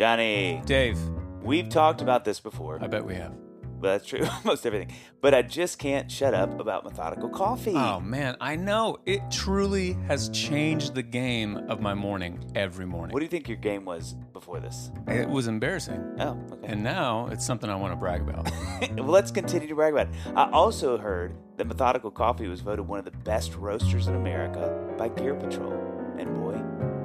[0.00, 0.98] Johnny, Dave,
[1.42, 2.82] we've talked about this before.
[2.82, 3.34] I bet we have.
[3.80, 4.96] Well, that's true, most everything.
[5.20, 7.74] But I just can't shut up about methodical coffee.
[7.74, 8.96] Oh, man, I know.
[9.04, 13.12] It truly has changed the game of my morning every morning.
[13.12, 14.90] What do you think your game was before this?
[15.06, 16.16] It was embarrassing.
[16.18, 16.68] Oh, okay.
[16.68, 18.50] And now it's something I want to brag about.
[18.96, 20.14] well, let's continue to brag about it.
[20.34, 24.94] I also heard that Methodical Coffee was voted one of the best roasters in America
[24.96, 25.74] by Gear Patrol.
[26.18, 26.52] And boy,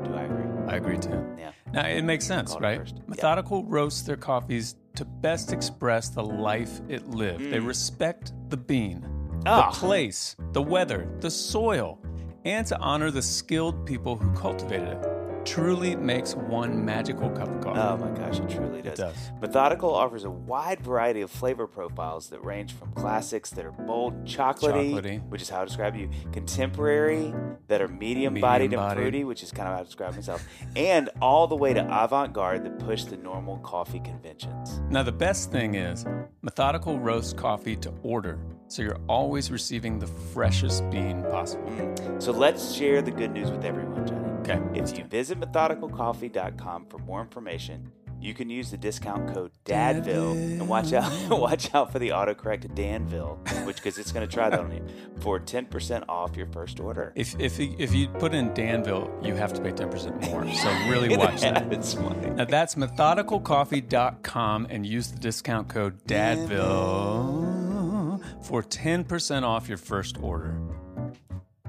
[0.08, 0.74] do I agree.
[0.74, 1.36] I agree too.
[1.38, 1.52] Yeah.
[1.76, 2.80] Now it makes sense, right?
[2.80, 2.96] first.
[2.96, 3.04] Yeah.
[3.08, 7.52] Methodical roasts their coffees to best express the life it lived.
[7.52, 9.44] They respect the bean, Mm.
[9.46, 9.70] Ah.
[9.72, 12.00] the place, the weather, the soil,
[12.46, 15.15] and to honor the skilled people who cultivated it.
[15.46, 17.80] Truly makes one magical cup of coffee.
[17.80, 18.98] Oh my gosh, it truly does.
[18.98, 19.32] does.
[19.42, 24.14] Methodical offers a wide variety of flavor profiles that range from classics that are bold
[24.14, 25.30] and chocolatey, Chocolatey.
[25.30, 27.34] which is how I describe you, contemporary
[27.68, 30.46] that are medium bodied and fruity, which is kind of how I describe myself,
[30.76, 34.82] and all the way to avant garde that push the normal coffee conventions.
[34.90, 36.06] Now, the best thing is,
[36.42, 41.70] Methodical roasts coffee to order, so you're always receiving the freshest bean possible.
[41.70, 42.22] Mm.
[42.22, 44.15] So let's share the good news with everyone, Johnny.
[44.46, 45.12] Okay, let's If you do it.
[45.12, 47.92] visit methodicalcoffee.com for more information,
[48.22, 52.74] you can use the discount code Dadville and watch out watch out for the autocorrect
[52.74, 54.84] Danville, which because it's going to try that on you
[55.20, 57.12] for ten percent off your first order.
[57.16, 60.48] If if you, if you put in Danville, you have to pay ten percent more.
[60.50, 61.72] So really watch that.
[61.74, 62.30] it's funny.
[62.32, 70.58] Now that's methodicalcoffee.com and use the discount code DADVILLE for 10% off your first order.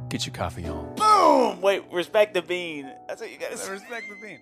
[0.09, 0.95] Get your coffee on.
[0.95, 1.61] Boom!
[1.61, 2.91] Wait, respect the bean.
[3.09, 3.73] That's what you got to say.
[3.73, 4.41] Respect the bean.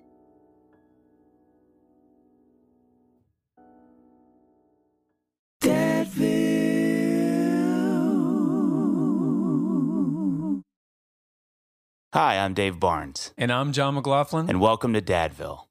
[12.15, 14.49] Hi, I'm Dave Barnes, And I'm Jon McLaughlin.
[14.49, 15.67] and welcome to Dadville.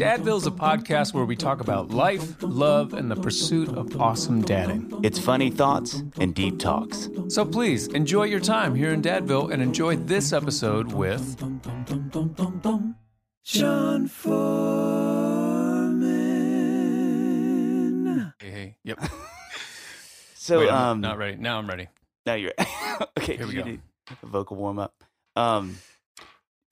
[0.00, 4.90] Dadville's a podcast where we talk about life, love, and the pursuit of awesome dadding.
[5.02, 7.10] It's funny thoughts and deep talks.
[7.28, 11.36] So please enjoy your time here in Dadville and enjoy this episode with
[13.44, 14.32] Jon Foreman.
[18.40, 18.98] Hey, hey, yep.
[20.34, 21.36] So, Wait, I'm um, not ready.
[21.36, 21.88] Now I'm ready.
[22.24, 22.54] Now you're
[23.18, 23.36] okay.
[23.36, 23.64] Here we go.
[23.64, 23.82] need
[24.22, 24.94] vocal warm up.
[25.36, 25.76] Um,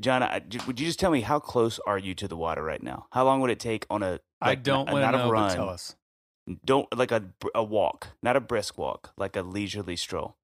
[0.00, 2.62] Jon, I, j- would you just tell me how close are you to the water
[2.62, 3.06] right now?
[3.10, 4.20] How long would it take on a?
[4.40, 5.96] I like, don't n- want to know, run, but tell us.
[6.64, 7.24] Don't like a
[7.54, 10.36] a walk, not a brisk walk, like a leisurely stroll.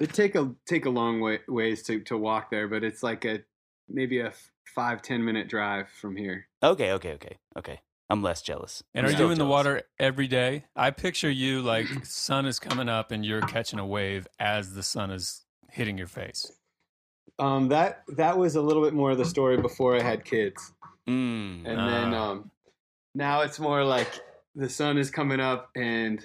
[0.00, 3.24] It take a take a long way, ways to, to walk there, but it's like
[3.24, 3.44] a
[3.88, 4.32] maybe a
[4.74, 6.48] five ten minute drive from here.
[6.62, 7.80] Okay, okay, okay, okay.
[8.10, 8.82] I'm less jealous.
[8.94, 10.64] And I'm are you in the water every day?
[10.74, 14.82] I picture you like sun is coming up and you're catching a wave as the
[14.82, 16.50] sun is hitting your face.
[17.38, 20.72] Um, that that was a little bit more of the story before I had kids.
[21.06, 21.64] Mm.
[21.64, 22.30] and then Ah.
[22.32, 22.50] um,
[23.14, 24.10] now it's more like
[24.54, 26.22] the sun is coming up and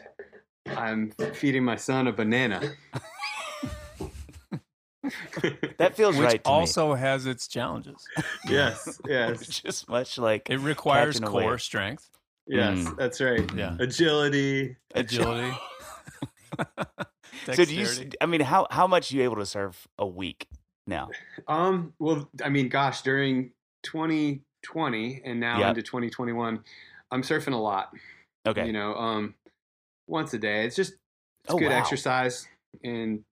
[0.67, 2.73] I'm feeding my son a banana.
[5.77, 8.05] that feels Which right to also has its challenges.
[8.49, 9.05] yes, me.
[9.13, 11.43] yes, Just much like It requires Catching a wave.
[11.45, 12.09] core strength,
[12.47, 12.79] yes.
[12.79, 12.97] Mm.
[12.97, 13.49] That's right.
[13.55, 13.75] Yeah.
[13.79, 14.75] Agility.
[14.95, 15.55] agility.
[17.53, 17.87] So do you?
[18.21, 20.47] I mean, how how much are you able to serve a week
[20.87, 21.09] now?
[21.47, 21.93] Um.
[21.99, 23.51] Well, I mean, gosh, during
[23.83, 25.69] 2020 and now Yep.
[25.69, 26.63] into 2021,
[27.11, 27.93] I'm surfing a lot.
[28.47, 28.65] Okay.
[28.65, 29.35] You know, um,
[30.07, 30.65] once a day.
[30.65, 30.93] It's just
[31.43, 31.77] it's Oh, good wow.
[31.79, 32.47] exercise,
[32.83, 33.23] and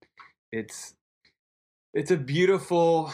[0.52, 0.96] it's
[1.94, 3.14] it's a beautiful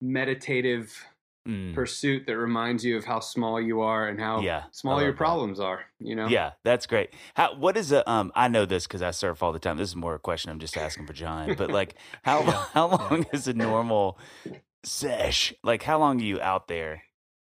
[0.00, 1.06] meditative
[1.46, 1.74] Mm.
[1.74, 5.14] pursuit that reminds you of how small you are and how Yeah, small your love
[5.14, 5.18] that.
[5.18, 5.80] problems are.
[5.98, 6.26] You know.
[6.26, 7.10] Yeah, that's great.
[7.34, 9.76] How what is a um I know this cuz I surf all the time.
[9.76, 12.86] This is more a question I'm just asking for Jon, but like how Yeah, how
[12.88, 14.18] long is a normal
[14.84, 15.52] sesh?
[15.62, 17.02] Like how long are you out there?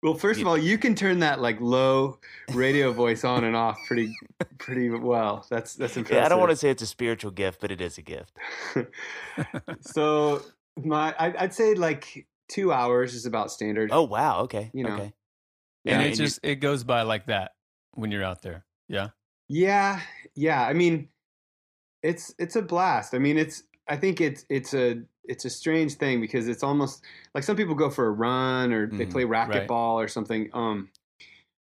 [0.03, 2.19] Well, first of all, you can turn that like low
[2.53, 4.15] radio voice on and off pretty
[4.59, 5.47] pretty well.
[5.51, 6.21] That's that's impressive.
[6.21, 8.39] Yeah, I don't want to say it's a spiritual gift, but it is a gift.
[9.81, 10.43] so
[10.83, 13.91] my I'd say like two hours is about standard.
[13.93, 14.71] Oh wow, okay.
[14.73, 14.95] You know.
[14.95, 15.13] okay.
[15.87, 17.53] and it and just it goes by like that
[17.93, 18.65] when you're out there.
[18.89, 19.09] Yeah.
[19.49, 20.01] Yeah,
[20.35, 20.63] yeah.
[20.67, 21.09] I mean,
[22.03, 23.15] it's it's a blast.
[23.15, 27.03] I mean, it's I think it's it's a it's a strange thing because it's almost
[27.35, 29.49] like some people go for a run or they Mhm, play right.
[29.51, 30.51] racquetball or something.
[30.53, 30.91] Um,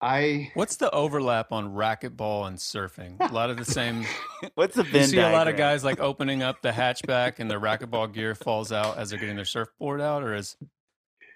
[0.01, 3.19] I What's the overlap on racquetball and surfing?
[3.29, 4.05] A lot of the same.
[4.55, 7.49] What's the You Venn see a lot of guys like opening up the hatchback and
[7.49, 10.55] their racquetball gear falls out as they're getting their surfboard out, or is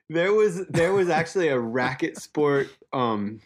[0.09, 3.41] there was there was actually a racket sport um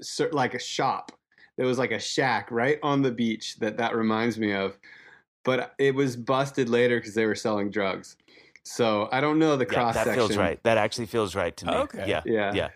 [0.00, 1.12] cer- like a shop
[1.56, 4.76] there was like a shack right on the beach that that reminds me of
[5.44, 8.16] but it was busted later because they were selling drugs
[8.64, 10.62] so i don't know the Yeah, cross that section feels right.
[10.64, 11.72] That actually feels right to me.
[11.72, 12.04] Okay.
[12.08, 12.22] Yeah.
[12.24, 12.68] yeah Yeah.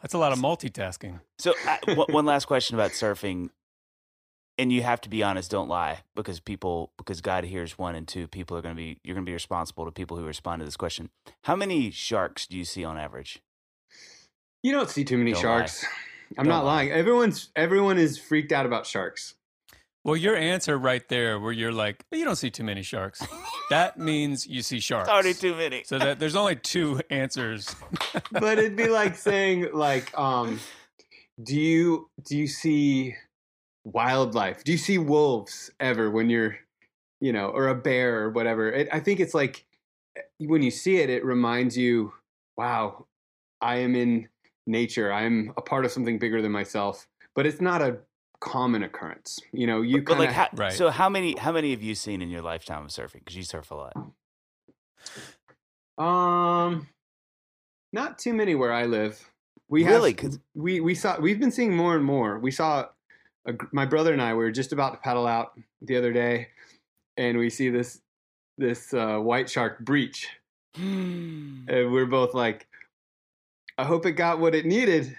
[0.00, 1.20] That's a lot of multitasking?
[1.38, 3.50] So I, one- one last question about surfing,
[4.58, 5.50] and you have to be honest.
[5.50, 8.26] Don't lie, because people, because God hears one and two.
[8.28, 8.98] People are going to be.
[9.04, 11.10] You're going to be responsible to people who respond to this question.
[11.44, 13.40] How many sharks do you see on average?
[14.62, 15.84] you don't see too many Don't sharks
[16.38, 16.74] i'm Don't not lie.
[16.76, 19.34] lying everyone's everyone is freaked out about sharks
[20.06, 23.26] Well, your answer right there, where you're like, you don't see too many sharks.
[23.70, 25.08] That means you see sharks.
[25.08, 25.82] It's Already too many.
[25.82, 27.74] So that there's only two answers.
[28.30, 30.60] but it'd be like saying like um
[31.42, 33.16] do you do you see
[33.84, 36.56] wildlife do you see wolves ever when you're
[37.20, 39.64] you know or a bear or whatever it, i think it's like
[40.38, 42.12] when you see it it reminds you
[42.56, 43.06] wow
[43.60, 44.28] i am in
[44.66, 47.98] nature i'm a part of something bigger than myself but it's not a
[48.40, 50.72] common occurrence you know you but kind like, of how, Right.
[50.72, 51.36] so how many?
[51.36, 53.14] How many have you seen in your lifetime of surfing?
[53.24, 53.94] Because you surf a lot.
[55.98, 56.88] Um,
[57.92, 59.30] not too many where I live.
[59.68, 60.14] We have, Really?
[60.14, 62.38] 'Cause- we we saw we've been seeing more and more.
[62.38, 62.88] We saw
[63.46, 64.32] a, my brother and I.
[64.32, 66.48] We were just about to paddle out the other day,
[67.16, 68.00] and we see this
[68.58, 70.28] this uh, white shark breach,
[70.76, 72.66] and we're both like,
[73.78, 75.16] "I hope it got what it needed,"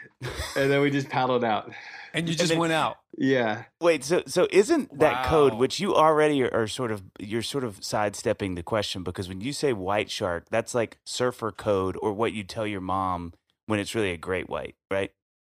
[0.56, 1.72] and then we just paddled out.
[2.14, 2.98] And you just then- went out.
[3.20, 7.42] Yeah, Wait, so so isn't that code which you already are, are sort of you're
[7.42, 11.98] sort of sidestepping the question because when you say white shark, that's like surfer code
[12.00, 13.34] or what you tell your mom
[13.66, 15.12] when it's really a great white, right?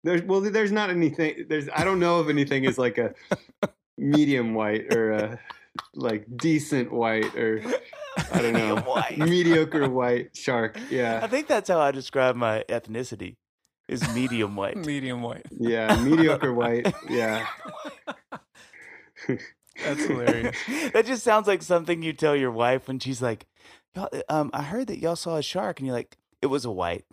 [0.04, 1.46] there's well, there's not anything.
[1.48, 3.12] There's I don't know if anything is like a
[3.98, 5.40] medium white or a
[5.94, 7.62] like decent white or
[8.32, 8.76] I don't know.
[8.76, 9.18] White.
[9.18, 10.78] mediocre white shark.
[10.90, 13.36] Yeah, I think that's how I describe my ethnicity
[13.88, 14.76] is medium white.
[14.76, 15.46] Medium white.
[15.50, 16.92] yeah, mediocre white.
[17.08, 17.46] Yeah,
[19.84, 20.56] That's hilarious.
[20.92, 23.46] that just sounds like something you tell your wife when she's like,
[23.94, 26.70] y'all, um, I heard that y'all saw a shark and you're like, it was a
[26.70, 27.04] white.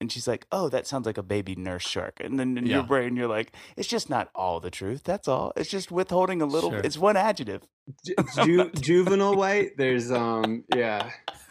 [0.00, 2.20] And she's like, oh, that sounds like a baby nurse shark.
[2.24, 5.02] And then in your brain, you're like, it's just not all the truth.
[5.04, 5.52] That's all.
[5.56, 6.70] It's just withholding a little.
[6.70, 6.80] Sure.
[6.80, 7.62] It's one adjective.
[8.06, 8.14] Ju-
[8.44, 9.76] ju- juvenile white.
[9.76, 11.10] There's um, yeah,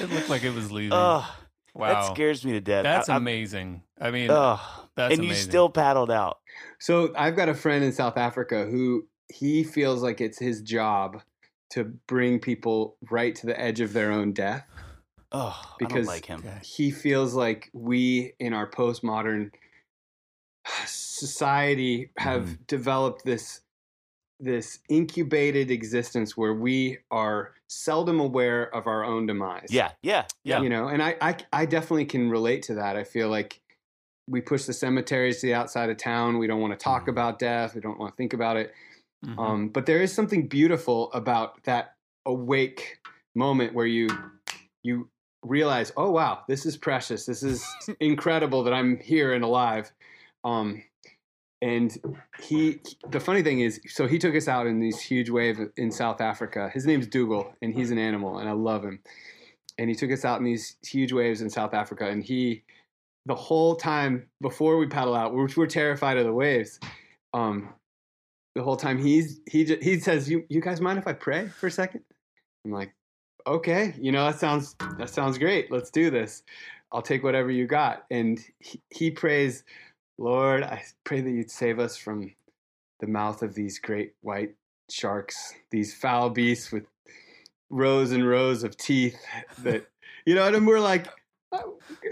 [0.00, 0.92] It looked like it was leaving.
[0.92, 1.28] Oh,
[1.74, 1.88] wow.
[1.88, 2.84] that scares me to death.
[2.84, 3.82] That's I- amazing.
[4.00, 4.60] I mean, Oh,
[4.94, 6.38] that's and you still paddled out.
[6.78, 11.20] So I've got a friend in South Africa who he feels like it's his job
[11.70, 14.64] to bring people right to the edge of their own death.
[15.32, 16.42] Oh, I don't Because- like him.
[16.62, 19.50] He feels like we in our postmodern
[20.86, 22.66] society have Mhm.
[22.66, 23.62] developed this
[24.40, 29.66] this incubated existence where we are seldom aware of our own demise.
[29.68, 30.60] Yeah, yeah, yeah.
[30.62, 33.60] you know and I, I i definitely can relate to that i feel like
[34.28, 37.08] we push the cemeteries to the outside of town we don't want to talk Mhm.
[37.08, 38.72] about death we don't want to think about it
[39.26, 39.38] Mhm.
[39.38, 43.00] um, but there is something beautiful about that awake
[43.34, 44.06] moment where you
[44.84, 45.10] you
[45.42, 47.26] realize, oh wow, this is precious.
[47.26, 47.64] This is
[48.00, 49.92] incredible that I'm here and alive.
[50.44, 50.82] Um,
[51.60, 51.96] and
[52.40, 52.80] he,
[53.10, 56.20] the funny thing is, so he took us out in these huge waves in South
[56.20, 56.70] Africa.
[56.72, 59.00] His name's Dougal, and he's an animal, and I love him.
[59.76, 62.62] And he took us out in these huge waves in South Africa, and he,
[63.26, 66.78] the whole time before we paddle out, which we're terrified of the waves,
[67.34, 67.74] um,
[68.54, 71.68] the whole time he's he he says, "You you guys mind if I pray for
[71.68, 72.02] a second?
[72.64, 72.92] I'm like,
[73.46, 75.70] okay, you know that sounds that sounds great.
[75.70, 76.42] Let's do this.
[76.92, 78.04] I'll take whatever you got.
[78.10, 79.64] And he, he prays,
[80.16, 82.34] Lord, I pray that you'd save us from
[83.00, 84.54] the mouth of these great white
[84.90, 86.86] sharks, these foul beasts with
[87.70, 89.18] rows and rows of teeth
[89.62, 89.86] that
[90.26, 91.06] you know, and we're like,
[91.52, 91.62] I,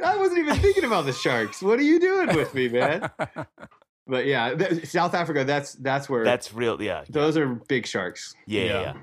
[0.05, 1.63] I wasn't even thinking about the sharks.
[1.63, 3.11] What are you doing with me, man?
[4.07, 5.45] But yeah, th- South Africa.
[5.45, 6.81] That's that's where That's real.
[6.81, 7.05] Yeah.
[7.11, 8.35] those are big sharks.
[8.47, 8.63] Yeah.
[8.65, 8.81] Yeah.
[8.81, 8.95] Yeah.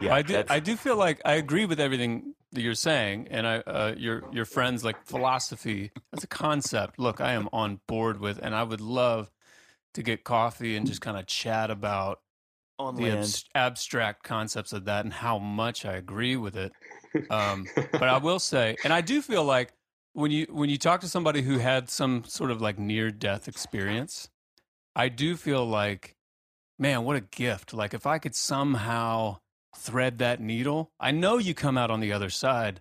[0.00, 0.14] Yeah.
[0.14, 0.42] I do.
[0.48, 4.24] I do feel like I agree with everything that you're saying, and I, uh, your
[4.32, 6.98] your friends like philosophy as a concept.
[6.98, 9.30] Look, I am on board with, and I would love
[9.94, 12.20] to get coffee and just kind of chat about
[12.78, 16.72] on the abs- abstract concepts of that and how much I agree with it.
[17.30, 19.72] Um, but I will say, and I do feel like
[20.14, 23.48] when you when you talk to somebody who had some sort of like near death
[23.48, 24.28] experience,
[24.96, 26.16] I do feel like,
[26.78, 27.72] man, what a gift!
[27.72, 29.38] Like if I could somehow
[29.76, 32.80] thread that needle, I know you come out on the other side,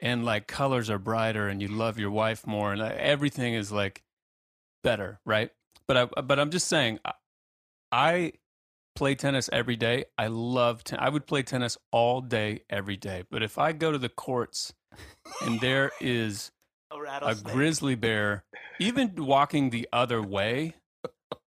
[0.00, 3.72] and like colors are brighter, and you love your wife more, and uh, everything is
[3.72, 4.02] like
[4.82, 5.50] better, right?
[5.86, 7.12] But I but I'm just saying, I,
[7.90, 8.32] I
[8.94, 10.04] play tennis every day.
[10.18, 13.24] I love ten- I would play tennis all day every day.
[13.30, 14.74] But if I go to the courts
[15.42, 16.50] and there is
[16.90, 18.44] a a grizzly bear
[18.78, 20.74] even walking the other way,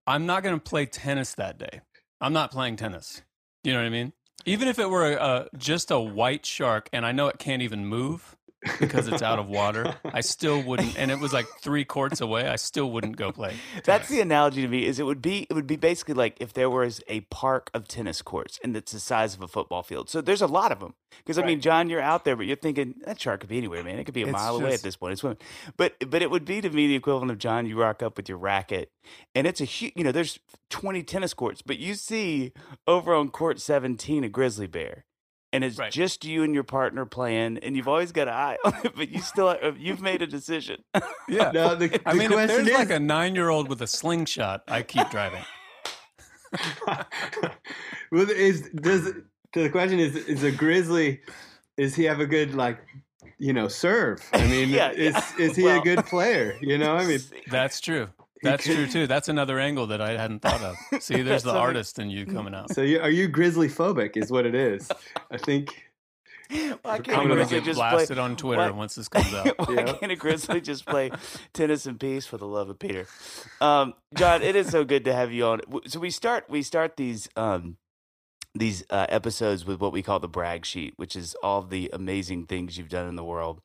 [0.07, 1.81] I'm not going to play tennis that day.
[2.21, 3.23] I'm not playing tennis.
[3.63, 4.13] You know what I mean?
[4.47, 7.87] Even if it were a, just a white shark and I know it can't even
[7.87, 8.37] move
[8.81, 10.99] because it's out of water, I still wouldn't.
[10.99, 12.49] And it was like three courts away.
[12.49, 13.55] I still wouldn't go play.
[13.85, 14.87] That's the analogy to me.
[14.87, 17.89] Is it would be it would be basically like if there was a park of
[17.89, 20.09] tennis courts and it's the size of a football field.
[20.09, 20.95] So there's a lot of them.
[21.19, 23.85] Because I mean, Jon, you're out there, but you're thinking that shark could be anywhere,
[23.85, 23.99] man.
[23.99, 25.13] It could be a It's mile away at this point.
[25.13, 25.39] It's swimming.
[25.77, 27.67] But but it would be to me the equivalent of Jon.
[27.67, 28.91] You rock up with your racket,
[29.35, 29.93] and it's a huge.
[29.97, 30.41] You know, there's
[30.71, 32.53] 20 tennis courts, but you see
[32.87, 35.05] over on court 17 a grizzly bear.
[35.55, 35.93] And it's Right.
[35.93, 39.09] just you and your partner playing, and you've always got an eye on it, but
[39.09, 40.83] you still you've made a decision.
[41.29, 41.53] Yeah.
[41.53, 43.87] No, the, I mean, if question there's is, like a nine year old with a
[43.87, 45.45] slingshot, I keep driving.
[48.11, 49.13] well, is does
[49.55, 51.21] the question is is a grizzly?
[51.77, 52.79] Is he have a good like,
[53.39, 54.21] you know, serve?
[54.33, 55.23] I mean, Yeah, is yeah.
[55.39, 56.57] is he Well- a good player?
[56.61, 57.21] You know, I mean,
[57.51, 58.09] That's true.
[58.45, 59.07] He That's true too.
[59.07, 61.03] That's another angle that I hadn't thought of.
[61.03, 62.73] See, there's the artist in you coming out.
[62.75, 64.17] so you, are you grizzly phobic?
[64.17, 64.91] Is what it is.
[65.31, 65.71] I think.
[66.83, 69.59] Why can't I'm gonna get just blasted play, on Twitter why- once this comes out.
[69.59, 69.93] Why Yeah.
[69.95, 71.11] can't a grizzly just play
[71.55, 73.07] tennis in peace for the love of Peter?
[73.63, 75.63] Um, Jon, it is so good to have you on.
[75.87, 77.79] So we start we start these um,
[78.55, 82.45] these uh, episodes with what we call the brag sheet, which is all the amazing
[82.47, 83.61] things you've done in the world.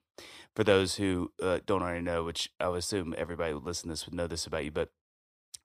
[0.56, 3.94] For those who uh, don't already know, which I would assume everybody who listen to
[3.94, 4.89] this would know this about you, but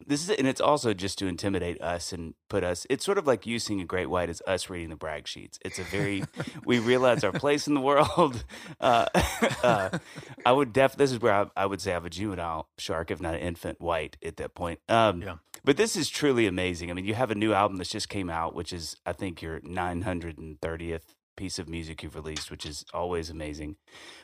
[0.07, 2.87] this is and it's also just to intimidate us and put us.
[2.91, 5.59] It's sort of like you seeing a great white as us reading the brag sheets.
[5.65, 6.25] It's a very
[6.65, 8.45] we realize our place in the world.
[8.81, 9.07] Uh,
[9.63, 9.99] uh,
[10.45, 10.97] I would def.
[10.97, 13.41] This is where I, I would say I have a juvenile shark, if not an
[13.41, 14.81] infant white at that point.
[14.89, 15.37] Um, Yeah.
[15.65, 16.91] But this is truly amazing.
[16.91, 19.41] I mean, you have a new album that's just came out, which is I think
[19.41, 23.77] your 930th piece of music you've released, which is always amazing.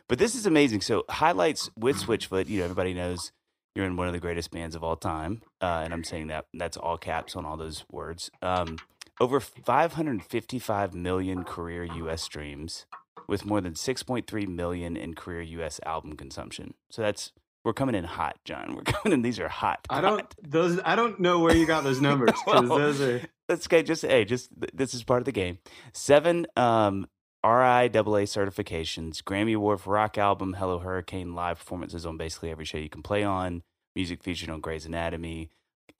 [0.08, 0.80] But this is amazing.
[0.80, 2.48] So highlights with Switchfoot.
[2.48, 3.32] You know, everybody knows
[3.74, 6.46] you're in one of the greatest bands of all time, uh, and I'm saying that
[6.52, 8.30] that's all caps on all those words.
[8.42, 8.78] Um,
[9.20, 12.22] over 555 million career U.S.
[12.22, 12.86] streams,
[13.28, 15.78] with more than 6.3 million in career U.S.
[15.86, 16.74] album consumption.
[16.90, 17.32] So that's
[17.64, 18.74] we're coming in hot, Jon.
[18.74, 19.22] We're coming in.
[19.22, 19.86] These are hot.
[19.90, 20.80] I don't those.
[20.84, 23.22] I don't know where you got those numbers because Well, those are.
[23.50, 25.58] Let's get just hey, just this is part of the game.
[25.92, 27.08] Seven um,
[27.44, 32.78] RIAA certifications, Grammy Award for rock album, Hello Hurricane live performances on basically every show
[32.78, 33.64] you can play on,
[33.96, 35.50] music featured on Grey's Anatomy,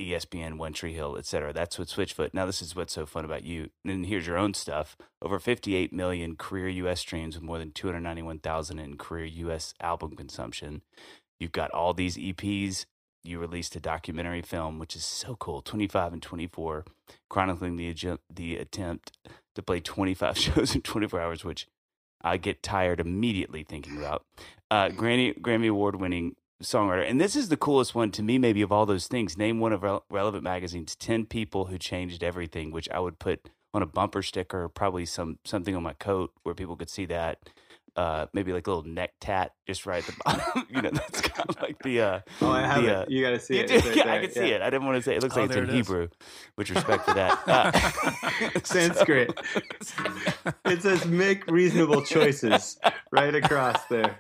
[0.01, 1.53] ESPN, One Tree Hill, etc.
[1.53, 2.33] That's what Switchfoot.
[2.33, 3.71] Now this is what's so fun about you.
[3.85, 4.97] And here's your own stuff.
[5.21, 7.01] Over 58 million career U.S.
[7.01, 9.75] streams with more than 291,000 in career U.S.
[9.81, 10.83] album consumption.
[11.41, 12.87] You've got all these EPs.
[13.23, 15.61] You released a documentary film, which is so cool.
[15.63, 16.85] 25 in 24
[17.29, 17.95] chronicling the
[18.33, 19.19] the attempt
[19.55, 21.67] to play 25 shows in 24 hours, which
[22.23, 24.25] I get tired immediately thinking about.
[24.71, 28.63] Uh, Grammy Grammy award winning songwriter, and this is the coolest one to me, maybe
[28.63, 29.37] of all those things.
[29.37, 33.49] Name one of Rel- Relevant Magazine's 10 people who changed everything, which I would put
[33.73, 37.39] on a bumper sticker, probably some something on my coat where people could see that.
[37.97, 40.67] Uh, maybe like a little neck tat just right at the bottom.
[40.71, 42.01] you know, that's kind of like the.
[42.01, 42.95] Uh, Oh, I have the, it.
[42.97, 43.71] uh, you got to see it.
[43.71, 44.63] right yeah, I can see it.
[44.63, 45.73] I didn't want to say it looks Oh, like it's in it.
[45.75, 46.09] Hebrew,
[46.57, 47.49] with respect for that.
[47.49, 49.31] Uh, Sanskrit.
[50.65, 52.79] It says make reasonable choices
[53.13, 54.19] right across there.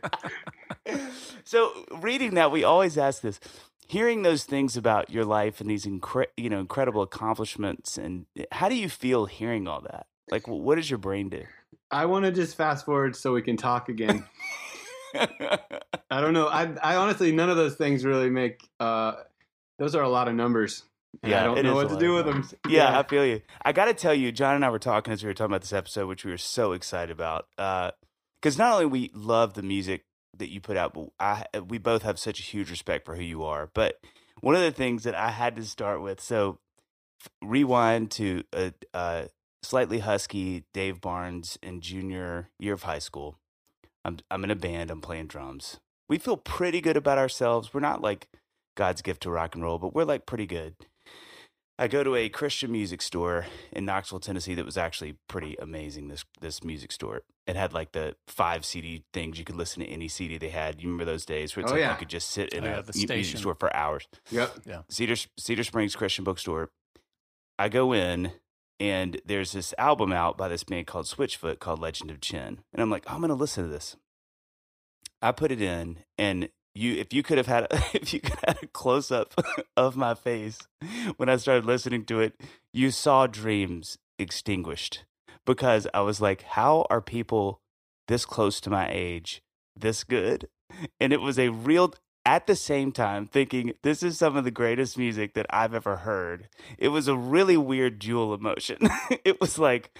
[1.44, 3.40] so reading that, we always ask this.
[3.86, 8.68] Hearing those things about your life and these incre- you know incredible accomplishments, and how
[8.68, 10.06] do you feel hearing all that?
[10.30, 11.42] Like, what does your brain do?
[11.90, 14.24] I want to just fast forward so we can talk again.
[15.14, 16.46] I don't know.
[16.46, 18.68] I, I honestly, none of those things really make.
[18.78, 19.14] Uh,
[19.78, 20.84] those are a lot of numbers.
[21.22, 22.40] and I don't know what to do with them.
[22.40, 22.54] numbers.
[22.68, 23.42] Yeah, I feel you.
[23.62, 25.62] I got to tell you, Jon and I were talking as we were talking about
[25.62, 27.46] this episode, which we were so excited about.
[27.58, 27.90] Uh,
[28.40, 30.04] because not only we love the music
[30.38, 33.22] that you put out, but I we both have such a huge respect for who
[33.22, 33.70] you are.
[33.74, 34.00] But
[34.40, 36.58] one of the things that I had to start with, so
[37.42, 39.28] rewind to a, a
[39.62, 43.36] slightly husky Dave Barnes in junior year of high school.
[44.04, 44.90] I'm I'm in a band.
[44.90, 45.78] I'm playing drums.
[46.08, 47.72] We feel pretty good about ourselves.
[47.72, 48.28] We're not like
[48.76, 50.74] God's gift to rock and roll, but we're like pretty good.
[51.78, 56.08] I go to a Christian music store in Knoxville, Tennessee that was actually pretty amazing.
[56.08, 57.22] This this music store.
[57.46, 60.80] It had like the five CD things you could listen to any CD they had.
[60.82, 61.92] You remember those days where it's Oh, like yeah.
[61.92, 63.38] you could just sit in Oh, a yeah, the music station.
[63.40, 64.06] store for hours.
[64.30, 64.58] Yep.
[64.66, 64.82] Yeah.
[64.90, 66.70] Cedar Cedar Springs Christian Bookstore.
[67.58, 68.32] I go in
[68.80, 72.60] and there's this album out by this band called Switchfoot called Legend of Chin.
[72.72, 73.96] And I'm like, I'm gonna listen to this.
[75.22, 78.56] I put it in and you if you could have had if you could have
[78.56, 79.34] had a close up
[79.76, 80.58] of my face
[81.18, 82.40] when I started listening to it,
[82.72, 85.04] you saw dreams extinguished.
[85.46, 87.60] Because I was like, how are people
[88.08, 89.42] this close to my age
[89.76, 90.48] this good?
[91.00, 91.94] And it was a real
[92.30, 95.96] at the same time thinking this is some of the greatest music that I've ever
[95.96, 96.48] heard.
[96.78, 98.78] It was a really weird dual emotion.
[99.24, 99.90] it was like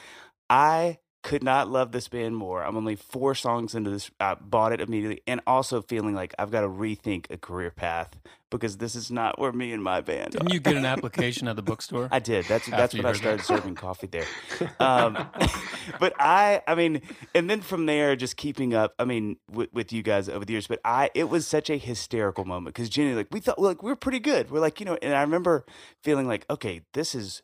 [0.48, 2.62] I could not love this band more.
[2.62, 4.12] I'm only four songs into this.
[4.20, 8.16] I bought it immediately, and also feeling like I've got to rethink a career path
[8.50, 10.32] because this is not where me and my band.
[10.32, 10.54] Didn't are.
[10.54, 12.08] you get an application at the bookstore?
[12.10, 12.44] I did.
[12.46, 13.46] That's that's when I started that?
[13.46, 14.26] serving coffee there.
[14.78, 15.28] Um,
[16.00, 17.02] but I, I mean,
[17.34, 18.94] and then from there, just keeping up.
[18.98, 20.66] I mean, with, with you guys over the years.
[20.66, 23.90] But I, it was such a hysterical moment because Jenny, like, we thought, like, we
[23.90, 24.50] were pretty good.
[24.50, 25.64] We're like, you know, and I remember
[26.02, 27.42] feeling like, okay, this is.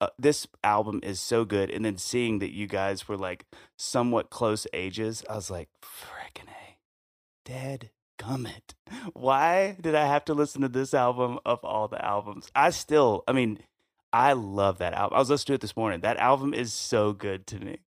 [0.00, 3.44] Uh, this album is so good, and then seeing that you guys were like
[3.76, 6.78] somewhat close ages, I was like, "Frickin' a,
[7.44, 8.74] dead gummit!
[9.14, 12.50] Why did I have to listen to this album of all the albums?
[12.54, 13.60] I still, I mean,
[14.12, 15.16] I love that album.
[15.16, 16.00] I was listening to it this morning.
[16.00, 17.78] That album is so good to me.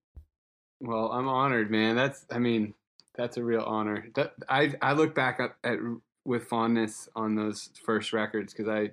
[0.80, 1.96] Well, I'm honored, man.
[1.96, 2.74] That's, I mean,
[3.16, 4.08] that's a real honor.
[4.16, 5.78] That, I, I look back at, at
[6.26, 8.92] with fondness on those first records because I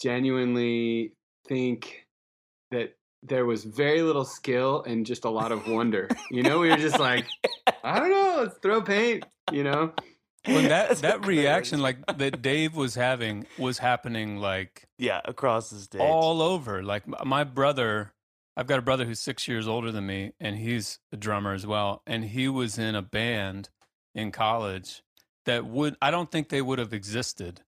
[0.00, 1.12] genuinely
[1.46, 2.06] think
[2.70, 6.08] that there was very little skill and just a lot of wonder.
[6.30, 7.26] You know, we were just like,
[7.84, 9.24] I don't know, let's throw paint.
[9.52, 9.92] You know,
[10.46, 15.78] when that that reaction like that Dave was having was happening like yeah, across the
[15.78, 16.00] stage.
[16.00, 16.82] all over.
[16.82, 18.12] Like my brother,
[18.56, 21.66] I've got a brother who's six years older than me, and he's a drummer as
[21.66, 22.02] well.
[22.06, 23.68] And he was in a band
[24.14, 25.02] in college
[25.44, 27.62] that would I don't think they would have existed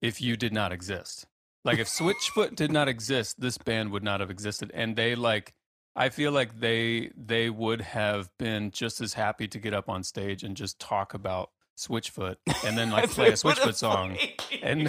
[0.00, 1.26] if you did not exist.
[1.64, 4.70] Like if Switchfoot did not exist, this band would not have existed.
[4.74, 5.54] And they like
[5.94, 10.02] I feel like they they would have been just as happy to get up on
[10.04, 14.16] stage and just talk about Switchfoot and then like play a Switchfoot song.
[14.62, 14.88] And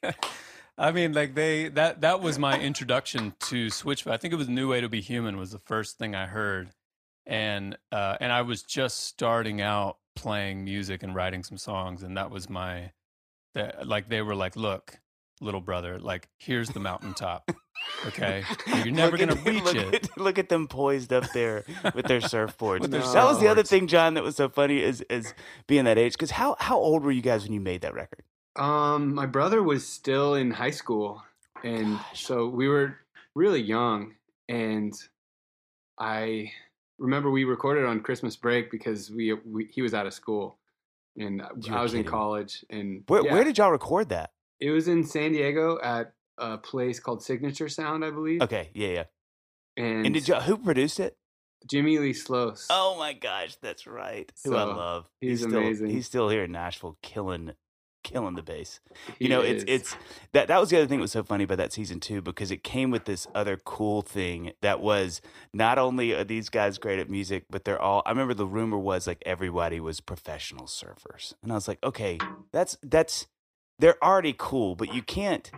[0.78, 4.12] I mean, like they that that was my introduction to Switchfoot.
[4.12, 6.70] I think it was "New Way to Be Human" was the first thing I heard,
[7.26, 12.16] and uh, and I was just starting out playing music and writing some songs, and
[12.16, 12.92] that was my
[13.54, 15.00] that like they were like, look,
[15.40, 17.50] little brother, like here's the mountaintop,
[18.06, 18.44] okay,
[18.84, 19.94] you're never Look gonna at- reach look it.
[20.10, 22.80] At, look at them poised up there with their surfboards.
[22.80, 25.34] With their that was the other thing, Jon, that was so funny is is
[25.66, 26.12] being that age.
[26.12, 28.22] Because how how old were you guys when you made that record?
[28.56, 31.22] Um, my brother was still in high school,
[31.64, 32.24] and Gosh.
[32.24, 32.96] so we were
[33.34, 34.14] really young.
[34.48, 34.92] And
[35.98, 36.52] I
[36.98, 40.58] remember we recorded on Christmas break because we, we he was out of school,
[41.16, 42.64] and You I were was in college.
[42.70, 44.30] And Where yeah, where did y'all record that?
[44.60, 48.42] It was in San Diego at a place called Signature Sound, I believe.
[48.42, 49.04] Okay, yeah, yeah.
[49.76, 51.16] And, And did you who produced it?
[51.68, 52.66] Jimmy Lee Sloas.
[52.70, 54.30] Oh my gosh, that's right.
[54.44, 55.06] Who I love.
[55.20, 55.88] he's still, amazing.
[55.88, 57.52] He's still here in Nashville, killing,
[58.02, 58.80] killing the bass.
[59.18, 59.64] He You know, is.
[59.64, 59.96] it's it's
[60.32, 62.50] that that was the other thing that was so funny about that season too, because
[62.50, 65.20] it came with this other cool thing that was
[65.52, 68.02] not only are these guys great at music, but they're all.
[68.06, 72.16] I remember the rumor was like everybody was professional surfers, and I was like, okay,
[72.52, 73.26] that's that's
[73.80, 75.50] they're already cool, but you can't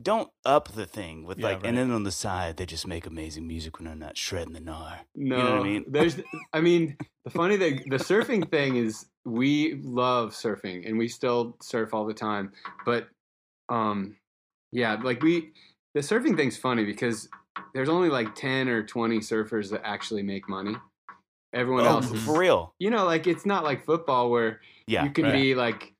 [0.00, 3.06] don't up the thing with Yeah, like, and then on the side they just make
[3.06, 5.00] amazing music when they're not shredding the gnar.
[5.14, 5.84] No, know what I mean?
[5.88, 6.20] there's.
[6.52, 11.56] I mean, the funny thing, the surfing thing is, we love surfing and we still
[11.62, 12.52] surf all the time.
[12.84, 13.08] But,
[13.68, 14.16] um,
[14.72, 15.52] yeah, like we,
[15.94, 17.28] the surfing thing's funny because
[17.74, 20.74] there's only like ten or twenty surfers that actually make money.
[21.54, 22.74] Everyone Oh, else is, for real?
[22.78, 25.34] you know, like it's not like football where Yeah, you can right.
[25.34, 25.94] be like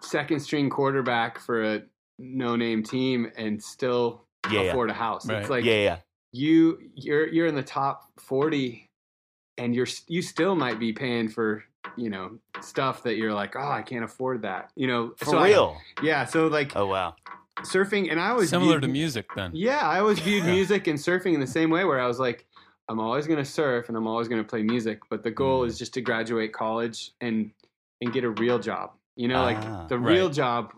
[0.00, 1.82] second string quarterback for a
[2.18, 5.26] no name team and still yeah, yeah, afford a house.
[5.26, 5.38] Right.
[5.40, 5.96] It's like yeah, yeah.
[6.32, 8.86] you you're you're in the top 40
[9.58, 11.64] and you're you still might be paying for
[11.96, 15.38] you know stuff that you're like oh i can't afford that you know For so
[15.38, 15.76] I- real?
[16.02, 17.16] yeah so like oh wow.
[17.62, 19.50] surfing and i always Similar viewed, to music, then.
[19.54, 20.52] yeah i always viewed Yeah.
[20.58, 22.46] music and surfing in the same way where i was like
[22.88, 25.62] i'm always going to surf and i'm always going to play music but the goal
[25.64, 25.68] Mm.
[25.68, 27.50] is just to graduate college and
[28.02, 29.44] and get a real job you know Ah.
[29.50, 30.14] like the Right.
[30.14, 30.72] real job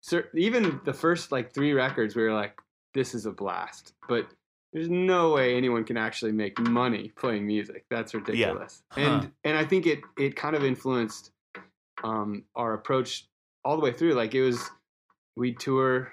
[0.00, 2.54] sur- even the first like three records we were like
[2.92, 4.26] this is a blast but
[4.72, 9.00] there's no way anyone can actually make money playing music that's ridiculous Huh.
[9.00, 11.30] and and i think it it kind of influenced
[12.02, 13.10] um our approach
[13.64, 14.58] all the way through like it was
[15.36, 16.12] we tour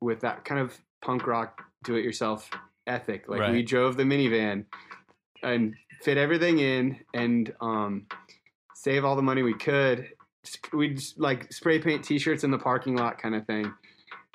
[0.00, 0.68] with that kind of
[1.06, 2.50] punk rock do it yourself
[2.88, 4.64] ethic like we drove the minivan
[5.44, 8.06] and fit everything in and um
[8.74, 10.08] save all the money we could
[10.72, 13.72] we'd just, like spray paint t-shirts in the parking lot kind of thing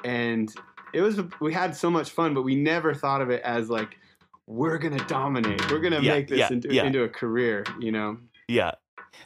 [0.06, 0.54] and
[0.94, 3.98] it was we had so much fun but we never thought of it as like
[4.46, 6.86] we're gonna dominate we're gonna Yeah, make this yeah, into, yeah.
[6.86, 8.18] into a career you know
[8.48, 8.72] Yeah.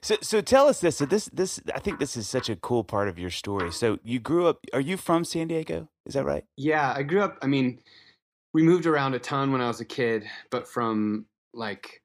[0.02, 0.98] So so tell us this.
[0.98, 3.72] So this this I think this is such a cool part of your story.
[3.74, 5.90] So you grew up are you from San Diego?
[6.06, 6.46] Is that right?
[6.58, 7.80] yeah i grew up i mean
[8.54, 12.02] we moved around a ton when i was a kid but from like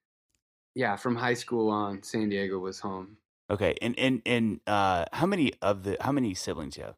[0.74, 3.16] yeah from high school on san diego was home
[3.50, 3.76] Okay.
[3.80, 6.96] And and and uh how many of the how many siblings you have?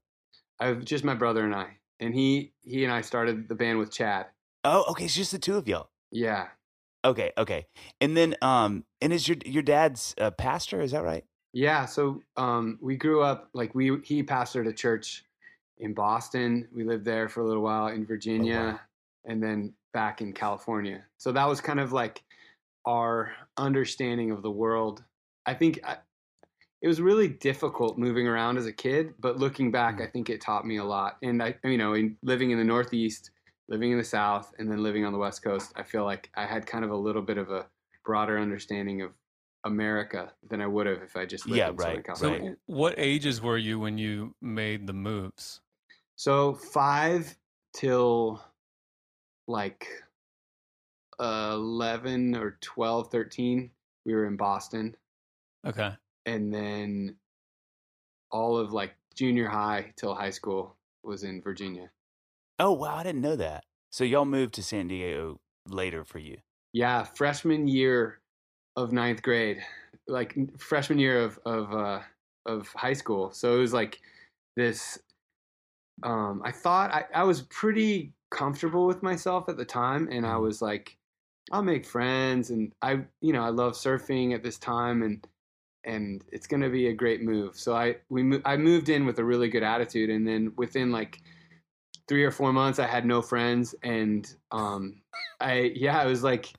[0.60, 3.78] i have just my brother and i and he he and i started the band
[3.78, 4.26] with chad
[4.64, 5.90] Oh, okay, it's just the two of y'all.
[6.10, 6.48] yeah
[7.04, 7.66] Okay, okay.
[8.00, 11.24] And then um and is your your dad's a pastor, is that right?
[11.52, 15.24] Yeah, so um, we grew up like we he pastored a church
[15.78, 16.68] in Boston.
[16.74, 18.80] We lived there for a little while in Virginia,
[19.24, 21.04] and then back in California.
[21.18, 22.22] So that was kind of like
[22.84, 25.02] our understanding of the world.
[25.46, 25.80] I think
[26.80, 30.04] it was really difficult moving around as a kid, but looking back, Mm.
[30.04, 31.18] I think it taught me a lot.
[31.22, 33.30] And I, you know, in living in the Northeast,
[33.68, 36.46] living in the South, and then living on the West Coast, I feel like I
[36.46, 37.68] had kind of a little bit of a
[38.04, 39.14] broader understanding of
[39.64, 42.94] America than I would have if I just lived Yeah, in Southern right, So, what
[42.98, 45.60] ages were you when you made the moves?
[46.16, 47.38] So five
[47.72, 48.42] till
[49.48, 50.04] like
[51.18, 53.70] uh, 11 or 12, 13,
[54.04, 54.96] we were in Boston.
[55.64, 55.96] Okay.
[56.26, 57.18] And then
[58.30, 61.90] all of like junior high till high school was in Virginia.
[62.58, 63.64] Oh wow, I didn't know that.
[63.90, 66.38] So y'all moved to San Diego later for you.
[66.72, 68.20] Yeah, freshman year
[68.76, 69.64] of ninth grade,
[70.06, 72.02] like freshman year of of uh,
[72.46, 73.32] of high school.
[73.32, 74.00] So it was like
[74.56, 74.98] this.
[76.02, 80.36] Um, I thought I, I was pretty comfortable with myself at the time, and I
[80.36, 80.38] Mhm.
[80.38, 80.96] was like,
[81.50, 85.26] I'll make friends, and I, you know, I love surfing at this time, and
[85.84, 87.56] and it's gonna be a great move.
[87.58, 90.90] So I we mo- I moved in with a really good attitude, and then within
[90.92, 91.22] like
[92.08, 95.02] three or four months, I had no friends, and um,
[95.40, 96.52] I yeah, it was like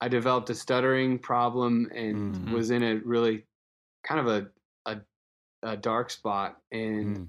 [0.00, 2.52] I developed a stuttering problem and Mhm.
[2.52, 3.44] was in a really
[4.02, 4.50] kind of a
[4.90, 5.00] a,
[5.62, 7.28] a dark spot, and Mm.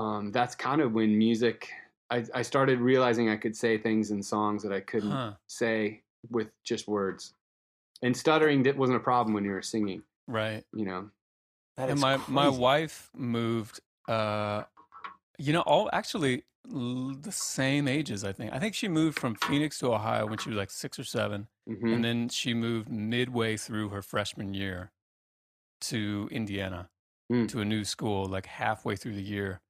[0.00, 1.70] um, that's kind of when music.
[2.10, 5.32] I, I started realizing I could say things in songs that I couldn't Huh.
[5.46, 7.34] say with just words,
[8.02, 10.02] and stuttering that wasn't a problem when you were singing.
[10.28, 10.64] Right.
[10.72, 11.10] You know,
[11.76, 14.64] That and is my my wife moved uh
[15.38, 19.34] you know all actually l- the same ages i think i think she moved from
[19.34, 22.90] phoenix to ohio when she was like six or seven hmm and then she moved
[22.90, 24.92] midway through her freshman year
[25.80, 26.90] to indiana
[27.30, 27.48] Hmm.
[27.48, 29.62] to a new school like halfway through the year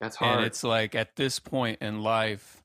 [0.00, 0.38] that's hard.
[0.38, 2.62] and it's like at this point in life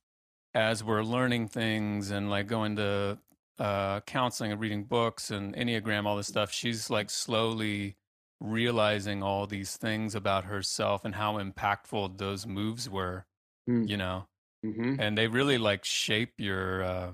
[0.55, 3.19] as we're learning things and like going to
[3.59, 7.97] uh, counseling and reading books and enneagram all this stuff she's like slowly
[8.39, 13.25] realizing all these things about herself and how impactful those moves were
[13.67, 13.85] Hmm.
[13.85, 14.27] you know
[14.63, 17.11] hmm and they really like shape your uh,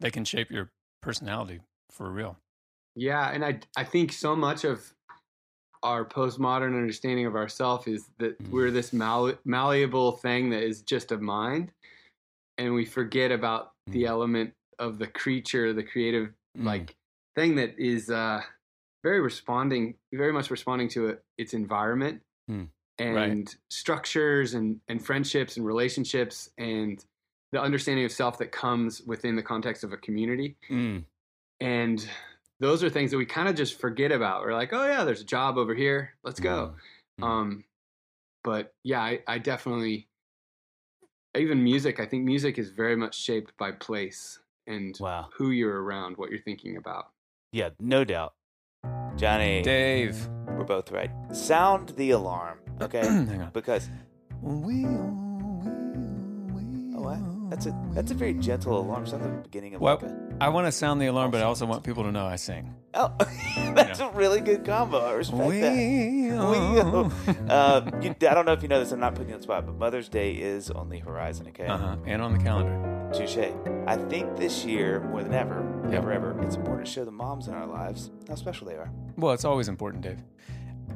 [0.00, 2.38] they can shape your personality for real
[2.96, 4.92] Yeah, and I I think so much of
[5.82, 8.50] our postmodern understanding of ourself is that Mm.
[8.52, 11.72] we're this mal- malleable thing that is just a mind,
[12.58, 14.08] and we forget about the Mm.
[14.08, 16.64] element of the creature, the creative Mm.
[16.64, 16.96] like
[17.36, 18.40] thing that is uh,
[19.04, 22.68] very responding, very much responding to it, its environment, Mm.
[22.98, 27.04] and structures and and friendships and relationships and
[27.52, 31.04] the understanding of self that comes within the context of a community Mm.
[31.60, 32.08] and
[32.58, 35.20] those are things that we kind of just forget about we're like oh yeah there's
[35.22, 36.74] a job over here let's go
[37.20, 37.24] Mm.
[37.24, 37.64] um
[38.44, 40.08] but yeah I, I definitely
[41.36, 45.28] even music i think music is very much shaped by place and Wow.
[45.36, 47.06] who you're around what you're thinking about
[47.52, 48.34] Yeah, no doubt.
[49.16, 50.28] Johnny, Dave.
[50.48, 51.10] we're both right.
[51.32, 53.00] Sound the alarm, okay?
[53.04, 53.50] Hang on.
[53.52, 53.90] because
[54.42, 54.62] oh,
[57.02, 57.18] what?
[57.50, 59.06] That's a that's a very gentle alarm.
[59.06, 61.42] Sounds like the beginning of Well, like a I want to sound the alarm, but
[61.42, 62.74] I also want people to know I sing.
[62.94, 63.12] oh,
[63.74, 64.98] that's a really good combo.
[65.04, 67.10] I respect that.
[67.48, 68.92] Uh, you, I don't know if you know this.
[68.92, 71.46] I'm not putting you on the spot, but Mother's Day is on the horizon.
[71.48, 71.96] Okay, Uh-huh.
[72.06, 73.10] And on the calendar.
[73.12, 73.38] touche.
[73.86, 75.98] I think this year more than ever, Yeah.
[75.98, 78.90] ever, ever, it's important to show the moms in our lives how special they are.
[79.16, 80.22] Well, it's always important, Dave.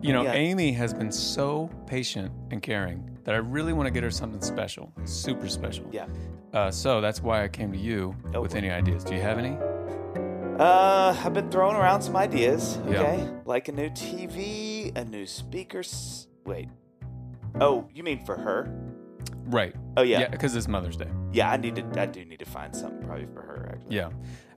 [0.03, 0.33] You know, Yeah.
[0.33, 4.41] Amy has been so patient and caring that I really want to get her something
[4.43, 5.87] special, super special.
[5.91, 6.07] Yeah.
[6.53, 8.59] Uh, so that's why I came to you Oh, with boy.
[8.59, 9.03] any ideas.
[9.03, 9.57] Do you have any?
[10.59, 12.79] Uh, I've been throwing around some ideas.
[12.89, 13.01] Yeah.
[13.01, 15.81] Okay, like a new TV, a new speaker.
[15.81, 16.69] S- wait.
[17.61, 18.69] Oh, you mean for her?
[19.47, 19.75] Right.
[19.97, 20.21] Oh yeah.
[20.21, 21.09] Yeah, because it's Mother's Day.
[21.33, 22.01] Yeah, I need to.
[22.01, 23.71] I do need to find something probably for her.
[23.73, 23.97] Actually.
[23.97, 24.11] Yeah.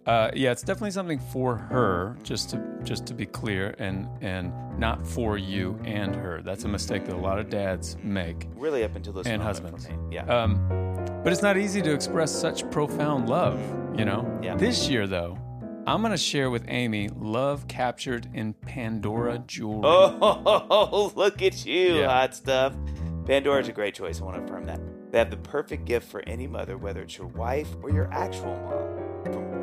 [0.08, 4.54] Uh, yeah, it's definitely something for her, just to just to be clear, and and
[4.80, 6.42] not for you and her.
[6.42, 8.48] That's a mistake that a lot of dads make.
[8.56, 9.90] Really up until this And husbands.
[10.10, 10.26] Yeah.
[10.26, 10.66] Um,
[11.24, 13.60] but it's not easy to express such profound love,
[14.00, 14.40] you know?
[14.42, 14.56] Yeah.
[14.56, 15.38] This year, though,
[15.88, 19.82] I'm going to share with Amy love captured in Pandora jewelry.
[19.84, 22.08] oh, look at you, Yeah.
[22.08, 22.74] hot stuff.
[23.26, 24.22] Pandora's a great choice.
[24.22, 24.80] I want to affirm that.
[25.12, 28.56] They have the perfect gift for any mother, whether it's your wife or your actual
[28.56, 29.07] mom.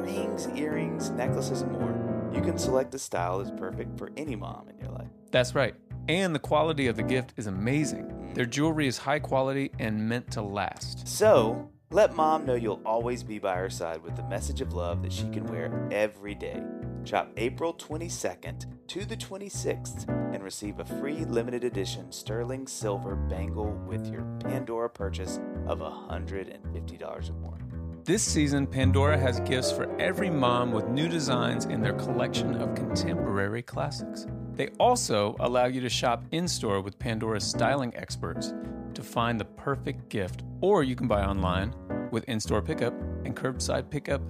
[0.05, 4.69] Rings, earrings, necklaces, and more, you can select a style that's perfect for any mom
[4.69, 5.09] in your life.
[5.31, 5.75] That's right.
[6.09, 8.05] And the quality of the gift is amazing.
[8.05, 8.35] Mm.
[8.35, 11.09] Their jewelry is high quality and meant to last.
[11.09, 15.03] So, let mom know you'll always be by her side with the message of love
[15.03, 16.62] that she can wear every day.
[17.05, 23.73] Shop April 22nd to the 26th and receive a free limited edition sterling silver bangle
[23.87, 27.59] with your Pandora purchase of $150 or more.
[28.05, 32.75] This season, Pandora has gifts for every mom with new designs in their collection of
[32.75, 34.27] contemporary classics.
[34.53, 38.53] They also allow you to shop in store with Pandora's styling experts
[38.93, 41.75] to find the perfect gift, or you can buy online
[42.11, 42.93] with in store pickup
[43.25, 44.21] and curbside pickup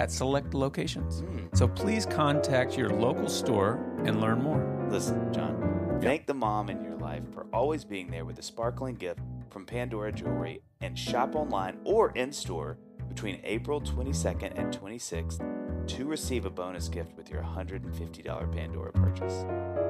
[0.00, 1.20] at select locations.
[1.20, 1.46] Hmm.
[1.54, 4.88] So please contact your local store and learn more.
[4.90, 8.96] Listen, Jon, thank the mom in your life for always being there with a sparkling
[8.96, 12.76] gift from Pandora Jewelry and shop online or in store
[13.10, 19.44] between April 22nd and 26th to receive a bonus gift with your $150 Pandora purchase.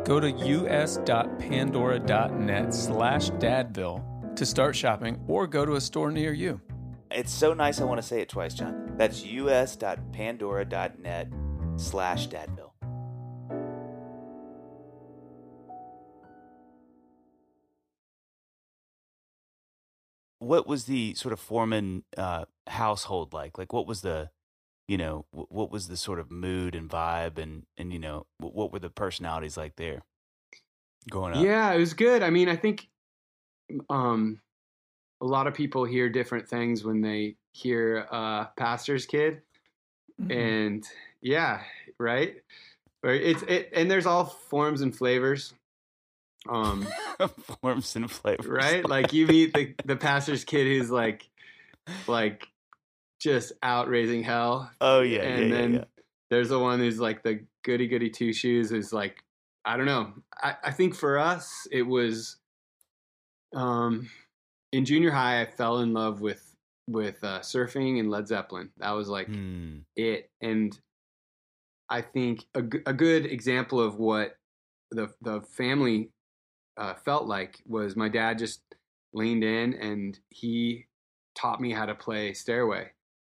[0.05, 6.61] Go to us.pandora.net slash dadville to start shopping or go to a store near you.
[7.11, 8.93] It's so nice I want to say it twice, Jon.
[8.97, 11.29] That's us.pandora.net
[11.77, 12.60] slash dadville.
[20.41, 23.59] What was the sort of Foreman uh, household like?
[23.59, 24.31] Like, what was the,
[24.89, 28.27] you know, wh- what was the sort of mood and vibe, and and you know,
[28.39, 30.03] wh- what were the personalities like there
[31.11, 31.43] growing up?
[31.45, 32.23] Yeah, it was good.
[32.23, 32.89] I mean, I think
[33.89, 34.41] um,
[35.21, 39.43] a lot of people hear different things when they hear uh, pastor's kid,
[40.21, 40.33] Mm-hmm.
[40.33, 40.87] and
[41.23, 41.63] yeah,
[41.99, 42.43] right.
[43.03, 43.23] Right.
[43.23, 45.55] It's it, and there's all forms and flavors.
[46.49, 46.87] Um,
[47.61, 48.85] Forms and flavors, right?
[48.89, 51.29] Like you meet the the pastor's kid who's like,
[52.09, 52.47] like,
[53.21, 55.85] just out raising hell, Oh yeah, and yeah, then yeah, yeah.
[56.31, 59.23] there's the one who's like the goody goody two shoes who's like
[59.65, 60.13] I don't know.
[60.43, 62.37] I, I think for us it was
[63.55, 64.09] um
[64.73, 66.47] in junior high I fell in love with
[66.89, 68.71] with uh, surfing and Led Zeppelin.
[68.79, 69.79] That was like Hmm.
[69.97, 70.79] it and
[71.89, 74.37] I think a, a good example of what
[74.91, 76.11] the the family
[76.77, 78.63] uh, felt like was my dad just
[79.13, 80.87] leaned in and he
[81.35, 82.91] taught me how to play Stairway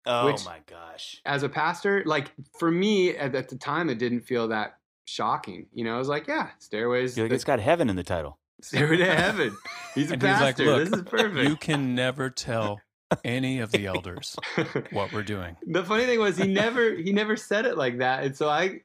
[0.06, 1.22] Oh Which- my gosh.
[1.26, 5.67] as a pastor, like for me at, at the time, it didn't feel that shocking.
[5.74, 8.39] You know, I was like, yeah, stairways, like, the- it's got heaven in the title.
[8.63, 9.56] stairway to heaven.
[9.94, 10.65] He's a And he's like, pastor.
[10.65, 11.50] "Look, this is perfect.
[11.50, 12.80] You can never tell
[13.24, 14.36] any of the elders
[14.91, 15.56] what we're doing.
[15.67, 18.82] the funny thing was he never he never said it like that, and so I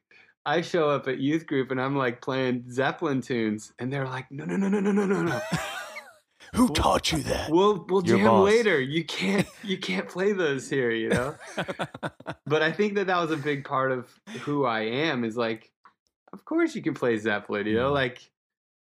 [0.47, 4.31] I show up at youth group and I'm like playing Zeppelin tunes, and they're like,
[4.31, 5.41] no no no no no no no no.
[6.55, 7.51] Who taught you that?
[7.51, 8.45] We'll we'll Your jam boss.
[8.47, 8.81] later.
[8.81, 11.35] You can't you can't play those here, you know.
[12.47, 14.09] but I think that that was a big part of
[14.43, 15.25] who I am.
[15.25, 15.71] Is like,
[16.33, 17.67] of course you can play Zeppelin.
[17.67, 17.95] You know, Mm.
[17.95, 18.31] like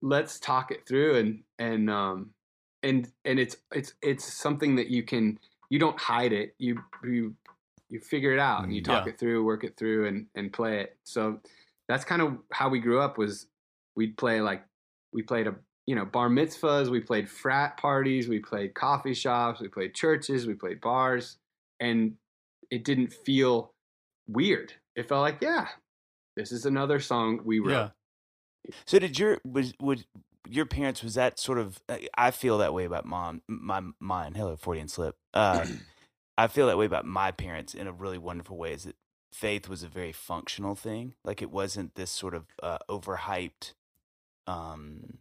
[0.03, 2.31] let's talk it through and and um
[2.83, 5.39] and and it's it's it's something that you can
[5.71, 7.35] you don't hide it you you
[7.89, 9.13] you figure it out and you talk Yeah.
[9.13, 10.97] it through work it through and and play it.
[11.05, 11.41] So
[11.89, 13.47] that's kind of how we grew up was
[13.95, 14.65] we'd play like
[15.13, 15.55] we played a
[15.87, 20.47] you know bar mitzvahs we played frat parties we played coffee shops we played churches
[20.47, 21.37] we played bars
[21.79, 22.17] and
[22.71, 23.73] it didn't feel
[24.27, 24.73] weird.
[24.97, 25.69] It felt like yeah
[26.37, 27.71] this is another song we wrote.
[27.71, 27.89] Yeah.
[28.85, 30.05] So did your was would
[30.49, 31.81] your parents was that sort of
[32.19, 34.35] I feel that way about mom my mine.
[34.35, 35.17] Hello 40 and slip.
[35.33, 35.65] Uh
[36.39, 38.97] I feel that way about my parents in a really wonderful way is that
[39.33, 43.75] faith was a very functional thing like it wasn't this sort of uh, overhyped
[44.47, 45.19] um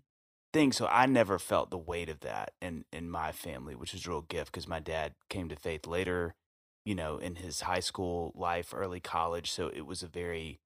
[0.53, 4.05] thing so I never felt the weight of that in in my family which was
[4.05, 6.35] a real gift because my dad came to faith later
[6.85, 10.59] you know in his high school life early college so it was a very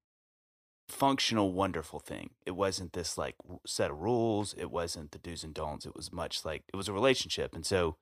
[0.90, 2.32] functional, wonderful thing.
[2.46, 3.36] It wasn't this like
[3.66, 4.54] set of rules.
[4.58, 5.86] It wasn't the do's and don'ts.
[5.86, 7.56] It was much like it was a relationship.
[7.56, 7.98] And so,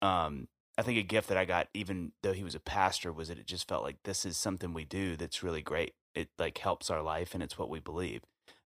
[0.00, 3.28] um, I think a gift that I got, even though he was a pastor, was
[3.28, 5.94] that it just felt like this is something we do that's really great.
[6.14, 8.22] It like helps our life, and it's what we believe.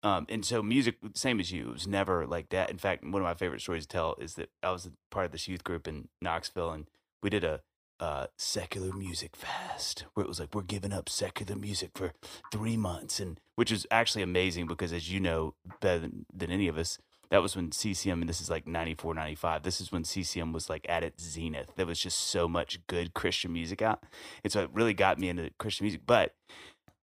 [0.02, 2.70] Um, and so music, same as you, it was never like that.
[2.70, 5.26] In fact, one of my favorite stories to tell is that I was a part
[5.26, 6.86] of this youth group in Knoxville, and
[7.22, 7.60] we did a
[8.00, 12.12] uh, secular music fast where it was like we're giving up secular music for
[12.50, 16.66] three months, and which is actually amazing because, as you know better than, than any
[16.66, 16.98] of us,
[17.30, 19.62] that was when CCM, and this is like 94, 95.
[19.62, 21.70] This is when CCM was like at its zenith.
[21.76, 24.02] There was just so much good Christian music out.
[24.42, 26.02] And so it really got me into Christian music.
[26.06, 26.34] But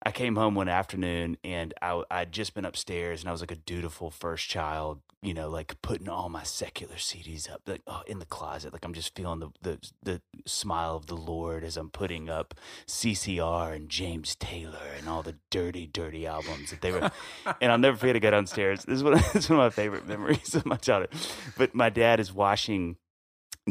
[0.03, 3.51] I came home one afternoon and I, I'd just been upstairs and I was like
[3.51, 8.01] a dutiful first child, you know, like putting all my secular CDs up, like oh,
[8.07, 8.73] in the closet.
[8.73, 12.55] Like I'm just feeling the, the, the smile of the Lord as I'm putting up
[12.87, 17.11] CCR and James Taylor and all the dirty, dirty albums that they were.
[17.61, 18.83] and I'll never forget to go downstairs.
[18.85, 21.13] This is one, of, this is one of my favorite memories of my childhood.
[21.57, 22.97] But my dad is washing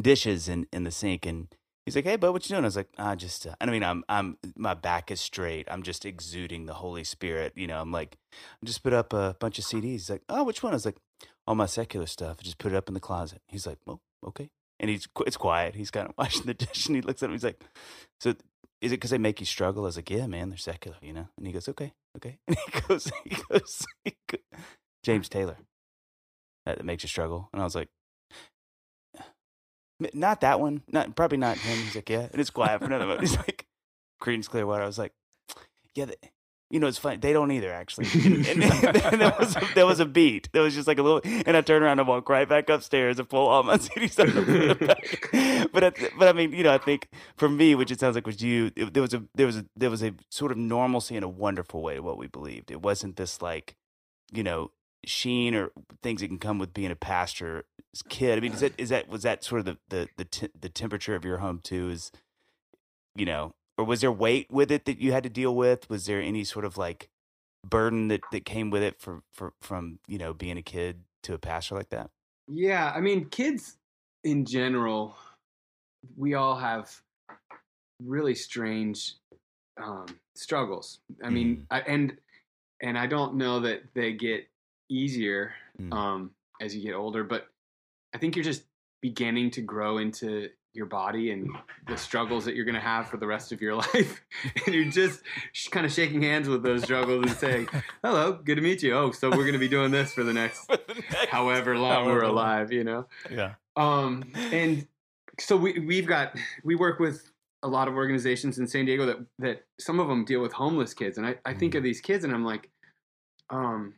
[0.01, 1.49] dishes in, in the sink and
[1.91, 3.83] he's like, "Hey, bud, what you doing?" I was like, "I just, uh, I mean,
[3.83, 5.67] I'm, I'm, my back is straight.
[5.71, 7.53] I'm just exuding the Holy Spirit.
[7.57, 9.83] You know, I'm like, I just put up a bunch of CDs.
[9.83, 10.99] He's like, "Oh, which one?" I was like,
[11.47, 12.37] "All my secular stuff.
[12.41, 15.37] I just put it up in the closet." He's like, "Well, okay." And he's it's
[15.37, 15.75] quiet.
[15.75, 17.33] He's kind of washing the dish, and he looks at him.
[17.33, 17.63] He's like,
[18.21, 18.31] "So,
[18.81, 21.13] is it because they make you struggle?" I was like, "Yeah, man, they're secular, you
[21.13, 24.41] know." And he goes, "Okay, okay." And he goes, he goes, he goes
[25.03, 25.57] James Taylor.
[26.67, 27.49] That, that makes you struggle.
[27.53, 27.89] And I was like.
[30.01, 30.83] "M- Not that one.
[30.89, 31.79] Not probably not him.
[31.79, 33.21] He's like, yeah, and it's quiet for another moment.
[33.29, 33.67] He's like,
[34.23, 34.83] Creedence Clearwater.
[34.83, 35.13] I was like,
[35.95, 36.17] yeah, the,
[36.71, 37.17] you know, it's funny.
[37.17, 38.07] They don't either, actually.
[38.15, 38.63] And, and,
[39.21, 40.49] there was a, there was a beat.
[40.53, 43.19] There was just like a little, and I turned around and walked right back upstairs
[43.19, 45.71] and pull all my CDs out of the back.
[45.73, 48.27] But I, but I mean, you know, I think for me, which it sounds like
[48.27, 51.17] was you, it, there was a there was a there was a sort of normalcy
[51.17, 52.71] in a wonderful way to what we believed.
[52.71, 53.75] It wasn't this like,
[54.33, 54.71] you know,
[55.07, 55.71] sheen or
[56.03, 57.65] things that can come with being a pastor
[58.09, 58.39] kid.
[58.39, 60.69] I mean, is that is that was that sort of the the the, t- the
[60.69, 61.91] temperature of your home too?
[61.91, 62.13] Is
[63.15, 65.89] you know, or was there weight with it that you had to deal with?
[65.91, 67.09] Was there any sort of like
[67.67, 71.35] burden that that came with it for for from you know being a kid to
[71.35, 72.11] a pastor like that?
[72.49, 73.77] Yeah, I mean, kids
[74.25, 75.17] in general,
[76.17, 77.01] we all have
[78.03, 79.15] really strange
[79.83, 81.01] um, struggles.
[81.23, 82.17] I mean, I, and
[82.83, 84.47] and I don't know that they get
[84.91, 85.93] easier Mm.
[85.95, 87.47] um, as you get older, but
[88.15, 88.65] I think you're just
[89.01, 91.49] beginning to grow into your body and
[91.89, 94.21] the struggles that you're going to have for the rest of your life,
[94.67, 95.23] and you're just
[95.53, 97.69] sh- kind of shaking hands with those struggles and saying,
[98.05, 100.35] "Hello, good to meet you." Oh, so we're going to be doing this for the
[100.35, 100.71] next
[101.31, 102.31] however long we're However long.
[102.35, 103.07] alive, you know.
[103.31, 103.55] Yeah.
[103.77, 104.87] Um, and
[105.39, 107.31] so we we've got we work with
[107.63, 110.93] a lot of organizations in San Diego that that some of them deal with homeless
[110.93, 112.69] kids, and I, I think of these kids and I'm like,
[113.49, 113.95] um,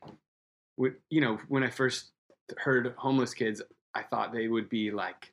[1.11, 2.11] you know, when I first
[2.59, 3.63] heard homeless kids,
[3.95, 5.33] I thought they would be like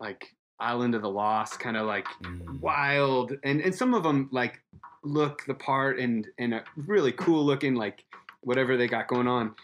[0.00, 2.60] like Island of the Lost, kind of like Mm.
[2.60, 4.62] wild, and and some of them like
[5.02, 8.04] look the part and and really cool looking, like
[8.42, 9.54] whatever they got going on.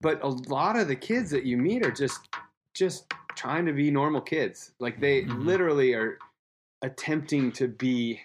[0.00, 2.28] But a lot of the kids that you meet are just
[2.74, 4.72] just trying to be normal kids.
[4.80, 5.44] Like they Mhm.
[5.44, 6.18] literally are
[6.82, 8.20] attempting to be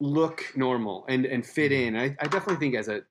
[0.00, 1.96] look normal and and fit in.
[1.96, 3.02] I, I definitely think as a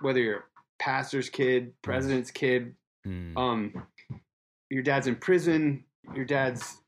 [0.00, 0.44] whether you're
[0.80, 2.74] pastor's kid, president's kid,
[3.06, 3.36] Mm.
[3.38, 3.86] um,
[4.68, 6.82] your dad's in prison, your dad's,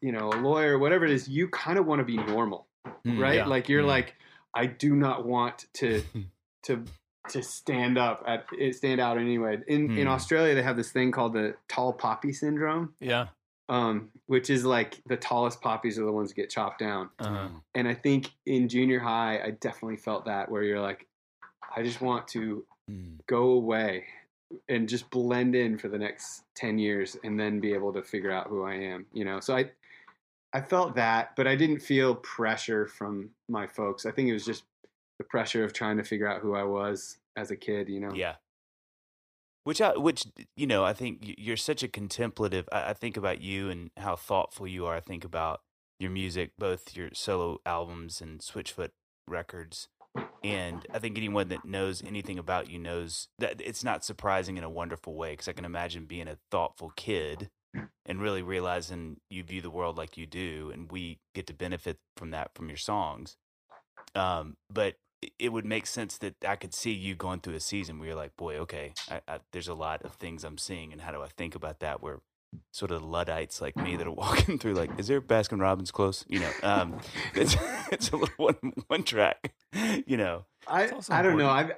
[0.00, 2.66] you know, a lawyer, whatever it is, you kind of want to be normal,
[3.04, 3.36] Mm, right?
[3.36, 3.46] yeah.
[3.46, 3.86] Like you're Mm.
[3.88, 4.14] like,
[4.54, 6.02] I do not want to
[6.64, 6.84] to
[7.30, 9.58] to stand up at eh, stand out anyway.
[9.66, 10.10] In in Mm.
[10.10, 13.28] Australia, they have this thing called the tall poppy syndrome, Yeah.
[13.68, 17.10] um, which is like the tallest poppies are the ones that get chopped down.
[17.18, 17.48] Uh-huh.
[17.74, 21.06] And I think in junior high, I definitely felt that where you're like,
[21.74, 23.18] I just want to Mm.
[23.26, 24.04] go away
[24.68, 28.30] and just blend in for the next 10 years and then be able to figure
[28.30, 29.40] out who I am, you know.
[29.40, 29.70] So I
[30.52, 34.06] I felt that, but I didn't feel pressure from my folks.
[34.06, 34.62] I think it was just
[35.18, 38.14] the pressure of trying to figure out who I was as a kid, you know.
[38.14, 38.36] Yeah.
[39.64, 40.26] Which I, which
[40.56, 42.68] you know, I think you're such a contemplative.
[42.70, 44.94] I, I think about you and how thoughtful you are.
[44.94, 45.62] I think about
[45.98, 48.90] your music, both your solo albums and Switchfoot
[49.26, 49.88] records.
[50.42, 54.64] And I think anyone that knows anything about you knows that it's not surprising in
[54.64, 57.48] a wonderful way because I can imagine being a thoughtful kid
[58.06, 61.98] and really realizing you view the world like you do, and we get to benefit
[62.16, 63.36] from that from your songs.
[64.14, 64.94] Um, but
[65.38, 68.16] it- would make sense that I could see you going through a season where you're
[68.16, 71.22] like, boy, okay, I, I, there's a lot of things I'm seeing, and how do
[71.22, 72.02] I think about that?
[72.02, 72.20] Where
[72.72, 76.24] sort of Luddites like me that are walking through, like, is there Baskin Robbins close?
[76.28, 77.00] You know, um,
[77.34, 77.56] it's
[77.90, 79.52] it's a little one one track,
[80.06, 80.44] you know.
[80.66, 81.48] I It's also I don't know.
[81.48, 81.72] I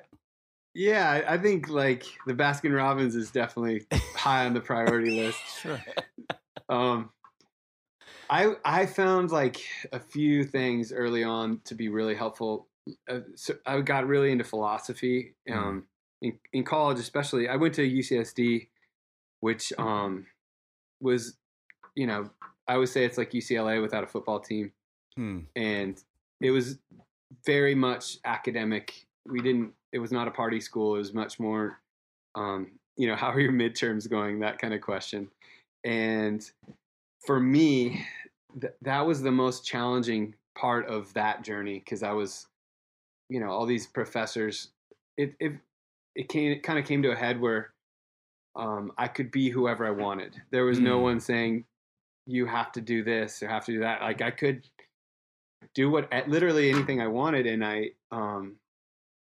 [0.75, 5.39] yeah, I- I think like the Baskin Robbins is definitely high on the priority list.
[5.61, 5.83] Sure.
[6.69, 7.11] Um,
[8.29, 9.59] I I found like
[9.93, 12.69] a few things early on to be really helpful.
[13.09, 15.87] Uh, so I got really into philosophy um,
[16.23, 17.49] in in college, especially.
[17.49, 18.69] I went to UCSD,
[19.41, 20.27] which um,
[21.01, 21.37] was,
[21.95, 22.31] you know,
[22.69, 24.73] I would say it's like UCLA without a football team,
[25.17, 25.41] Hmm.
[25.57, 26.01] and
[26.41, 26.79] it was
[27.45, 29.07] very much academic.
[29.27, 29.73] We didn't.
[29.93, 30.95] It was not a party school.
[30.95, 31.81] It was much more,
[32.35, 34.41] um, you know, how are your midterms going?
[34.41, 35.29] That kind of question.
[35.85, 36.49] And
[37.25, 38.05] for me,
[38.61, 42.47] th- that was the most challenging part of that journey because I was,
[43.29, 44.69] you know, all these professors.
[45.17, 45.53] It it
[46.15, 47.71] it came it kind of came to a head where
[48.55, 50.41] um, I could be whoever I wanted.
[50.51, 51.03] There was no Mm.
[51.03, 51.65] one saying
[52.27, 54.01] you have to do this or have to do that.
[54.01, 54.67] Like I could
[55.75, 58.57] do what literally anything I wanted, and I um,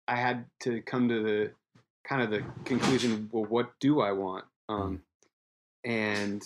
[0.07, 1.51] I had to come to the
[2.07, 3.29] kind of the conclusion.
[3.31, 4.45] Well, what do I want?
[4.69, 5.01] Um,
[5.83, 6.43] and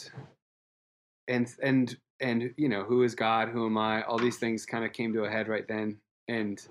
[1.27, 3.49] and and and you know who is God?
[3.49, 4.03] Who am I?
[4.03, 6.65] All these things kind of came to a head right then, and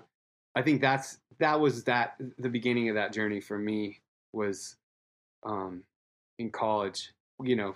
[0.55, 3.99] I think that's that was that the beginning of that journey for me
[4.33, 4.75] was
[5.45, 5.83] um,
[6.37, 7.11] in college.
[7.41, 7.75] You know,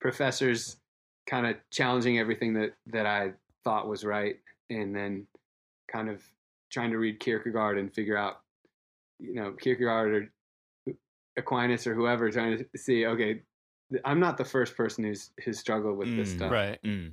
[0.00, 0.76] professors
[1.26, 3.32] kind of challenging everything that that I
[3.64, 4.38] thought was right,
[4.70, 5.26] and then
[5.90, 6.22] kind of
[6.70, 8.40] trying to read Kierkegaard and figure out,
[9.18, 10.30] you know, Kierkegaard
[10.86, 10.94] or
[11.36, 13.42] Aquinas or whoever, trying to see, okay,
[14.04, 16.50] I'm not the first person who's who's struggled with this Mm, stuff.
[16.52, 16.82] Right.
[16.82, 17.12] Mm.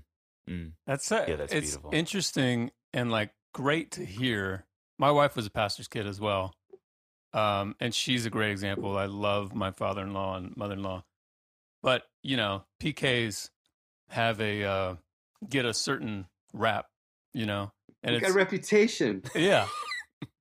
[0.49, 0.72] Mm.
[0.88, 1.89] That's uh, Yeah, that's it's beautiful.
[1.93, 4.66] interesting and like great to hear.
[4.97, 6.54] My wife was a pastor's kid as well,
[7.34, 8.97] um, and she's a great example.
[8.97, 11.04] I love my father-in-law and mother-in-law,
[11.82, 13.49] but you know, PKs
[14.10, 14.95] have a uh,
[15.49, 16.88] get a certain rap,
[17.34, 17.72] you know,
[18.04, 19.24] and You it's got a reputation.
[19.36, 19.68] yeah.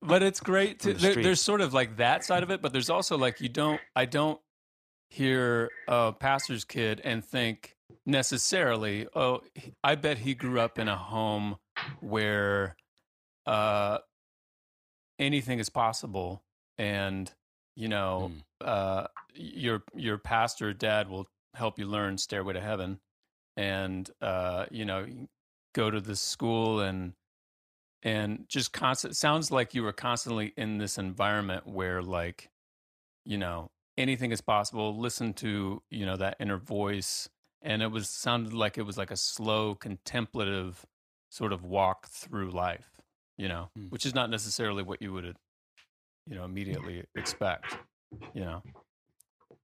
[0.03, 2.73] But it's great to the there, there's sort of like that side of it, but
[2.73, 4.41] there's also like you don't I don't
[5.09, 7.77] hear a pastor's kid and think
[8.07, 9.41] necessarily, oh,
[9.83, 11.57] I bet he grew up in a home
[12.01, 12.77] where
[13.47, 13.99] uh
[15.19, 16.43] anything is possible
[16.79, 17.31] and
[17.77, 18.33] you know
[18.63, 18.67] Mm.
[18.67, 23.01] uh your your pastor dad will help you learn stairway to heaven
[23.57, 25.07] and uh you know
[25.75, 27.15] go to this school and
[28.03, 32.51] and just constant sounds like you were constantly in this environment where like
[33.25, 37.29] you know anything is possible listen to you know that inner voice
[37.63, 40.87] and it was sounded like it was like a slow contemplative
[41.31, 43.01] sort of walk through life
[43.37, 43.89] you know Hmm.
[43.89, 45.37] which is not necessarily what you would
[46.27, 47.77] you know immediately expect
[48.35, 48.63] you know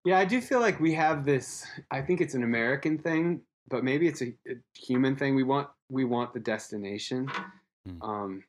[0.05, 1.67] Yeah, I do feel like we have this.
[1.91, 5.35] I think it's an American thing, but maybe it's a, a human thing.
[5.35, 7.29] We want we want the destination.
[7.87, 8.03] Hmm.
[8.03, 8.45] Um,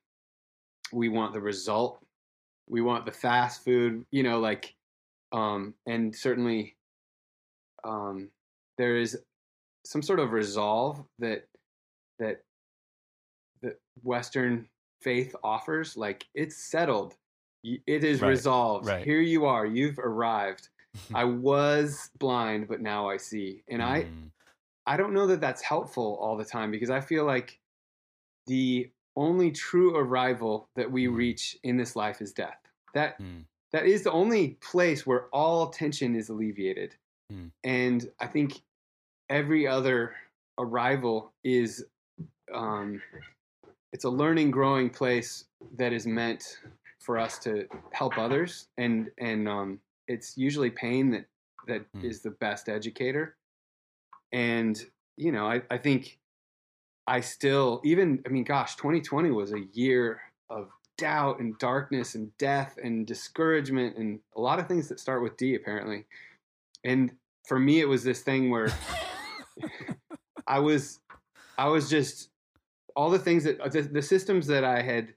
[0.92, 2.00] we want the result.
[2.70, 4.06] We want the fast food.
[4.12, 4.74] You know, like,
[5.32, 6.76] um, and certainly,
[7.84, 8.30] um,
[8.78, 9.18] there is
[9.86, 11.48] some sort of resolve that
[12.20, 12.42] that
[13.62, 14.68] that Western
[15.02, 15.96] faith offers.
[15.98, 17.16] Like, it's settled.
[17.64, 18.86] It is Right, resolved.
[18.88, 19.04] right.
[19.04, 19.66] Here you are.
[19.66, 20.70] You've arrived.
[21.14, 23.64] I was blind, but now I see.
[23.68, 23.86] And Mm.
[23.86, 24.06] I
[24.96, 27.60] don't know that that's helpful all the time because I feel like
[28.46, 31.16] the only true arrival that we Mm.
[31.16, 32.60] reach in this life is death.
[32.94, 33.46] That Mm.
[33.74, 36.96] that is the only place where all tension is alleviated.
[37.32, 37.52] Mm.
[37.66, 38.62] And I think
[39.30, 40.16] every other
[40.58, 41.86] arrival is
[42.54, 43.02] um,
[43.92, 46.62] it's a learning, growing place that is meant
[47.00, 51.26] for us to help others, and and um, it's usually pain that
[51.68, 52.24] that is Mm.
[52.24, 53.36] the best educator.
[54.32, 54.80] And
[55.16, 56.20] you know, I, I think
[57.06, 62.36] I still even I mean, gosh, 2020 was a year of doubt and darkness and
[62.38, 66.06] death and discouragement and a lot of things that start with D apparently.
[66.84, 67.12] And
[67.48, 68.72] for me, it was this thing where
[70.48, 71.00] I was,
[71.58, 72.30] I was just
[72.96, 75.14] all the things that uh, the, the systems that I had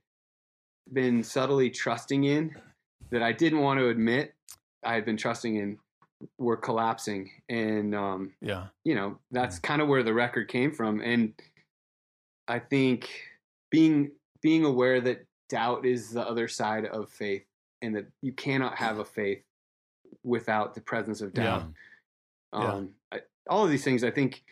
[0.93, 2.55] been subtly trusting in
[3.11, 4.35] that I didn't want to admit
[4.85, 5.79] I had been trusting in
[6.39, 7.31] were collapsing.
[7.49, 8.69] And, um, Yeah.
[8.85, 11.01] you know, that's kind of where the record came from.
[11.01, 11.35] And
[12.49, 13.09] I think
[13.71, 14.13] being,
[14.43, 17.45] being aware that doubt is the other side of faith
[17.83, 19.43] and that you cannot have a faith
[20.23, 21.65] without the presence of doubt.
[22.53, 22.59] Yeah.
[22.59, 24.43] Um, I, all of these things I think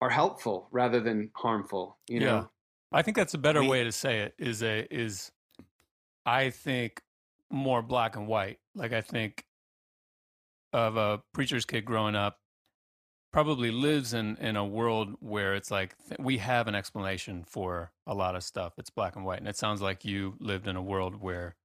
[0.00, 2.26] are helpful rather than harmful, you know?
[2.26, 2.44] Yeah.
[2.92, 4.34] I think that's a better We- way to say it.
[4.38, 5.30] Is a is
[6.24, 7.02] I think
[7.50, 8.60] more black and white.
[8.74, 9.44] Like I think
[10.72, 12.38] of a preacher's kid growing up
[13.32, 17.92] probably lives in in a world where it's like th- we have an explanation for
[18.06, 18.72] a lot of stuff.
[18.78, 21.56] It's black and white, and it sounds like you lived in a world where,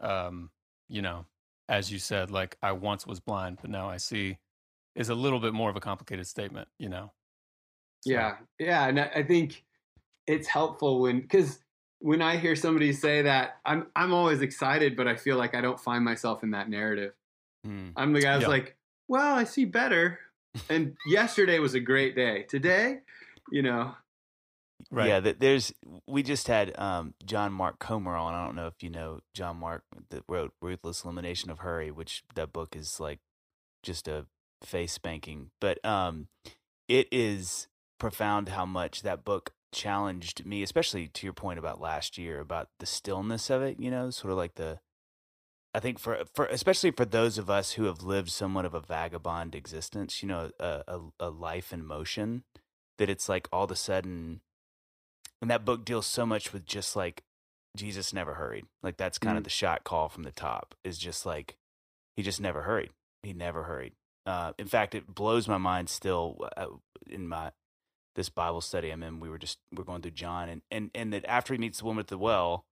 [0.00, 0.50] um,
[0.88, 1.26] you know,
[1.68, 4.38] as you said, like I once was blind, but now I see,
[4.96, 6.68] is a little bit more of a complicated statement.
[6.78, 7.12] You know.
[8.02, 9.64] So- Yeah, yeah, and I think
[10.26, 11.60] it's helpful when because
[12.00, 15.60] when I hear somebody say that, I'm I'm always excited, but I feel like I
[15.60, 17.14] don't find myself in that narrative.
[17.64, 17.90] Hmm.
[17.96, 18.48] I'm the guy who's Yeah.
[18.48, 18.76] like,
[19.08, 20.18] well, I see better,
[20.68, 22.44] and yesterday was a great day.
[22.44, 22.98] Today,
[23.50, 23.94] you know,
[24.90, 25.08] Right.
[25.08, 25.72] Yeah, there's
[26.08, 28.34] we just had um, John Mark Comer on.
[28.34, 32.24] I don't know if you know John Mark that wrote Ruthless Elimination of Hurry, which
[32.34, 33.20] that book is like
[33.82, 34.26] just a
[34.62, 35.50] face spanking.
[35.60, 36.28] But um,
[36.88, 42.18] it is profound how much that book challenged me, especially to your point about last
[42.18, 43.78] year about the stillness of it.
[43.78, 44.80] You know, sort of like the.
[45.74, 48.80] I think for for especially for those of us who have lived somewhat of a
[48.80, 52.44] vagabond existence, you know, a a, a life in motion,
[52.98, 54.40] that it's like all of a sudden
[55.40, 57.22] and that book deals so much with just like
[57.76, 58.66] Jesus never hurried.
[58.82, 59.44] Like that's kind of Mm.
[59.44, 61.56] the shot call from the top is just like
[62.16, 62.90] he just never hurried.
[63.22, 63.94] He never hurried.
[64.26, 66.66] Uh, in fact, it blows my mind still uh,
[67.08, 67.52] in my
[68.14, 69.20] this Bible study I'm in.
[69.20, 71.86] We were just we're going through John, and and and that after he meets the
[71.86, 72.66] woman at the well,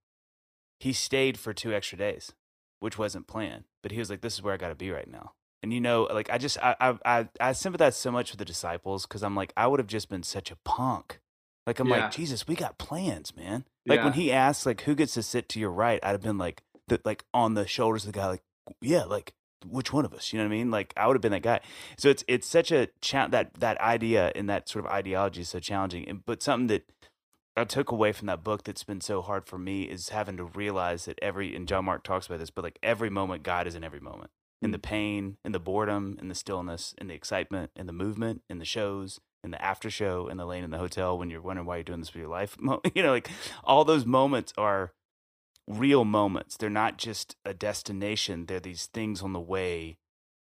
[0.78, 2.32] he stayed for two extra days,
[2.80, 3.64] which wasn't planned.
[3.82, 5.80] But he was like, "This is where I got to be right now." And you
[5.80, 9.22] know, like I just I I I, I sympathize so much with the disciples because
[9.22, 11.20] I'm like I would have just been such a punk.
[11.66, 12.00] Like I'm Yeah.
[12.00, 13.64] like Jesus, we got plans, man.
[13.86, 16.38] Like when he asked like who gets to sit to your right, I'd have been
[16.38, 18.42] like the, like on the shoulders of the guy, like
[18.80, 19.34] yeah, like
[19.66, 20.32] which one of us?
[20.32, 20.70] You know what I mean?
[20.70, 21.60] Like I would have been that guy.
[21.98, 25.50] So it's it's such a cha- that that idea and that sort of ideology is
[25.50, 26.08] so challenging.
[26.08, 26.90] And but something that
[27.61, 30.44] I took away from that book that's been so hard for me is having to
[30.44, 33.74] realize that every and John Mark talks about this, but like every moment, God is
[33.74, 34.30] in every moment.
[34.62, 34.82] In the mm.
[34.82, 38.64] pain, in the boredom, in the stillness, in the excitement, in the movement, in the
[38.64, 41.76] shows, in the after show, in the lane in the hotel when you're wondering why
[41.76, 42.56] you're doing this with your life.
[42.94, 43.30] You know, like
[43.64, 44.92] all those moments are
[45.66, 46.56] real moments.
[46.56, 48.46] They're not just a destination.
[48.46, 49.98] They're these things on the way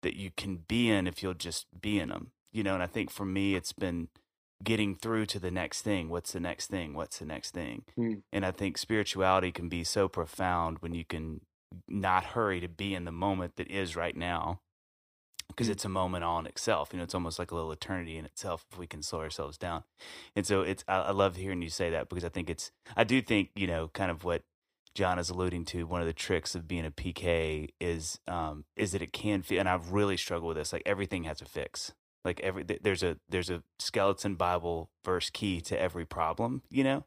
[0.01, 2.31] that you can be in if you'll just be in them.
[2.51, 4.09] You know, and I think for me, it's been
[4.63, 6.09] getting through to the next thing.
[6.09, 6.93] What's the next thing?
[6.93, 7.83] What's the next thing?
[7.95, 8.13] Hmm.
[8.31, 11.41] And I think spirituality can be so profound when you can
[11.87, 14.59] not hurry to be in the moment that is right now
[15.47, 15.71] because Hmm.
[15.73, 16.89] it's a moment all in itself.
[16.91, 19.57] You know, it's almost like a little eternity in itself if we can slow ourselves
[19.57, 19.83] down.
[20.35, 23.03] And so it's I, I love hearing you say that because I think it's I
[23.03, 24.43] do think you know kind of what
[24.93, 25.85] John is alluding to.
[25.85, 29.59] One of the tricks of being a PK is um is that it can feel
[29.59, 30.73] and I've really struggled with this.
[30.73, 31.93] Like everything has a fix.
[32.23, 36.61] Like every there's a there's a skeleton Bible verse key to every problem.
[36.69, 37.05] You know.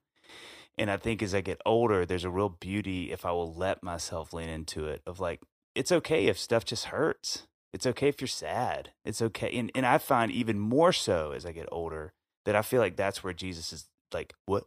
[0.76, 3.82] And I think as I get older, there's a real beauty if I will let
[3.82, 5.40] myself lean into it of like,
[5.74, 7.46] it's okay if stuff just hurts.
[7.72, 8.90] It's okay if you're sad.
[9.04, 9.56] It's okay.
[9.56, 12.12] And, and I find even more so as I get older
[12.44, 14.64] that I feel like that's where Jesus is like, what?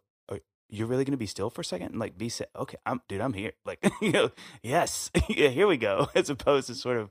[0.70, 1.92] You're really to be still for a second?
[1.92, 2.48] And like, be sad.
[2.56, 3.54] Okay, I'm, dude, I'm here.
[3.66, 6.10] Like, you know, yes, yeah, here we go.
[6.16, 7.10] As opposed to sort of,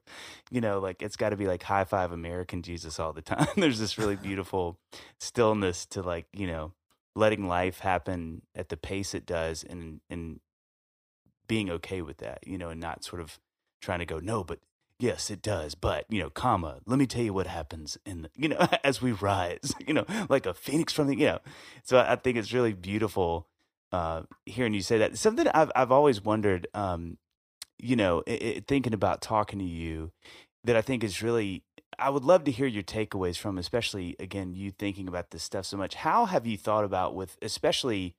[0.51, 3.47] you know, like it's got to be like high five American Jesus all the time.
[3.57, 4.79] There's this really beautiful
[5.19, 6.73] stillness to like, you know,
[7.15, 10.41] letting life happen at the pace it does and and
[11.49, 13.39] being okay with that, you know, and not sort of
[13.81, 14.59] trying to go, no, but
[14.99, 18.30] yes, it does, but you know, comma, let me tell you what happens in the,
[18.36, 21.38] you know, as we rise, you know, like a phoenix from the, you know.
[21.84, 23.49] So I think it's really beautiful
[23.92, 25.16] uh hearing you say that.
[25.18, 27.18] Something I've I've always wondered, um,
[27.78, 30.12] you know, i i thinking about talking to you,
[30.64, 31.62] that I think is really
[31.99, 35.66] I would love to hear your takeaways from, especially again, you thinking about this stuff
[35.66, 35.94] so much.
[35.94, 38.14] How have you thought about with, especially,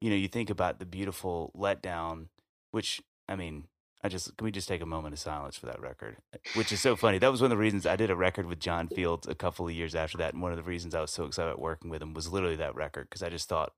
[0.00, 2.28] you know, you think about the beautiful letdown,
[2.70, 3.64] which I mean,
[4.04, 6.18] I just can we just take a moment of silence for that record,
[6.54, 7.18] which is so funny.
[7.18, 9.66] That was one of the reasons I did a record with John Fields a couple
[9.66, 11.90] of years after that, and one of the reasons I was so excited about working
[11.90, 13.72] with him was literally that record because I just thought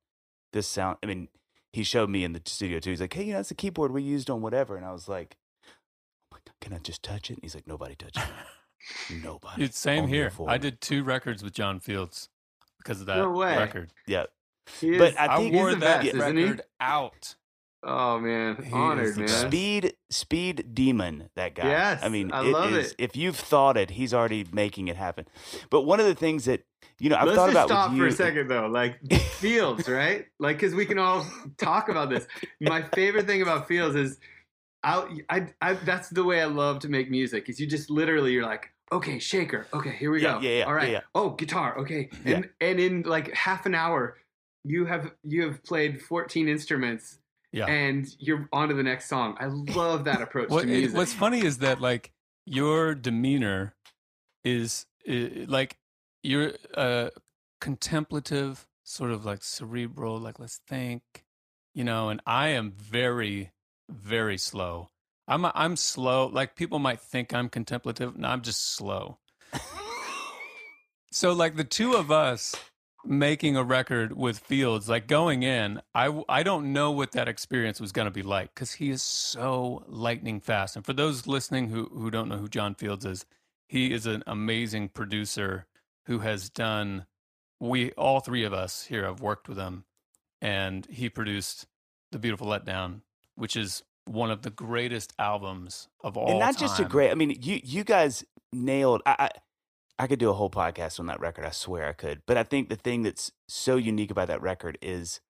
[0.53, 0.99] this sound.
[1.03, 1.29] I mean,
[1.73, 2.91] he showed me in the studio too.
[2.91, 5.09] He's like, "Hey, you know, that's the keyboard we used on whatever," and I was
[5.09, 5.71] like, oh
[6.33, 8.25] my God, "Can I just touch it?" And he's like, "Nobody touch it.
[9.23, 10.33] Nobody." Dude, same Only here.
[10.47, 12.29] I did two records with John Fields
[12.79, 13.57] because of that No way.
[13.57, 13.93] record.
[14.07, 14.27] Yeah,
[14.81, 17.35] He is- But I I think- wore he's that best, record out.
[17.83, 19.29] Oh man, He honored man.
[19.29, 21.68] Speed, speed demon, that guy.
[21.68, 22.97] Yes, I mean, I it love is- it.
[22.99, 25.26] If you've thought it, he's already making it happen.
[25.70, 26.64] But one of the things that
[26.99, 28.66] you know, I've Let's thought just about stop for a second though.
[28.66, 28.99] Like
[29.39, 30.26] Fields, right?
[30.41, 31.24] Like because we can all
[31.57, 32.26] talk about this.
[32.61, 34.18] My favorite thing about Fields is,
[34.83, 37.49] I, I, I, that's the way I love to make music.
[37.49, 40.41] Is you just literally you're like, okay, shaker, okay, here we Yeah, go.
[40.41, 40.91] yeah, yeah, all right.
[40.91, 41.01] yeah.
[41.14, 44.16] Oh, guitar, okay, and and in like half an hour,
[44.64, 47.18] you have you have played 14 instruments.
[47.53, 47.66] Yeah.
[47.66, 49.36] And you're on to the next song.
[49.40, 50.96] I love that approach What, to music.
[50.96, 52.12] what's funny is that like
[52.44, 53.74] your demeanor
[54.44, 55.76] is, i like
[56.22, 57.11] you're a
[57.61, 61.03] contemplative, sort of like cerebral, like let's think,
[61.74, 62.09] you know.
[62.11, 63.53] And I am very,
[63.88, 64.88] very slow.
[65.26, 66.26] I'm I'm slow.
[66.26, 68.16] Like people might think I'm contemplative.
[68.16, 69.18] No, I'm just slow.
[71.11, 72.55] So like the two of us
[73.09, 77.81] making a record with Fields, like going in, I I don't know what that experience
[77.81, 80.77] was going to be like because he is so lightning fast.
[80.77, 83.25] And for those listening who who don't know who John Fields is,
[83.67, 85.67] he is an amazing producer
[86.07, 87.07] who has done.
[87.61, 89.85] We all three of us here have worked with him,
[90.41, 91.67] and he produced
[92.13, 93.01] the Beautiful Letdown,
[93.35, 97.11] which is one of the greatest albums of all and not just a great.
[97.11, 99.03] I mean, you you guys nailed.
[99.07, 99.31] I, I
[99.99, 101.44] I could do a whole podcast on that record.
[101.44, 102.22] I swear I could.
[102.26, 105.20] But I think the thing that's so unique about that record is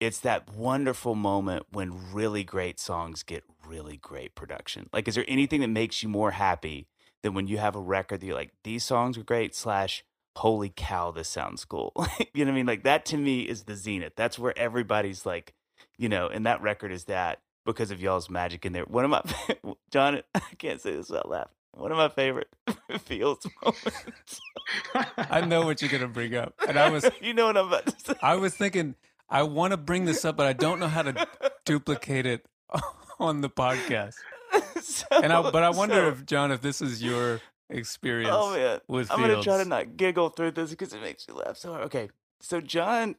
[0.00, 4.88] it's that wonderful moment when really great songs get really great production.
[4.92, 6.86] Like, is there anything that makes you more happy
[7.22, 10.04] than when you have a record that you're like, these songs are great, slash,
[10.36, 11.92] holy cow, this sounds cool.
[12.34, 12.66] you know what I mean?
[12.66, 14.14] Like, that to me is the zenith.
[14.14, 15.54] That's where everybody's like,
[15.96, 18.84] you know, and that record is that because of y'all's magic in there.
[18.84, 21.56] One of my, John, I can't say this without laughing.
[21.76, 22.48] One of my favorite
[23.00, 24.40] Fields moments.
[25.16, 27.86] I know what you're gonna bring up, and I was you know what I'm about
[27.86, 28.14] to say.
[28.22, 28.94] I was thinking
[29.28, 31.26] I want to bring this up, but I don't know how to
[31.64, 32.46] duplicate it
[33.18, 34.14] on the podcast.
[34.80, 38.30] So- And I, but I wonder so- if John, if this is your oh, experience
[38.32, 41.34] Oh man, with I'm gonna try to not giggle through this because it makes me
[41.34, 41.84] laugh so hard.
[41.84, 42.08] Okay,
[42.40, 43.16] so John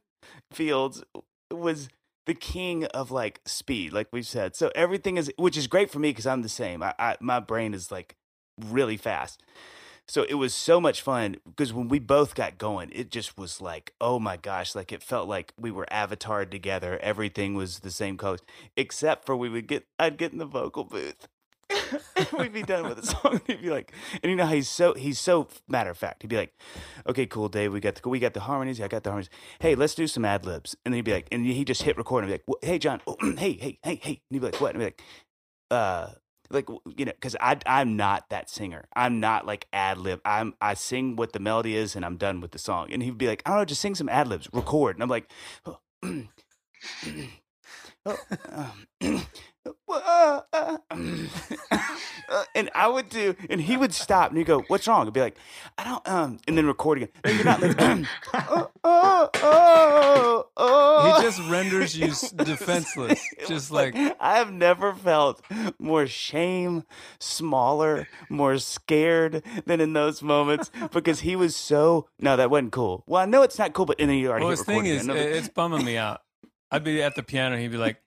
[0.52, 1.02] Fields
[1.50, 1.88] was
[2.26, 4.56] the king of like speed, like we've said.
[4.56, 6.82] So everything is, which is great for me because I'm the same.
[6.82, 8.16] I, I my brain is like
[8.58, 9.42] really fast.
[10.08, 13.60] So it was so much fun because when we both got going, it just was
[13.60, 16.98] like, oh my gosh, like it felt like we were avatared together.
[17.02, 18.40] Everything was the same colors,
[18.76, 21.26] except for we would get, I'd get in the vocal booth.
[22.38, 23.40] We'd be done with the song.
[23.46, 23.92] He'd be like,
[24.22, 26.22] and you know how he's so he's so matter of fact.
[26.22, 26.54] He'd be like,
[27.08, 27.72] "Okay, cool, Dave.
[27.72, 28.80] We got the we got the harmonies.
[28.80, 29.30] I got the harmonies.
[29.60, 31.96] Hey, let's do some ad libs." And then he'd be like, and he just hit
[31.96, 33.00] record and be like, "Hey, John.
[33.06, 35.02] Oh, hey, hey, hey, hey." And he'd be like, "What?" And be like,
[35.70, 36.08] "Uh."
[36.50, 38.88] Like you know, because I I'm not that singer.
[38.94, 40.20] I'm not like ad lib.
[40.24, 42.92] I'm I sing what the melody is, and I'm done with the song.
[42.92, 44.96] And he'd be like, I don't know, just sing some ad libs, record.
[44.96, 45.30] And I'm like,
[45.66, 45.78] oh,
[48.06, 48.18] oh,
[48.50, 48.86] um,
[49.88, 50.78] Uh, uh,
[51.70, 55.12] uh, and I would do, and he would stop, and he'd go, "What's wrong?" I'd
[55.12, 55.36] be like,
[55.78, 57.08] "I don't," um, and then record again.
[57.24, 57.60] No, you're not.
[57.62, 57.76] Like,
[58.34, 61.16] oh, oh, oh, oh.
[61.16, 62.08] He just renders you
[62.44, 65.42] defenseless, just like- I have never felt
[65.78, 66.84] more shame,
[67.18, 72.08] smaller, more scared than in those moments because he was so.
[72.18, 73.04] No, that wasn't cool.
[73.06, 75.06] Well, I know it's not cool, but and then you already Well, his thing is,
[75.08, 76.22] it's bumming me out.
[76.70, 77.98] I'd be at the piano, and he'd be like,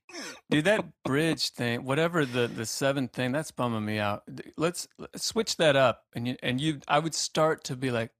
[0.49, 4.23] "Dude, that bridge thing, whatever the the seventh thing, that's bumming me out.
[4.57, 8.11] Let's, let's switch that up." And you and you, I would start to be like,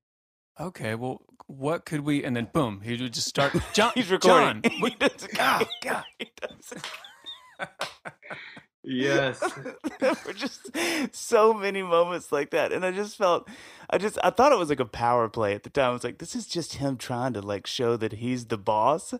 [0.59, 3.53] "Okay, well, what could we?" And then boom, he would just start.
[3.73, 4.61] John, He's recording.
[4.63, 5.31] John, he doesn't.
[5.39, 6.03] Ah, God, God.
[6.19, 6.85] He doesn't.
[8.89, 9.39] Yes.
[9.99, 10.69] there were just
[11.15, 13.47] so many moments like that and i just felt
[13.89, 16.03] i just i thought it was like a power play at the time i was
[16.03, 19.13] like this is just him trying to like show that he's the boss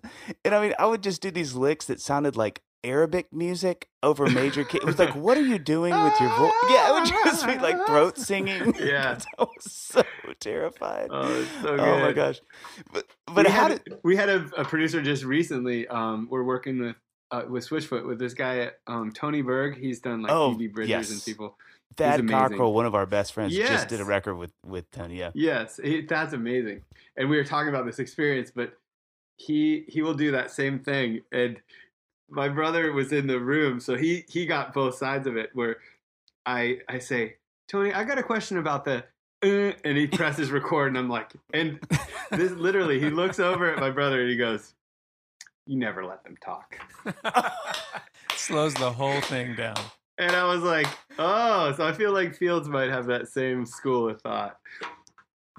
[0.44, 4.26] and i mean i would just do these licks that sounded like arabic music over
[4.28, 7.06] major key it was like what are you doing with your voice yeah it would
[7.26, 9.20] just be like throat singing Yeah.
[9.38, 10.02] i was so
[10.40, 11.80] terrified Oh, so good.
[11.82, 12.40] oh my gosh
[12.94, 15.88] but but we how had, did we had a, a producer just recently.
[15.90, 16.96] Um, we're working with
[17.32, 19.78] uh, with Switchfoot with this guy um, Tony Berg.
[19.78, 21.12] He's done like Oh, Phoebe Bridgers yes.
[21.12, 21.56] and people.
[21.96, 22.38] thad amazing.
[22.38, 23.70] cockrell one of our best friends yes.
[23.70, 26.82] just did a record with with tony yeah Yes, he, that's amazing.
[27.18, 28.74] And we were talking about this experience, but
[29.38, 31.22] he he will do that same thing.
[31.32, 31.60] And
[32.30, 35.50] my brother was in the room, so he he got both sides of it.
[35.54, 35.78] Where
[36.46, 37.36] I I say,
[37.68, 39.04] Tony, I got a question about the.
[39.42, 41.80] Uh, and he presses record, and I'm like, and
[42.32, 44.74] this literally, he looks over at my brother and he goes,
[45.70, 46.80] you never let them talk.
[48.36, 49.76] Slows the whole thing down.
[50.18, 50.88] And I was like,
[51.20, 54.58] oh, so I feel like Fields might have that same school of thought.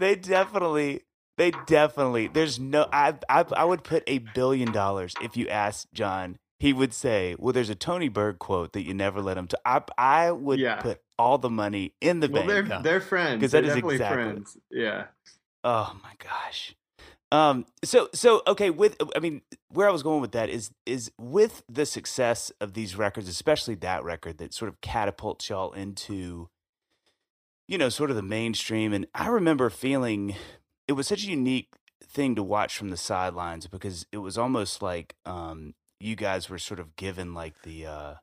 [0.00, 1.02] They definitely,
[1.38, 2.26] they definitely.
[2.26, 2.88] There's no.
[2.92, 6.36] I, I, I would put a billion dollars if you asked John.
[6.58, 9.58] He would say, "Well, there's a Tony Berg quote that you never let him to."
[9.64, 10.76] I, I would Yeah.
[10.80, 12.48] put all the money in the Well, bank.
[12.48, 12.82] they're yeah.
[12.82, 13.40] they're friends.
[13.42, 14.56] 'Cause They're that is definitely exactly- friends.
[14.70, 15.04] Yeah.
[15.64, 16.74] Oh my gosh.
[17.32, 21.12] Um so so okay with I mean where I was going with that is is
[21.18, 26.48] with the success of these records especially that record that sort of catapults y'all into
[27.68, 30.34] you know sort of the mainstream and I remember feeling
[30.88, 31.68] it was such a unique
[32.02, 36.58] thing to watch from the sidelines because it was almost like um you guys were
[36.58, 38.14] sort of given like the uh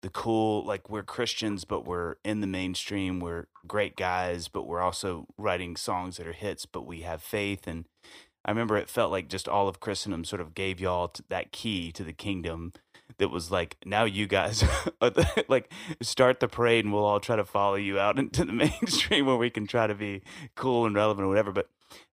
[0.00, 4.80] the cool like we're Christians but we're in the mainstream we're great guys but we're
[4.80, 7.84] also writing songs that are hits but we have faith and
[8.44, 11.52] I remember it felt like just all of Christendom sort of gave y'all t- that
[11.52, 12.72] key to the kingdom
[13.18, 14.64] that was like now you guys
[15.48, 15.72] like
[16.02, 19.36] start the parade and we'll all try to follow you out into the mainstream where
[19.36, 20.22] we can try to be
[20.56, 21.68] cool and relevant or whatever but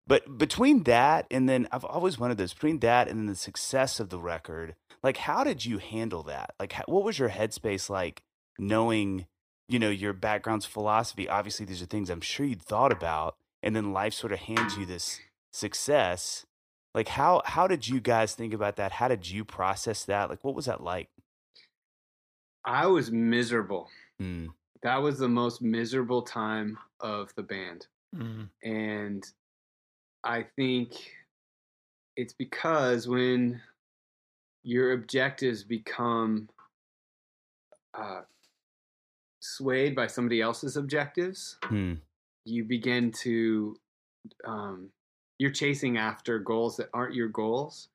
[0.05, 3.99] but between that and then I've always wondered this between that and then the success
[3.99, 6.53] of the record like how did you handle that?
[6.59, 8.23] Like how, what was your headspace like
[8.57, 9.27] knowing
[9.69, 11.29] you know your background's philosophy?
[11.29, 14.77] Obviously these are things i'm sure you'd thought about and then life sort of hands
[14.77, 15.19] you this
[15.57, 16.45] success
[16.93, 20.43] like how how did you guys think about that how did you process that like
[20.43, 21.09] what was that like
[22.67, 23.87] I was miserable.
[24.21, 24.49] mm.
[24.83, 27.87] That was the most miserable time of the band.
[28.13, 28.49] Mm.
[28.61, 29.23] And
[30.23, 30.91] I think
[32.17, 33.61] it's because when
[34.63, 36.49] your objectives become
[37.93, 38.21] uh,
[39.39, 41.93] swayed by somebody else's objectives, Hmm.
[42.43, 43.77] you begin to
[44.43, 44.89] um,
[45.39, 47.89] you're chasing after goals that aren't your goals,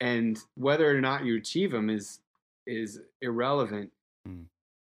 [0.00, 2.20] and whether or not you achieve them is
[2.66, 3.90] is irrelevant.
[4.28, 4.44] Mm.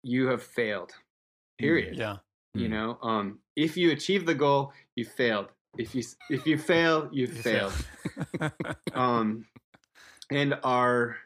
[0.03, 0.93] You have failed.
[1.59, 2.17] Period Yeah.
[2.55, 2.71] you Mm.
[2.71, 5.47] know um if you achieve the goal you failed
[5.77, 7.73] if you if you fail you failed
[8.93, 9.45] um
[10.29, 11.17] and our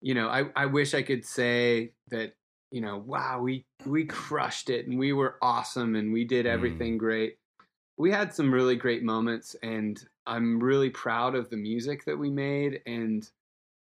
[0.00, 2.34] you know i i wish i could say that
[2.70, 6.50] you know wow we we crushed it and we were awesome and we did Mm.
[6.52, 7.38] everything great
[7.96, 12.30] we had some really great moments and i'm really proud of the music that we
[12.30, 13.30] made and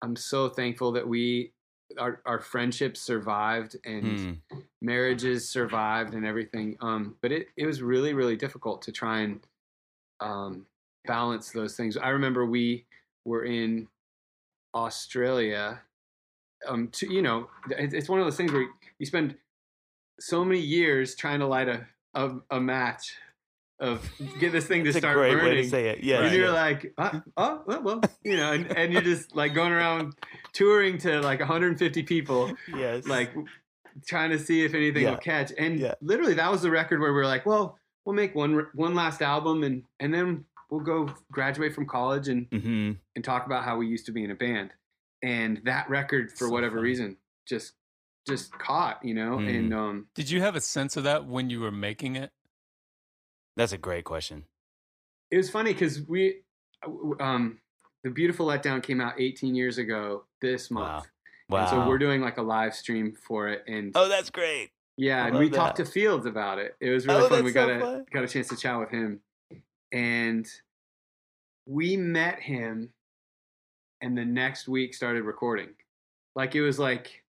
[0.03, 1.53] i'm so thankful that we
[1.99, 4.37] our, our friendships survived and Mm.
[4.83, 6.77] marriages survived and everything.
[6.81, 9.41] Um, but it, it was really, really difficult to try and
[10.21, 10.67] um,
[11.07, 11.97] balance those things.
[11.97, 12.87] I remember we
[13.25, 13.89] were in
[14.75, 15.81] Australia.
[16.67, 18.67] Um, to, you know, it's one of those things where
[18.99, 19.37] you spend
[20.19, 23.15] so many years trying to light a, a, a match
[23.79, 24.11] of
[24.41, 25.57] get this thing to It's a start great burning.
[25.57, 26.39] way to say it yeah and yeah.
[26.39, 30.15] you're like, uh, oh, well, well, you know, and, and you're just like going around
[30.55, 33.35] touring to like 150 people, yes like
[34.07, 35.11] trying to see if anything Yeah.
[35.11, 35.53] will catch.
[35.59, 35.95] And Yeah.
[36.01, 39.21] literally, that was the record where we are like, well, we'll make one one last
[39.23, 43.77] album, and and then we'll go graduate from college and hmm and talk about how
[43.79, 44.71] we used to be in a band.
[45.23, 46.89] And that record, for So whatever funny.
[46.89, 47.17] reason,
[47.47, 47.73] just
[48.27, 49.39] just caught, you know.
[49.39, 49.49] Mm.
[49.59, 52.33] And um, Did you have a sense of that when you were making it?
[53.57, 54.45] That's a great question
[55.31, 56.37] it was funny because we,
[57.19, 57.59] um,
[58.05, 61.07] the beautiful letdown came out 18 years ago this month.
[61.49, 64.71] wow And so we're doing like a live stream for it, and oh that's great
[64.97, 66.77] Yeah, and we love talked to Fields about it.
[66.81, 67.45] It was really Oh, fun.
[67.45, 68.07] We got so a fun.
[68.13, 69.21] got a chance to chat with him,
[69.93, 70.47] and
[71.67, 72.91] we met him,
[74.01, 75.71] and the next week started recording.
[76.37, 77.25] Like it was like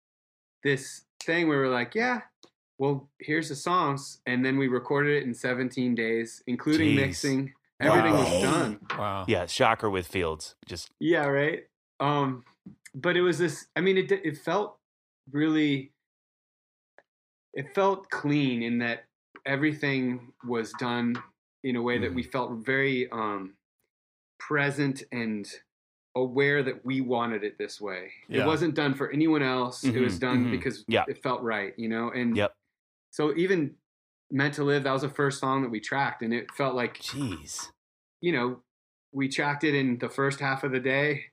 [0.65, 2.23] this thing where we're like, yeah,
[2.85, 6.97] well, here's the songs, and then we recorded it in 17 days, including Jeez.
[6.97, 7.53] mixing.
[7.81, 8.21] Everything Wow.
[8.25, 8.81] was done.
[8.99, 9.25] Wow.
[9.27, 11.65] yeah shocker with fields just Yeah, right.
[12.01, 12.45] Um,
[12.95, 13.67] but it was this.
[13.75, 14.77] I mean, it it felt
[15.33, 15.93] really.
[17.55, 19.05] It felt clean in that
[19.47, 21.15] everything was done
[21.63, 23.55] in a way that we felt very um,
[24.39, 25.49] present and
[26.17, 28.11] aware that we wanted it this way.
[28.29, 28.43] Yeah.
[28.43, 29.85] It wasn't done for anyone else.
[29.85, 30.51] It was Mhm, done mhm.
[30.53, 31.05] because Yeah.
[31.09, 32.11] it felt right, you know.
[32.11, 32.55] And Yep.
[33.15, 33.77] So even
[34.31, 36.99] meant to live that was the first song that we tracked, and it felt like
[36.99, 37.69] jeez
[38.21, 38.57] you know,
[39.13, 41.25] we tracked it in the first half of the day.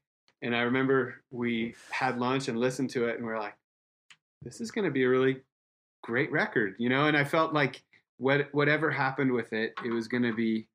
[0.41, 3.55] And I remember we had lunch and listened to it, and we are like,
[4.41, 5.37] this is going to be a really
[6.03, 7.05] great record, you know?
[7.07, 7.81] And I felt like
[8.17, 10.67] what, whatever happened with it, it was going to be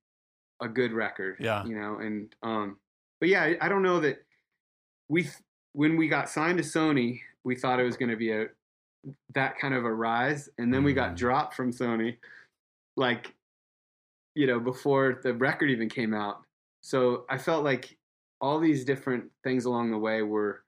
[0.63, 1.67] a good record, Yeah.
[1.67, 1.99] you know?
[1.99, 2.79] And, um,
[3.21, 4.25] but yeah, I, I don't know that
[5.11, 5.35] we, th-
[5.75, 8.47] when we got signed to Sony, we thought it was going to be a,
[9.35, 10.49] that kind of a rise.
[10.59, 11.17] And then we got Mhm.
[11.17, 12.19] dropped from Sony,
[12.97, 13.35] like,
[14.35, 16.45] you know, before the record even came out.
[16.83, 17.99] So I felt like
[18.41, 20.65] all these different things along the way were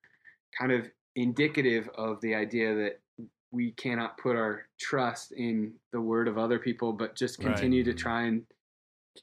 [0.58, 3.00] kind of indicative of the idea that
[3.50, 7.46] we cannot put our trust in the word of other people, but just Right.
[7.46, 8.46] continue to try and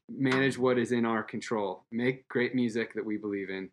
[0.10, 1.86] manage what is in our control.
[1.92, 3.72] Make great music that we believe in,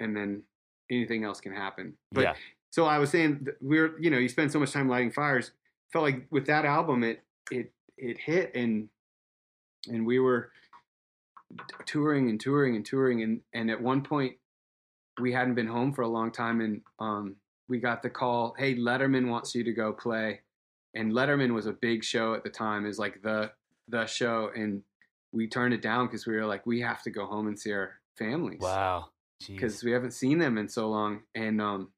[0.00, 0.44] and then
[0.90, 1.96] anything else can happen.
[2.12, 2.36] But yeah.
[2.70, 5.52] So I was saying we're you know you spend so much time lighting fires.
[5.92, 8.88] Felt like with that album it it it hit and
[9.88, 10.50] and we were
[11.86, 14.36] touring and touring and touring and and at one point
[15.20, 17.36] we hadn't been home for a long time and um
[17.68, 20.40] we got the call hey Letterman wants you to go play
[20.94, 23.50] and Letterman was a big show at the time is like the
[23.88, 24.82] the show and
[25.32, 27.72] we turned it down because we were like we have to go home and see
[27.72, 29.06] our families Wow.
[29.54, 31.20] Because we haven't seen them in so long.
[31.34, 31.90] And um,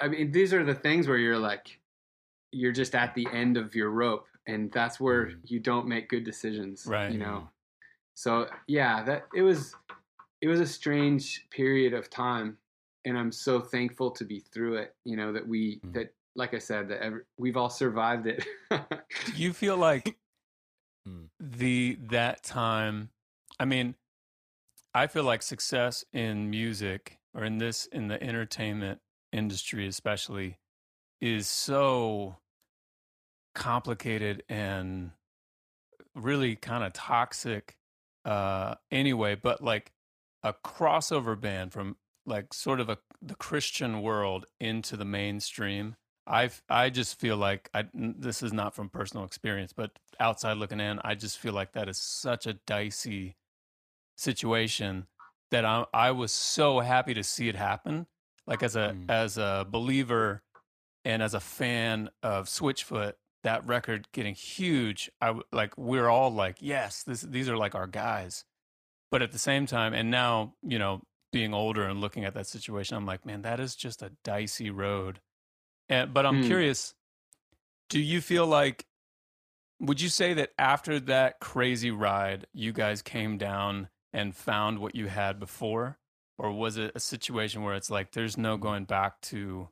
[0.00, 1.80] I mean, these are the things where you're like,
[2.52, 5.40] you're just at the end of your rope, and that's where Mhm.
[5.44, 7.10] you don't make good decisions, Right.
[7.10, 7.50] You know.
[8.14, 9.74] So yeah, that it was,
[10.40, 12.58] it was a strange period of time,
[13.04, 14.96] and I'm so thankful to be through it.
[15.04, 15.92] You know that we Mhm.
[15.94, 18.46] that like I said that every, we've all survived it.
[18.70, 18.78] Do
[19.36, 20.16] you feel like
[21.06, 21.24] Hmm.
[21.40, 23.10] the that time
[23.60, 23.94] i mean
[24.94, 29.00] i feel like success in music or in this in the entertainment
[29.32, 30.58] industry especially
[31.20, 32.36] is so
[33.54, 35.10] complicated and
[36.14, 37.76] really kind of toxic
[38.24, 39.92] uh anyway but like
[40.42, 45.96] a crossover band from like sort of a the christian world into the mainstream
[46.28, 50.80] I I just feel like I this is not from personal experience, but outside looking
[50.80, 53.36] in, I just feel like that is such a dicey
[54.16, 55.06] situation
[55.50, 58.06] that I I was so happy to see it happen.
[58.48, 59.10] Like as a Mm.
[59.10, 60.42] as a believer
[61.04, 63.12] and as a fan of Switchfoot,
[63.44, 67.86] that record getting huge, I like we're all like, yes, this these are like our
[67.86, 68.44] guys.
[69.10, 72.46] But at the same time, and now you know, being older and looking at that
[72.46, 75.20] situation, I'm like, man, that is just a dicey road.
[75.90, 76.46] And, but I'm Hmm.
[76.46, 76.94] curious,
[77.90, 78.86] do you feel like,
[79.80, 84.94] would you say that after that crazy ride, you guys came down and found what
[84.94, 85.98] you had before?
[86.38, 89.68] Or was it a situation where it's like, there's no going back to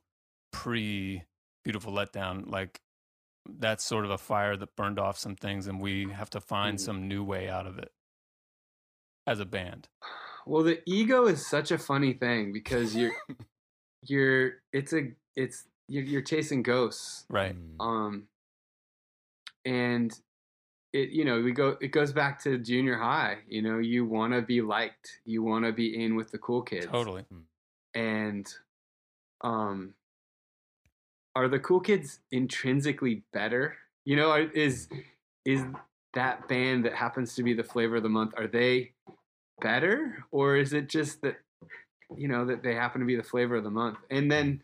[0.51, 1.23] pre
[1.63, 2.49] Beautiful Letdown?
[2.49, 2.81] Like,
[3.49, 6.77] that's sort of a fire that burned off some things, and we have to find
[6.77, 6.81] Mhm.
[6.81, 7.93] some new way out of it
[9.25, 9.87] as a band.
[10.45, 13.11] Well, the ego is such a funny thing because you're
[14.03, 17.25] you're it's a it's you're, you're chasing ghosts.
[17.29, 17.55] Right.
[17.55, 17.81] Mm.
[17.85, 18.27] Um
[19.65, 20.17] and
[20.93, 24.33] it you know, we go it goes back to junior high, you know, you want
[24.33, 25.19] to be liked.
[25.25, 26.87] You want to be in with the cool kids.
[26.87, 27.25] Totally.
[27.93, 28.47] And
[29.41, 29.93] um
[31.35, 33.75] are the cool kids intrinsically better?
[34.05, 34.87] You know, is
[35.45, 35.63] is
[36.13, 38.91] that band that happens to be the flavor of the month are they
[39.61, 41.37] better or is it just that
[42.15, 44.61] you know that they happen to be the flavor of the month and then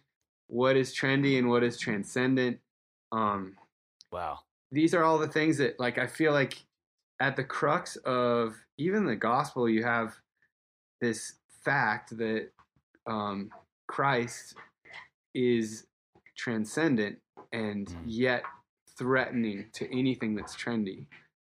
[0.48, 2.60] what is trendy and what is transcendent
[3.12, 3.56] um
[4.12, 4.40] Wow.
[4.74, 6.56] These are all the things that like i feel like
[7.20, 10.16] at the crux of even the gospel you have
[11.00, 12.50] this fact that
[13.08, 13.50] um
[13.88, 14.56] christ
[15.36, 15.86] is
[16.36, 17.20] transcendent
[17.52, 18.02] and Mm.
[18.06, 18.44] yet
[18.98, 21.06] threatening to anything that's trendy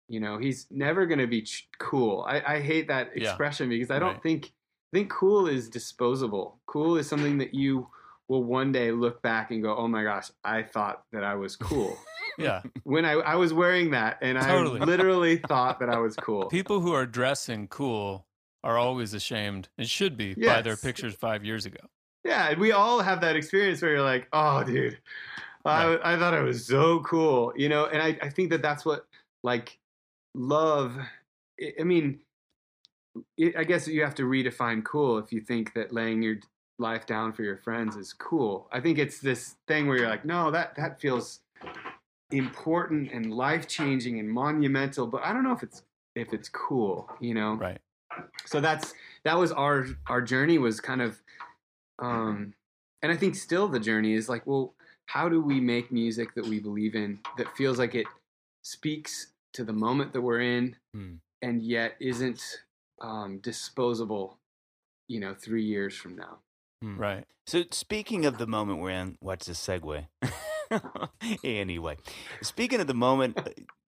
[0.09, 3.23] you know he's never going to be ch- cool I, I hate that Yeah.
[3.23, 4.23] expression because i don't Right.
[4.23, 4.47] think
[4.93, 7.89] i think cool is disposable cool is something that you
[8.29, 11.57] will one day look back and go oh my gosh i thought that i was
[11.57, 11.97] cool
[12.39, 12.63] Yeah.
[12.85, 14.81] when I, I was wearing that and Totally.
[14.81, 16.47] I literally thought that I was cool.
[16.47, 18.27] People who are dressing cool
[18.63, 21.81] are always ashamed and should be by their pictures five years ago.
[22.25, 24.99] Yeah, and we all have that experience where you're like, oh, dude,
[25.67, 27.87] I, I thought I was so cool, you know?
[27.87, 29.07] And I, I think that that's what,
[29.43, 29.79] like,
[30.35, 30.97] love,
[31.61, 32.21] I- I mean,
[33.37, 36.37] it, I guess you have to redefine cool if you think that laying your
[36.79, 38.69] life down for your friends is cool.
[38.73, 41.41] I think it's this thing where you're like, no, that, that feels
[42.37, 45.83] important and life changing and monumental, but I don't know if it's
[46.15, 47.55] if it's cool, you know.
[47.55, 47.79] Right.
[48.47, 51.21] So that's that was our our journey was kind of
[51.99, 52.55] um
[53.03, 54.75] and I think still the journey is like, well,
[55.07, 58.07] how do we make music that we believe in that feels like it
[58.63, 61.15] speaks to the moment that we're in Hmm.
[61.43, 62.43] and yet isn't
[63.01, 64.39] um disposable,
[65.09, 66.39] you know, 3 years from now.
[66.83, 67.25] Right.
[67.47, 70.07] So speaking of the moment we're in, what's the segue.
[71.45, 71.97] anyway,
[72.43, 73.45] speaking of the moment, uh,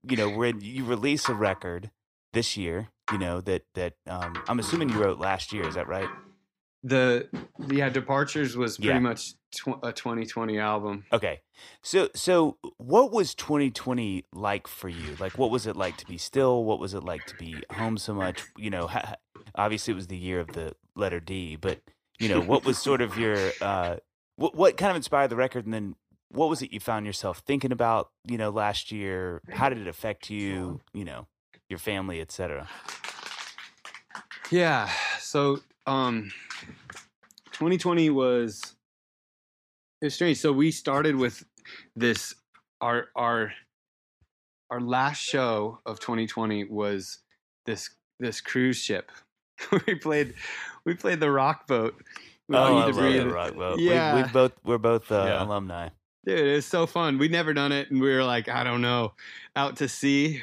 [0.09, 1.91] you know, when you release a record
[2.33, 5.66] this year, you know that that um, I'm assuming you wrote last year.
[5.66, 6.09] Is that right?
[6.83, 7.29] The
[7.68, 8.99] yeah, Departures was pretty Yeah.
[9.01, 11.05] much tw- a 2020 album.
[11.12, 11.41] Okay.
[11.83, 15.16] So so what was 2020 like for you?
[15.18, 16.64] Like what was it like to be still?
[16.64, 18.43] What was it like to be home so much?
[18.57, 19.16] You know, ha-
[19.55, 21.57] obviously it was the year of the letter D.
[21.57, 21.81] But
[22.20, 23.97] you know, what was sort of your uh,
[24.37, 25.97] what what kind of inspired the record, and then
[26.31, 28.11] what was it you found yourself thinking about?
[28.29, 30.81] You know, last year, how did it affect you?
[30.93, 31.27] You know,
[31.68, 32.68] your family, etc.
[34.51, 34.89] Yeah.
[35.18, 36.31] So, um,
[37.53, 38.74] 2020 was
[40.03, 40.39] it was strange.
[40.39, 41.45] So we started with
[41.95, 42.35] this.
[42.81, 43.53] Our our
[44.70, 47.18] our last show of 2020 was
[47.64, 47.89] this
[48.20, 49.11] this cruise ship.
[49.87, 50.35] we played
[50.85, 51.95] we played the rock boat.
[52.49, 53.79] with Oh, I love that rock boat.
[53.79, 54.14] Yeah.
[54.16, 55.43] we, we both we're both uh, Yeah.
[55.43, 55.89] alumni.
[56.27, 57.18] Dude, it was so fun.
[57.18, 59.12] We'd never done it, and we were like, I don't know,
[59.55, 60.43] out to sea.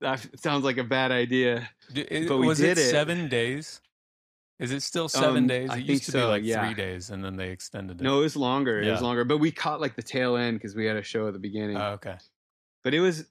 [0.00, 1.68] That sounds like a bad idea.
[1.94, 2.90] It- But we was did it it.
[2.90, 3.80] seven days?
[4.58, 5.70] Is it still seven Um, days?
[5.70, 6.64] I It used think to be like yeah.
[6.64, 8.04] three days, and then they extended it.
[8.04, 8.80] No, it was longer.
[8.80, 11.26] It was longer, but we caught like the tail end because we had a show
[11.26, 11.76] at the beginning.
[11.76, 12.16] Oh, okay.
[12.84, 13.26] but it was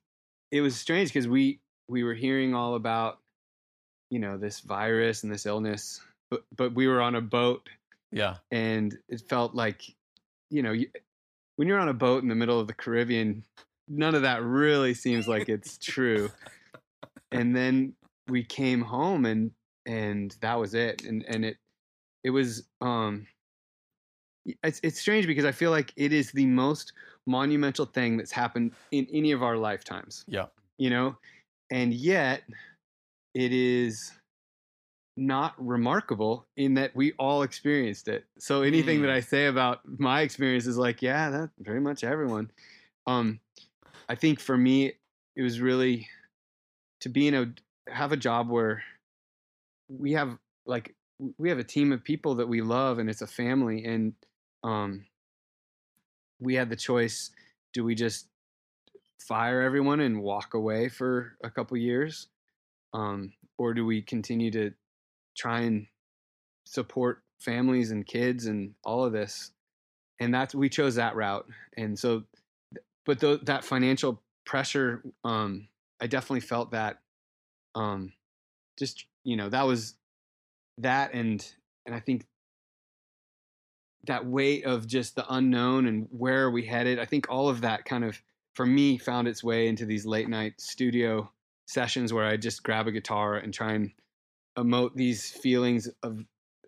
[0.52, 3.20] it was strange because we we were hearing all about
[4.12, 7.68] you know this virus and this illness, but but we were on a boat
[8.12, 8.38] Yeah.
[8.52, 9.82] and it felt like
[10.52, 10.90] you know you,
[11.56, 13.44] when you're on a boat in the middle of the Caribbean,
[13.88, 16.30] none of that really seems like it's true.
[17.32, 17.94] And then
[18.28, 19.52] we came home and
[19.86, 21.04] and that was it.
[21.04, 21.58] And and it
[22.24, 23.28] it was um
[24.64, 26.94] it's it's strange because I feel like it is the most
[27.28, 30.24] monumental thing that's happened in any of our lifetimes.
[30.28, 30.46] Yeah.
[30.78, 31.18] You know?
[31.72, 32.44] And yet
[33.34, 34.12] it is
[35.18, 38.26] not remarkable in that we all experienced it.
[38.38, 39.14] So anything that Mm.
[39.14, 42.52] I say about my experience is like, yeah, that very much everyone.
[43.08, 43.40] Um,
[44.10, 44.94] I think for me,
[45.36, 46.10] it was really
[47.02, 47.54] to be in a
[47.92, 48.84] have a job where
[49.88, 50.96] we have like
[51.38, 54.14] we have a team of people that we love and it's a family and
[54.64, 55.06] um
[56.40, 57.32] we had the choice
[57.74, 58.28] do we just
[59.20, 62.28] fire everyone and walk away for a couple years
[62.94, 64.74] um or do we continue to
[65.36, 65.88] try and
[66.66, 69.52] support families and kids and all of this
[70.20, 72.24] and that's we chose that route and so
[73.06, 75.68] but tho- that financial pressure um
[76.02, 77.00] i definitely felt that
[77.76, 78.14] um
[78.80, 79.96] just you know that was
[80.78, 81.54] that and
[81.86, 82.26] and i think
[84.06, 87.62] that weight of just the unknown and where are we headed i think all of
[87.62, 88.22] that kind of
[88.54, 91.30] for me found its way into these late night studio
[91.68, 93.92] sessions where i just grab a guitar and try and
[94.58, 96.26] emote these feelings of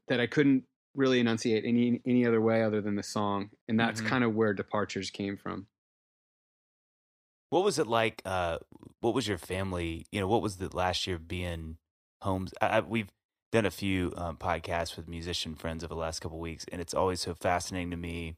[0.07, 0.65] that i couldn't
[0.95, 4.01] really enunciate any any other way other than the song and that's Mhm.
[4.01, 5.67] kind of where departures came from
[7.49, 8.21] What was it like?
[8.25, 8.59] Uh,
[8.99, 10.05] what was your family?
[10.11, 11.77] You know, what was the last year being
[12.21, 12.53] homes?
[12.61, 13.09] I, I, we've
[13.51, 16.81] done a few um, podcasts with musician friends over the last couple of weeks, and
[16.81, 18.35] it's always so fascinating to me.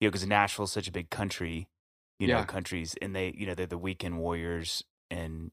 [0.00, 1.68] You know, because Nashville's such a big country.
[2.18, 2.46] You know, Yeah.
[2.46, 5.52] countries, and they, you know, they're the weekend warriors, and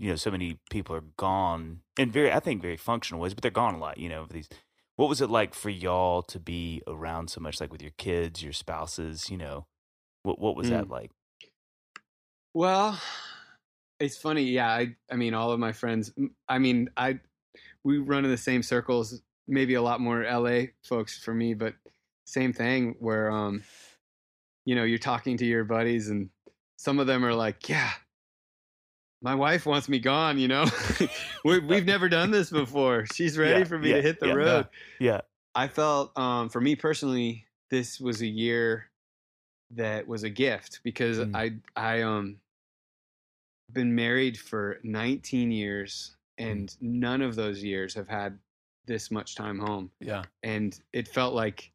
[0.00, 3.42] you know, so many people are gone in very, I think, very functional ways, but
[3.42, 3.98] they're gone a lot.
[3.98, 4.48] You know, these.
[4.96, 8.42] What was it like for y'all to be around so much, like with your kids,
[8.42, 9.28] your spouses?
[9.30, 9.66] You know,
[10.22, 11.10] what what was that like?
[12.54, 12.98] Well,
[13.98, 14.44] it's funny.
[14.44, 16.12] Yeah, I I mean, all of my friends.
[16.48, 17.20] I mean, I
[17.84, 19.20] we run in the same circles.
[19.46, 21.74] Maybe a lot more LA folks for me, but
[22.24, 22.96] same thing.
[23.00, 23.64] Where um,
[24.64, 26.30] you know, you're talking to your buddies, and
[26.76, 27.90] some of them are like, "Yeah,
[29.22, 30.66] my wife wants me gone." You know,
[31.44, 33.06] we, we've never done this before.
[33.06, 34.68] She's ready Yeah, for me yeah, to hit the yeah, road.
[34.98, 35.20] Yeah.
[35.54, 38.90] I felt, um, for me personally, this was a year
[39.72, 41.34] that was a gift because Mm.
[41.34, 42.40] I I um
[43.72, 48.38] been married for 19 years and none of those years have had
[48.86, 50.24] this much time home Yeah.
[50.42, 51.70] and it felt like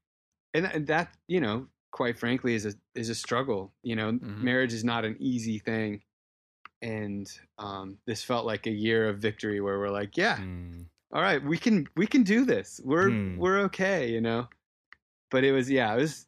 [0.53, 4.41] and, and that you know quite frankly is a is a struggle you know Mhm.
[4.41, 6.03] marriage is not an easy thing
[6.85, 10.85] and um this felt like a year of victory where we're like yeah Mm.
[11.13, 13.37] all right we can we can do this we're Hmm.
[13.39, 14.47] we're okay you know
[15.31, 16.27] but it was yeah it was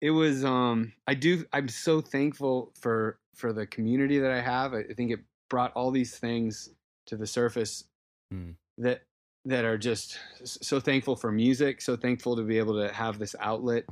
[0.00, 4.74] it was um i do i'm so thankful for for the community that i have
[4.74, 6.70] i, I think it brought all these things
[7.06, 7.84] to the surface
[8.32, 8.50] Hmm.
[8.78, 9.02] that
[9.44, 13.34] that are just so thankful for music so thankful to be able to have this
[13.40, 13.84] outlet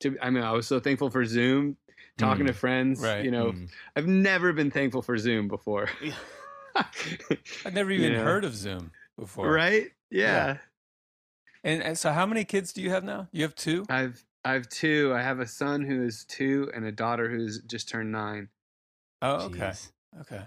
[0.00, 1.76] to i mean i was so thankful for zoom
[2.18, 2.48] talking Hmm.
[2.48, 3.24] to friends Right.
[3.24, 3.68] you know Mm.
[3.96, 5.88] i've never been thankful for zoom before
[7.66, 8.24] I've never You even know?
[8.24, 9.50] heard of Zoom before.
[9.52, 10.46] right yeah.
[10.46, 10.56] Yeah.
[11.64, 13.28] And, and so, how many kids do you have now?
[13.30, 13.84] You have two.
[13.88, 15.12] I've I have two.
[15.14, 18.48] I have a son who is two and a daughter who's just turned nine.
[19.20, 19.58] Oh, okay.
[19.68, 19.92] Jeez.
[20.22, 20.42] Okay.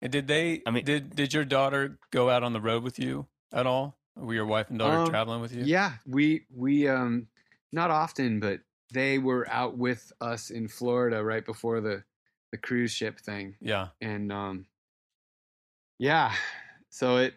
[0.00, 0.62] And did they?
[0.64, 3.98] I mean- did did your daughter go out on the road with you at all?
[4.16, 5.64] Were your wife and daughter Um, traveling with you?
[5.64, 7.26] Yeah, we we um
[7.72, 8.60] not often, but
[8.92, 12.04] they were out with us in Florida right before the
[12.52, 13.88] the cruise ship thing, Yeah.
[14.00, 14.66] and um
[15.98, 16.32] yeah,
[16.90, 17.34] so it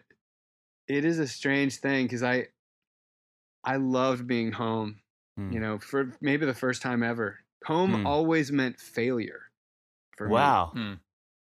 [0.88, 2.46] it is a strange thing because I
[3.64, 5.00] I loved being home.
[5.36, 5.52] Hmm.
[5.52, 7.38] You know, for maybe the first time ever.
[7.66, 8.06] Home Hmm.
[8.06, 9.42] always meant failure
[10.16, 10.70] for me Wow.
[10.74, 10.94] Hmm.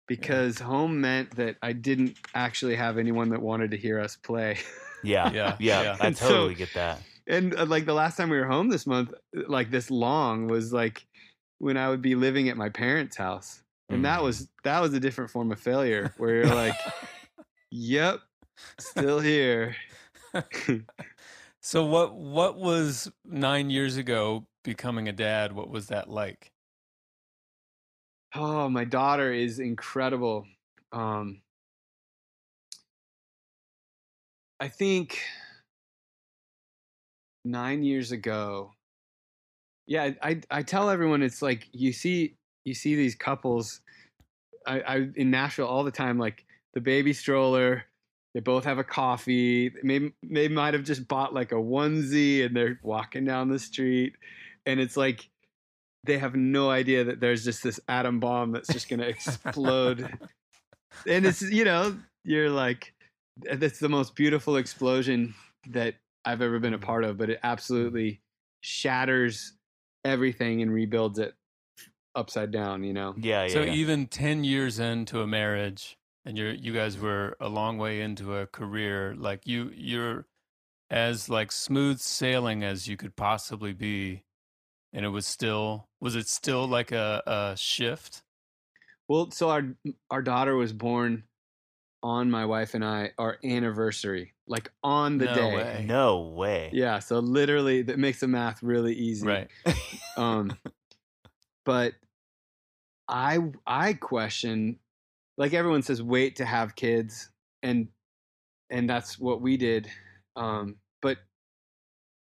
[0.06, 4.58] because home meant that I didn't actually have anyone that wanted to hear us play.
[5.02, 5.30] Yeah.
[5.32, 5.82] Yeah, Yeah.
[5.82, 5.96] yeah.
[6.00, 7.02] I And so- totally get that.
[7.26, 10.46] And uh, like the last time we were home this month, uh, like this long
[10.48, 11.06] was like
[11.58, 13.62] when I would be living at my parents' house.
[13.90, 14.24] And that Mm.
[14.24, 16.86] was that was a different form of failure where you're like,
[17.70, 18.20] "Yep,
[18.78, 19.76] still here."
[21.60, 25.52] So what what was nine years ago becoming a dad?
[25.52, 26.52] What was that like?
[28.34, 30.46] Oh, my daughter is incredible.
[30.92, 31.42] Um,
[34.60, 35.20] I think
[37.44, 38.72] nine years ago.
[39.86, 43.80] Yeah, I I tell everyone it's like you see you see these couples.
[44.66, 47.84] I, I in Nashville all the time, like the baby stroller.
[48.34, 49.72] They both have a coffee.
[49.84, 54.14] Maybe they might have just bought like a onesie and they're walking down the street,
[54.66, 55.28] and it's like
[56.04, 60.00] they have no idea that there's just this atom bomb that's just going to explode.
[61.06, 62.92] and it's, you know, you're like,
[63.36, 65.34] that's the most beautiful explosion
[65.70, 65.94] that
[66.24, 66.86] I've ever been a mm-hmm.
[66.86, 67.46] part of, but it mm-hmm.
[67.46, 68.20] absolutely
[68.60, 69.54] shatters
[70.04, 71.34] everything and rebuilds it
[72.14, 73.14] upside down, you know?
[73.18, 73.44] Yeah.
[73.44, 73.48] Yeah.
[73.52, 73.72] so yeah.
[73.72, 78.36] even ten years into a marriage, and you're you guys were a long way into
[78.36, 80.26] a career, like you you're
[80.90, 84.24] as like smooth sailing as you could possibly be,
[84.92, 88.22] and it was still was it still like a, a shift?
[89.08, 89.62] Well, so our
[90.10, 91.24] our daughter was born
[92.04, 95.54] on my wife and I our anniversary, like on the No day.
[95.54, 95.84] way.
[95.88, 96.68] no way.
[96.72, 99.26] Yeah, so literally that makes the math really easy.
[99.26, 99.48] Right.
[100.16, 100.56] Um,
[101.64, 101.94] but
[103.08, 104.78] I I question,
[105.38, 107.30] like everyone says, wait to have kids,
[107.62, 107.88] and
[108.70, 109.90] and that's what we did.
[110.36, 111.18] Um, but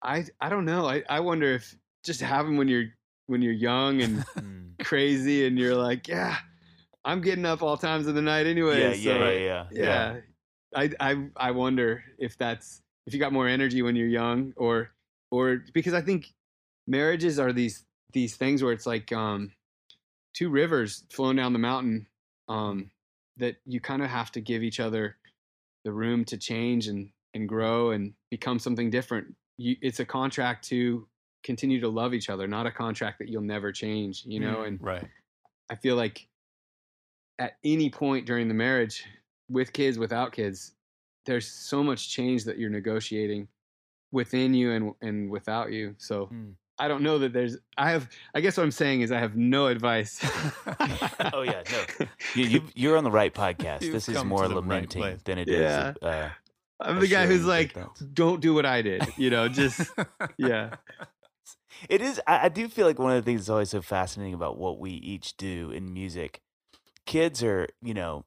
[0.03, 0.87] I I don't know.
[0.87, 2.87] I I wonder if just have them when you're
[3.27, 4.85] when you're young and Mm.
[4.85, 6.37] crazy, and you're like, yeah,
[7.05, 8.81] I'm getting up all times of the night anyway.
[8.81, 10.21] yeah, so, yeah, yeah, yeah, yeah.
[10.75, 14.91] I I I wonder if that's if you got more energy when you're young or
[15.31, 16.33] or because I think
[16.87, 19.53] marriages are these these things where it's like um
[20.35, 22.07] two rivers flowing down the mountain
[22.49, 22.91] um
[23.37, 25.17] that you kind of have to give each other
[25.85, 29.35] the room to change and and grow and become something different.
[29.59, 31.07] You, it's a contract to
[31.43, 34.67] continue to love each other, not a contract that you'll never change, you know, Mm,
[34.69, 35.05] and right.
[35.69, 36.27] I feel like
[37.39, 39.05] at any point during the marriage,
[39.49, 40.73] with kids, without kids,
[41.27, 43.49] there's so much change that you're negotiating
[44.13, 45.95] within you and and without you.
[45.99, 46.51] So Hmm.
[46.77, 47.57] I don't know that there's.
[47.79, 48.09] I have.
[48.35, 50.21] I guess what I'm saying is I have no advice.
[51.33, 52.07] oh yeah, no.
[52.35, 53.83] You, you're on the right podcast.
[53.83, 55.61] You've this is more the right lamenting than it is.
[55.61, 55.93] Yeah.
[56.03, 56.31] Uh,
[56.81, 57.77] I'm the guy who's like,
[58.13, 59.07] don't do what I did.
[59.17, 59.89] You know, just
[60.37, 60.75] yeah,
[61.89, 62.21] It is.
[62.27, 64.81] I, I do feel like one of the things that's always so fascinating about what
[64.81, 66.41] we each do in music.
[67.07, 68.25] Kids are, you know,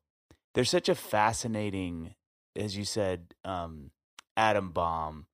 [0.53, 2.15] they're such a fascinating,
[2.55, 3.91] as you said, um,
[4.35, 5.27] atom bomb,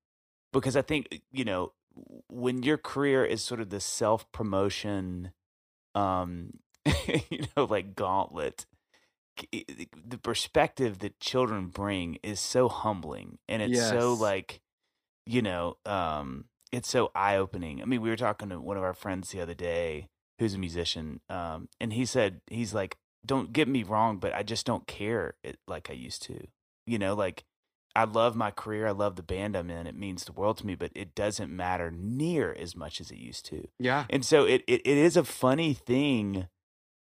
[0.52, 1.74] because I think you know
[2.30, 5.32] when your career is sort of the self promotion,
[5.96, 6.60] um,
[7.08, 8.66] you know, like gauntlet.
[9.52, 14.62] The perspective that children bring is so humbling, and it's so like,
[15.26, 17.82] you know, um, it's so eye opening.
[17.82, 20.60] I mean, we were talking to one of our friends the other day who's a
[20.60, 24.88] musician, um, and he said he's like, "Don't get me wrong, but I just don't
[24.88, 26.48] care it, like I used to.
[26.86, 27.44] You know, like
[27.96, 30.66] I love my career, I love the band I'm in, it means the world to
[30.66, 33.68] me, but it doesn't matter near as much as it used to.
[33.80, 36.48] yeah, And so it it, it is a funny thing."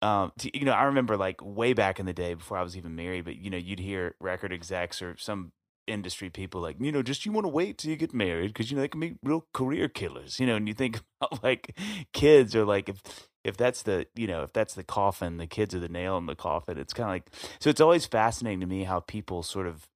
[0.02, 2.78] Um, to, you know, I remember like way back in the day before I was
[2.78, 5.52] even married, but you know, you'd hear record execs or some
[5.88, 8.72] industry people like, you know, just you want to wait till you get married because
[8.72, 10.56] you know they can be real career killers, you know.
[10.56, 11.78] And you think about like
[12.14, 13.02] kids or like if
[13.44, 16.26] if that's the you know if that's the coffin, the kids are the nail in
[16.26, 16.78] the coffin.
[16.78, 17.30] It's kind of like
[17.60, 17.70] so.
[17.70, 19.88] It's always fascinating to me how people sort of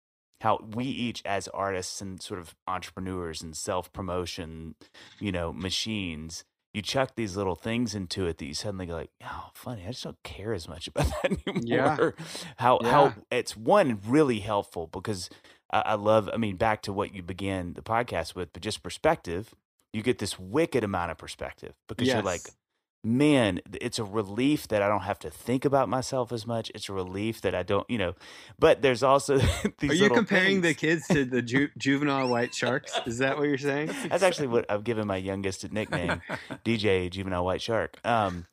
[0.41, 4.75] how we each as artists and sort of entrepreneurs and self promotion,
[5.19, 6.43] you know, machines.
[6.73, 9.83] You chuck these little things into it that you suddenly go like, oh, funny.
[9.85, 11.61] I just don't care as much about that anymore.
[11.63, 12.09] Yeah.
[12.57, 12.89] How Yeah.
[12.91, 15.29] how it's one really helpful because
[15.71, 16.29] I, I love.
[16.33, 19.53] I mean, back to what you began the podcast with, but just perspective.
[19.93, 22.55] You get this wicked amount of perspective because you're like, Yes.
[23.03, 26.71] Man, it's a relief that I don't have to think about myself as much.
[26.73, 28.13] It's a relief that I don't, you know.
[28.57, 29.37] But there's also
[29.79, 29.91] these.
[29.91, 32.97] Are you comparing the kids to the ju- juvenile white sharks?
[33.05, 33.91] Is that what you're saying?
[34.07, 36.21] That's actually what I've given my youngest a nickname,
[36.65, 37.97] DJ Juvenile White Shark.
[38.05, 38.47] Um,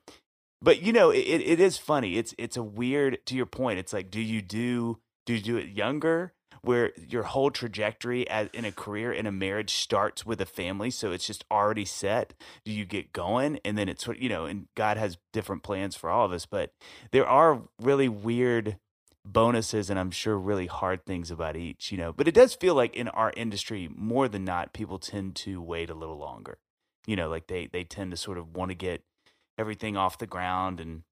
[0.61, 2.19] but you know, it, it is funny.
[2.19, 3.19] It's it's a weird.
[3.27, 6.35] To your point, it's like, do you do Do you do it younger?
[6.63, 10.91] Where your whole trajectory as in a career in a marriage starts with a family,
[10.91, 12.35] so it's just already set.
[12.65, 16.11] Do you get going, and then it's you know, and God has different plans for
[16.11, 16.73] all of us, but
[17.13, 18.77] there are really weird
[19.25, 22.13] bonuses and I'm sure really hard things about each, you know.
[22.13, 25.91] But it does feel like in our industry, more than not, people tend to wait
[25.91, 26.59] a little longer.
[27.07, 29.03] You know, like they they tend to sort of want to get
[29.59, 31.03] everything off the ground and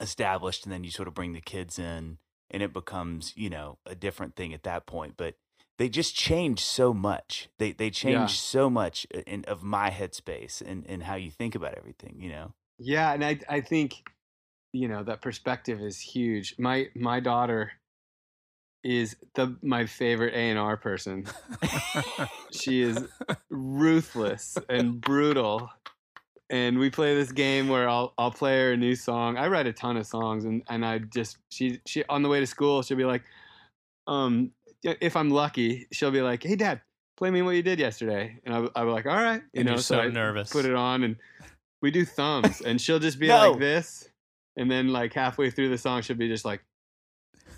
[0.00, 2.18] established, and then you sort of bring the kids in,
[2.54, 5.14] and it becomes you know a different thing at that point.
[5.16, 5.34] But
[5.76, 7.48] they just change so much.
[7.58, 8.26] They they change Yeah.
[8.26, 12.16] so much uh, in of my headspace and and how you think about everything.
[12.20, 12.54] You know.
[12.78, 14.08] Yeah, and I I think
[14.72, 16.54] you know that perspective is huge.
[16.58, 17.72] My my daughter
[18.84, 21.26] is the my favorite A and R person.
[22.52, 23.04] she is
[23.50, 25.70] ruthless and brutal.
[26.50, 29.36] And we play this game where I'll I'll play her a new song.
[29.38, 32.40] I write a ton of songs and, and I just she she on the way
[32.40, 33.22] to school she'll be like,
[34.06, 34.50] um
[34.82, 36.82] if I'm lucky, she'll be like, Hey dad,
[37.16, 38.38] play me what you did yesterday.
[38.44, 39.42] And I'll I'll be like, All right.
[39.54, 40.52] You And know, you're so I nervous.
[40.52, 41.16] Put it on and
[41.80, 43.52] we do thumbs and she'll just be No.
[43.52, 44.08] like this.
[44.56, 46.62] And then like halfway through the song she'll be just like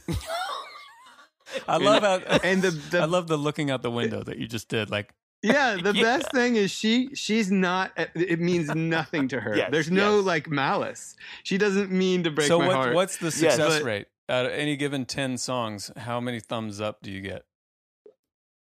[1.69, 4.47] I love how and the, the I love the looking out the window that you
[4.47, 4.91] just did.
[4.91, 5.13] Like
[5.47, 6.03] Yeah, the Yeah.
[6.03, 9.57] best thing is she she's not it means nothing to her.
[9.61, 10.25] Yes, There's no yes.
[10.27, 11.17] like malice.
[11.43, 12.95] She doesn't mean to break so my what, heart.
[12.95, 17.01] what's the success but- rate out of any given 10 songs how many thumbs up
[17.01, 17.45] do you get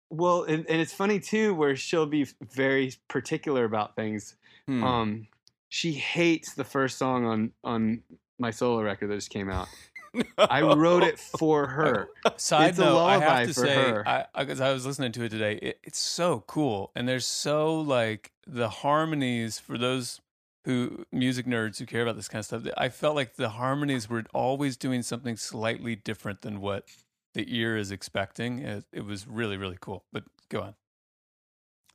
[0.10, 4.36] well, and, and it's funny too where she'll be very particular about things.
[4.68, 4.84] Hmm.
[4.84, 5.28] Um
[5.70, 8.04] she hates the first song on on
[8.40, 9.68] my solo record that just came out.
[10.38, 12.10] I wrote it for her.
[12.38, 14.08] side It's a note i have to say her.
[14.08, 17.80] I, I, I was listening to it today it, it's so cool and there's so
[17.80, 20.20] like the harmonies for those
[20.66, 24.10] who music nerds who care about this kind of stuff i felt like the harmonies
[24.10, 26.86] were always doing something slightly different than what
[27.34, 30.76] the ear is expecting it, it was really really cool but go on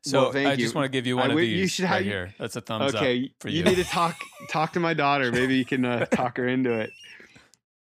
[0.05, 1.91] so Well, i just want to give you I one of these you should right
[1.97, 3.65] have- here that's a thumbs up okay, for you you.
[3.65, 4.17] need to talk
[4.51, 5.31] talk to my daughter.
[5.31, 6.91] Maybe you can uh, talk her into it.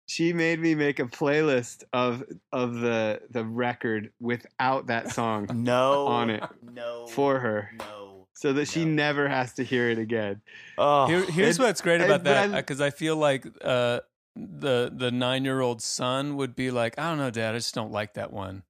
[0.08, 6.06] She made me make a playlist of of the the record without that song no
[6.06, 7.06] on it No.
[7.08, 8.26] for her, No.
[8.32, 8.92] so that she No.
[8.92, 10.40] never has to hear it again.
[10.78, 14.00] Oh, Here, here's And- what's great about but that I- because I feel like uh,
[14.34, 17.74] the the nine year old son would be like, I don't know, Dad, I just
[17.74, 18.62] don't like that one.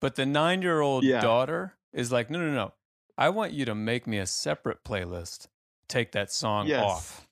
[0.00, 1.20] But the nine year old Yeah.
[1.20, 2.74] daughter is like, No, no, no,
[3.16, 5.46] I want you to make me a separate playlist.
[5.88, 6.82] Take that song Yes.
[6.84, 7.26] off.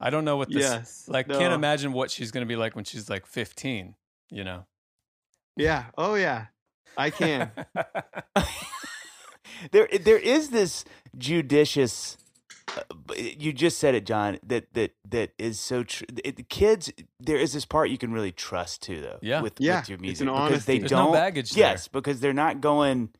[0.00, 1.28] I don't know what this yes, like.
[1.28, 1.38] No.
[1.38, 3.94] Can't imagine what she's going to be like when she's like 15.
[4.30, 4.66] You know.
[5.56, 5.84] Yeah.
[5.96, 6.46] Oh yeah.
[6.96, 7.50] I can.
[9.72, 10.84] there there is this
[11.16, 12.16] judicious
[12.76, 12.82] uh,
[13.16, 17.52] you just said it Jon that that that is so true it, kids there is
[17.52, 19.42] this part you can really trust too though Yeah.
[19.42, 20.78] with, Yeah, with your it's music an because they.
[20.78, 21.72] There's don't no baggage there.
[21.72, 23.10] yes because they're not going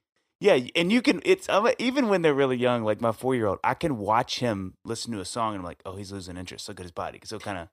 [0.44, 3.72] yeah and you can it's um, even when they're really young like my four-year-old i
[3.74, 6.78] can watch him listen to a song and i'm like oh he's losing interest look
[6.80, 7.68] at his body because he'll kind of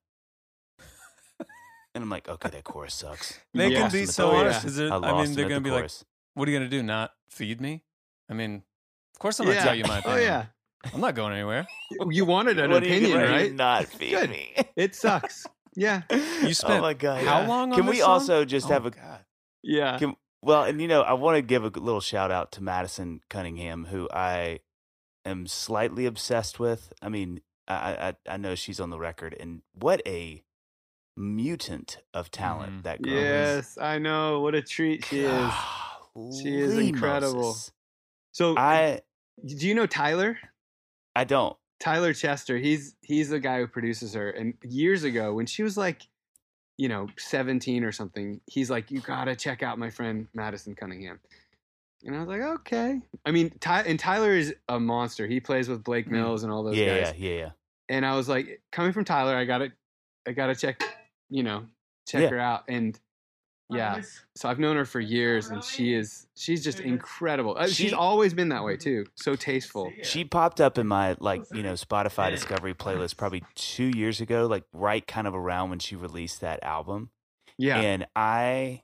[1.94, 4.42] and i'm like okay that chorus sucks They I can be him the so chorus.
[4.56, 4.66] honest.
[4.66, 5.92] Is it- I, I mean, they're gonna the be like.
[6.34, 6.82] What are you going to do?
[6.82, 7.84] Not feed me?
[8.30, 8.64] I mean,
[9.14, 9.66] of course I'm going to yeah.
[9.66, 10.20] tell you my opinion.
[10.20, 10.46] oh yeah.
[10.94, 11.68] I'm not going anywhere.
[12.10, 13.54] You wanted an What are you opinion, right?
[13.54, 14.30] Not feed Good.
[14.30, 14.56] me.
[14.78, 15.46] It sucks.
[15.76, 16.04] Yeah.
[16.42, 17.26] You spent oh my god!
[17.26, 17.48] how yeah.
[17.48, 18.10] long on Can this we song?
[18.12, 19.20] also just Oh, have a God.
[19.62, 19.98] Yeah.
[20.00, 20.64] can, well?
[20.64, 24.08] And you know, I want to give a little shout out to Madison Cunningham, who
[24.14, 24.60] I
[25.26, 26.92] am slightly obsessed with.
[27.02, 30.44] I mean, I I, I know she's on the record, and what a
[31.18, 32.84] mutant of talent Mhm.
[32.84, 33.22] that girl is.
[33.22, 34.40] Yes, I know.
[34.42, 35.54] What a treat she is.
[36.42, 37.42] She is incredible.
[37.44, 37.72] Moses.
[38.34, 39.02] So, I
[39.46, 40.38] do you know Tyler?
[41.16, 41.56] I don't.
[41.80, 42.58] Tyler Chester.
[42.58, 44.30] He's he's the guy who produces her.
[44.30, 46.02] And years ago, when she was like,
[46.78, 51.20] you know, seventeen or something, he's like, "You gotta check out my friend Madison Cunningham."
[52.06, 55.28] And I was like, "Okay." I mean, Ty- and Tyler is a monster.
[55.28, 56.12] He plays with Blake Mm.
[56.14, 57.14] Mills and all those Yeah, guys.
[57.18, 57.50] yeah, yeah, yeah.
[57.90, 59.72] And I was like, coming from Tyler, I gotta,
[60.28, 60.82] I gotta check,
[61.30, 61.68] you know,
[62.08, 62.30] check Yeah.
[62.30, 62.64] her out.
[62.68, 62.98] And
[63.72, 64.02] yeah,
[64.36, 67.56] so I've known her for years, and she is she's just incredible.
[67.58, 69.06] Uh, She- she's always been that way too.
[69.16, 69.92] So tasteful.
[70.04, 74.48] She popped up in my like you know Spotify Discovery playlist probably two years ago,
[74.48, 77.10] like right kind of around when she released that album.
[77.58, 77.80] Yeah.
[77.80, 78.82] and I,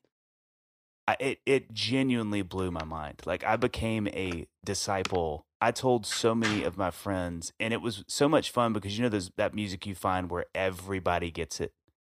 [1.08, 3.22] I it it genuinely blew my mind.
[3.26, 5.46] Like I became a disciple.
[5.60, 9.04] I told so many of my friends, and it was so much fun because you
[9.04, 11.74] know there's that music you find where everybody gets it.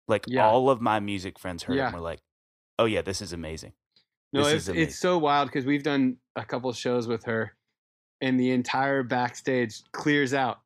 [0.07, 0.45] Like Yeah.
[0.45, 1.85] all of my music friends heard it Yeah.
[1.87, 2.19] and were like,
[2.81, 3.73] "Oh yeah, this is amazing."
[4.33, 4.83] No, This it's amazing.
[4.87, 7.55] it's so wild because we've done a couple shows with her,
[8.21, 10.59] and the entire backstage clears out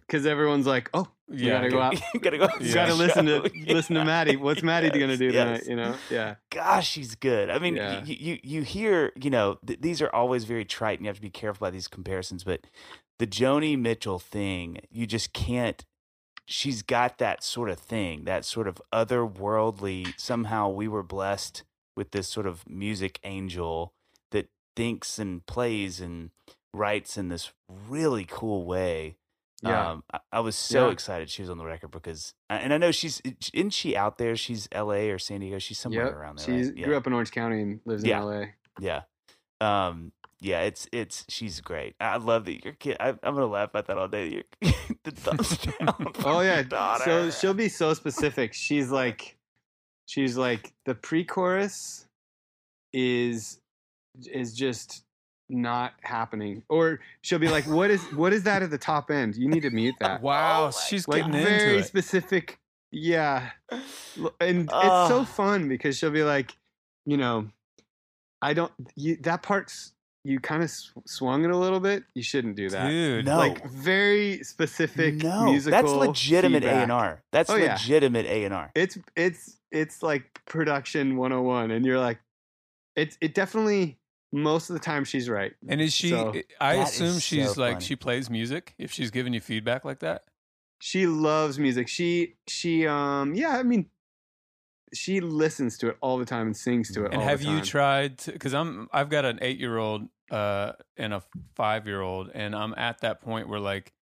[0.00, 1.94] because everyone's like, "Oh, You Yeah, gotta go out.
[2.14, 2.48] you gotta go.
[2.58, 2.74] You Yeah.
[2.74, 3.50] gotta listen to Show.
[3.74, 4.36] listen to Maddie.
[4.36, 5.52] What's Maddie gonna do Yes, tonight?
[5.60, 5.68] yes.
[5.68, 5.96] You know?
[6.10, 6.34] Yeah.
[6.50, 7.50] gosh, she's good.
[7.50, 8.02] I mean, Yeah.
[8.04, 11.16] you, you you hear, you know, th- these are always very trite, and you have
[11.16, 12.44] to be careful about these comparisons.
[12.44, 12.66] But
[13.18, 15.84] the Joni Mitchell thing, you just can't.
[16.50, 20.18] She's got that sort of thing, that sort of otherworldly.
[20.18, 21.62] Somehow, we were blessed
[21.96, 23.92] with this sort of music angel
[24.30, 26.30] that thinks and plays and
[26.72, 29.16] writes in this really cool way.
[29.62, 29.90] Yeah.
[29.90, 30.92] Um, I, I was so Yeah.
[30.92, 33.20] excited she was on the record because, and I know she's,
[33.52, 34.36] isn't she out there?
[34.36, 35.10] She's L.A.
[35.10, 35.58] or San Diego.
[35.58, 36.14] She's somewhere Yep.
[36.14, 36.46] around there.
[36.46, 36.76] She right?
[36.76, 36.84] Yeah.
[36.86, 38.22] grew up in Orange County and lives in Yeah.
[38.22, 38.44] LA.
[38.80, 39.02] Yeah.
[39.60, 41.94] Um, yeah, it's it's she's great.
[42.00, 42.96] I love that your kid.
[43.00, 44.28] I, I'm gonna laugh at that all day.
[44.28, 44.72] Your,
[45.04, 46.12] the thumbs down.
[46.24, 46.62] Oh yeah.
[46.62, 47.04] daughter.
[47.04, 48.54] So she'll be so specific.
[48.54, 49.36] She's like
[50.06, 52.06] she's like the pre-chorus
[52.92, 53.58] is
[54.32, 55.04] is just
[55.48, 56.62] not happening.
[56.68, 59.36] Or she'll be like, What is what is that at the top end?
[59.36, 60.20] You need to mute that.
[60.20, 61.84] Oh wow, Oh my- she's like getting very into it.
[61.86, 62.58] specific.
[62.90, 63.50] Yeah.
[63.70, 66.56] L- And it's so fun because she'll be like,
[67.06, 67.48] you know,
[68.40, 69.92] I don't you that part's
[70.28, 72.04] you kind of sw- swung it a little bit.
[72.14, 72.88] You shouldn't do that.
[72.88, 73.38] Dude, No.
[73.38, 75.80] Like very specific no, musical.
[75.82, 77.22] that's legitimate A and R.
[77.32, 78.70] That's Oh, legitimate A and R.
[78.74, 82.18] It's it's it's like production 101 and you're like
[82.96, 83.98] it's it definitely
[84.32, 85.52] most of the time she's right.
[85.68, 86.10] and is she?
[86.10, 87.84] So, I assume she's so like funny.
[87.86, 88.74] she plays music.
[88.78, 90.24] If she's giving you feedback like that,
[90.80, 91.88] She loves music.
[91.88, 93.86] She she um yeah, I mean
[94.94, 98.22] she listens to it all the time and sings to it and have you tried?
[98.24, 101.22] Because I'm I've got an eight year old uh, and a
[101.54, 103.92] five year old, and I'm at that point where like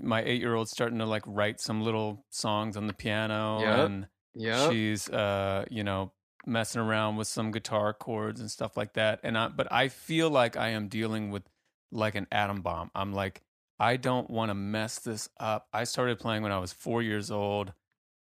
[0.00, 3.78] my eight year old's starting to like write some little songs on the piano, Yep.
[3.86, 4.70] and Yep.
[4.70, 6.12] she's uh you know
[6.46, 10.30] messing around with some guitar chords and stuff like that and i but i feel
[10.30, 11.42] like i am dealing with
[11.90, 13.42] like an atom bomb i'm like
[13.80, 17.30] i don't want to mess this up i started playing when i was four years
[17.30, 17.72] old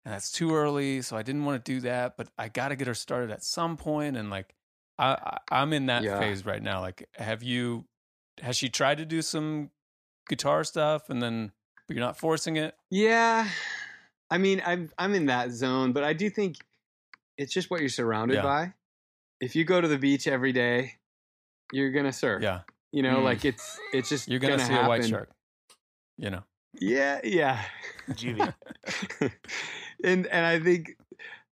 [0.07, 2.77] and that's too early so i didn't want to do that but i got to
[2.77, 4.55] get her started at some point and like
[4.97, 6.17] i, I i'm in that Yeah.
[6.17, 7.84] phase right now like have you
[8.41, 9.69] has she tried to do some
[10.29, 11.51] guitar stuff and then
[11.88, 13.49] but you're not forcing it Yeah,
[14.31, 16.55] I mean, I'm I'm in that zone, but I do think
[17.38, 18.43] it's just what you're surrounded Yeah.
[18.43, 18.73] by.
[19.41, 20.93] If you go to the beach every day,
[21.71, 22.43] you're gonna surf.
[22.43, 22.61] yeah
[22.91, 23.23] you know, Mm.
[23.25, 25.29] like it's it's just you're gonna, see a white shark
[26.17, 26.43] you know
[26.79, 27.61] Yeah, yeah.
[28.11, 28.53] Juvie.
[30.03, 30.98] and and I think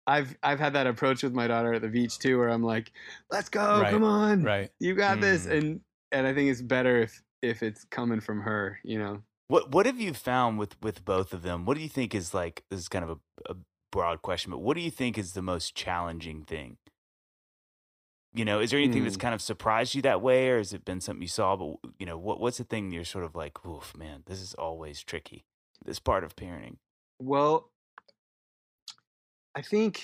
[0.07, 2.93] I've I've had that approach with my daughter at the beach too, where I'm like,
[3.31, 5.59] "Let's go, Right, come on, right you got this," Mm.
[5.59, 5.81] and
[6.13, 9.23] and I think it's better if if it's coming from her, you know.
[9.49, 11.65] What what have you found with with both of them?
[11.65, 12.65] What do you think is like?
[12.71, 13.57] This is kind of a, a
[13.91, 16.79] broad question, but what do you think is the most challenging thing?
[18.33, 19.21] You know, is there anything that's Hmm.
[19.21, 21.57] kind of surprised you that way, or has it been something you saw?
[21.57, 24.55] But you know, what what's the thing you're sort of like, oof, man, this is
[24.55, 25.45] always tricky.
[25.85, 26.77] This part of parenting.
[27.21, 27.71] Well,
[29.55, 30.03] I think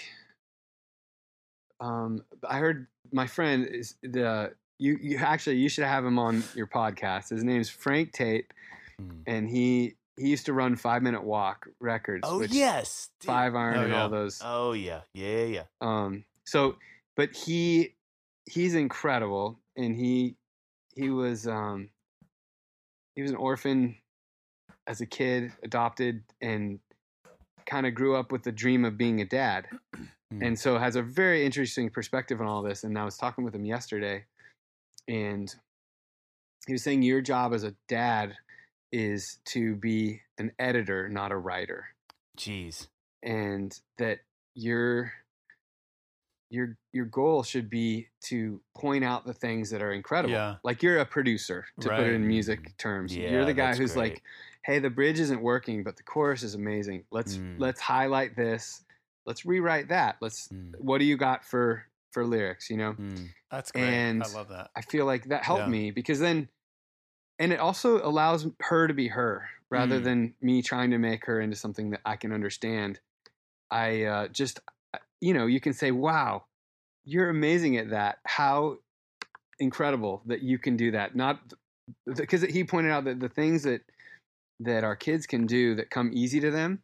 [1.81, 6.43] um, I heard my friend is the you you actually you should have him on
[6.55, 7.31] your podcast.
[7.31, 8.47] His name's Frank Tate,
[9.01, 9.23] Mm.
[9.27, 12.23] and he he used to run Five Minute Walk records.
[12.27, 13.27] Oh yes, dude.
[13.27, 14.03] Five Iron Oh, and yeah.
[14.03, 14.41] all those.
[14.43, 15.63] Oh yeah, yeah, yeah.
[15.83, 16.77] Um, so,
[17.15, 17.95] but he
[18.47, 20.37] he's incredible, and he
[20.95, 21.91] he was um
[23.15, 23.97] he was an orphan
[24.87, 26.79] as a kid, adopted, and
[27.67, 29.67] kind of grew up with the dream of being a dad,
[30.31, 30.43] Hmm.
[30.43, 32.83] and so has a very interesting perspective on all this.
[32.85, 34.25] And I was talking with him yesterday,
[35.09, 35.53] and
[36.67, 38.35] he was saying your job as a dad
[38.93, 41.87] is to be an editor, not a writer
[42.39, 42.89] Jeez.
[43.23, 44.19] and that
[44.55, 45.13] your
[46.51, 50.35] your your goal should be to point out the things that are incredible.
[50.35, 50.57] Yeah.
[50.63, 53.17] Like you're a producer, to put it in music terms.
[53.17, 54.13] Yeah, you're the guy who's great.
[54.13, 54.23] like,
[54.65, 57.05] "Hey, the bridge isn't working, but the chorus is amazing.
[57.11, 57.57] Let's Mm.
[57.59, 58.85] let's highlight this.
[59.25, 60.17] Let's rewrite that.
[60.21, 60.79] Let's Mm.
[60.79, 63.29] what do you got for for lyrics, you know?" Mm.
[63.51, 63.85] That's great.
[63.85, 64.71] And I love that.
[64.77, 65.71] I feel like that helped Yeah.
[65.71, 66.49] me because then,
[67.39, 70.05] and it also allows her to be her rather Mm.
[70.05, 73.01] than me trying to make her into something that I can understand.
[73.71, 74.61] I uh, just,
[75.21, 76.45] you know, you can say, wow,
[77.05, 78.19] you're amazing at that.
[78.27, 78.79] How
[79.59, 81.15] incredible that you can do that.
[81.17, 81.41] Not
[82.05, 83.83] because he pointed out that the things that,
[84.61, 86.83] that our kids can do that come easy to them,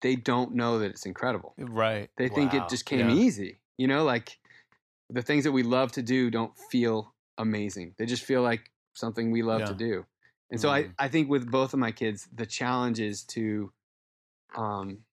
[0.00, 1.54] they don't know that it's incredible.
[1.58, 2.10] Right.
[2.16, 3.14] They think it just came Yeah.
[3.14, 3.60] easy.
[3.78, 4.38] You know, like
[5.08, 7.94] the things that we love to do don't feel amazing.
[7.98, 10.04] They just feel like something we love to do.
[10.50, 10.92] And so Mhm.
[10.98, 13.72] I, I think with both of my kids, the challenge is to
[14.54, 15.04] um,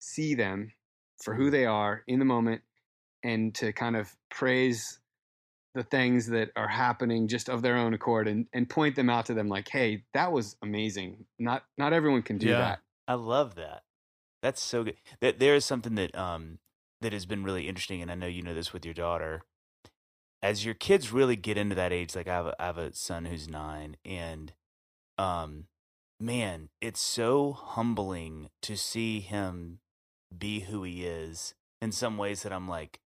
[0.00, 0.72] see them
[1.22, 2.62] for who they are in the moment
[3.22, 5.00] and to kind of praise
[5.74, 9.26] the things that are happening just of their own accord and, and point them out
[9.26, 11.24] to them like, hey, that was amazing.
[11.38, 12.58] Not not everyone can do Yeah.
[12.58, 12.80] that.
[13.06, 13.82] I love that.
[14.42, 14.96] That's so good.
[15.20, 16.58] That there is something that um
[17.00, 19.42] that has been really interesting, and I know you know this with your daughter.
[20.42, 22.94] As your kids really get into that age, like I have, a, I have a
[22.94, 24.54] son who's nine, and
[25.18, 25.66] um,
[26.18, 29.80] man, it's so humbling to see him
[30.36, 31.54] be who he is.
[31.82, 33.00] In some ways, that I'm like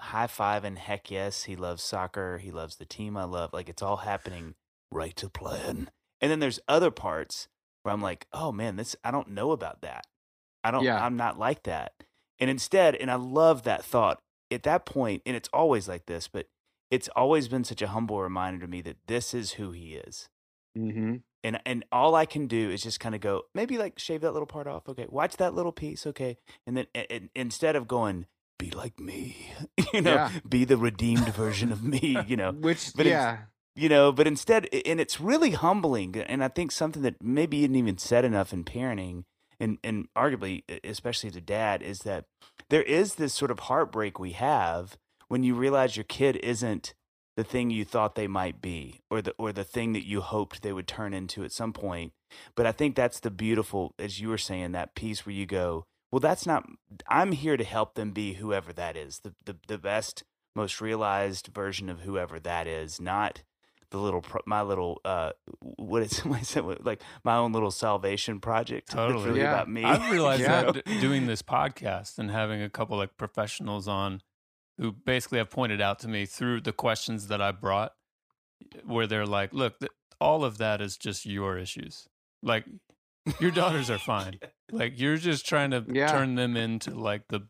[0.00, 3.52] high five and heck yes, he loves soccer, he loves the team I love.
[3.52, 4.54] Like it's all happening
[4.90, 5.90] right to plan.
[6.20, 7.48] And then there's other parts
[7.82, 10.06] where I'm like, oh man, this I don't know about that.
[10.62, 10.84] I don't.
[10.84, 11.04] Yeah.
[11.04, 11.92] I'm not like that.
[12.40, 14.20] And instead, and I love that thought
[14.50, 16.46] at that point, and it's always like this, but
[16.90, 20.28] it's always been such a humble reminder to me that this is who he is.
[20.76, 21.16] Mm-hmm.
[21.44, 24.32] And and all I can do is just kind of go, maybe like shave that
[24.32, 24.88] little part off.
[24.88, 26.06] Okay, watch that little piece.
[26.06, 28.26] Okay, and then and, and instead of going,
[28.58, 29.52] be like me,
[29.92, 30.30] you know, Yeah.
[30.48, 33.38] be the redeemed version of me, you know, Which, But yeah,
[33.76, 37.74] you know but instead and it's really humbling and i think something that maybe isn't
[37.74, 39.24] even said enough in parenting
[39.58, 42.26] and and arguably especially as a dad is that
[42.70, 44.96] there is this sort of heartbreak we have
[45.26, 46.94] when you realize your kid isn't
[47.36, 50.62] the thing you thought they might be or the or the thing that you hoped
[50.62, 52.12] they would turn into at some point
[52.54, 55.84] but i think that's the beautiful as you were saying that piece where you go
[56.12, 56.64] well that's not
[57.08, 60.22] i'm here to help them be whoever that is the the, the best
[60.56, 63.42] most realized version of whoever that is not
[63.90, 65.30] the little my little uh
[65.60, 69.26] what is what is it like my own little salvation project that's Totally.
[69.26, 69.52] really Yeah.
[69.54, 70.70] about me I've realized Yeah.
[70.72, 74.20] that doing this podcast and having a couple like professionals on
[74.78, 77.92] who basically have pointed out to me through the questions that I brought
[78.84, 82.06] where they're like, look, th- all of that is just your issues.
[82.42, 82.64] Like
[83.40, 84.38] your daughters are fine.
[84.70, 86.08] Like you're just trying to Yeah.
[86.08, 87.42] turn them into like the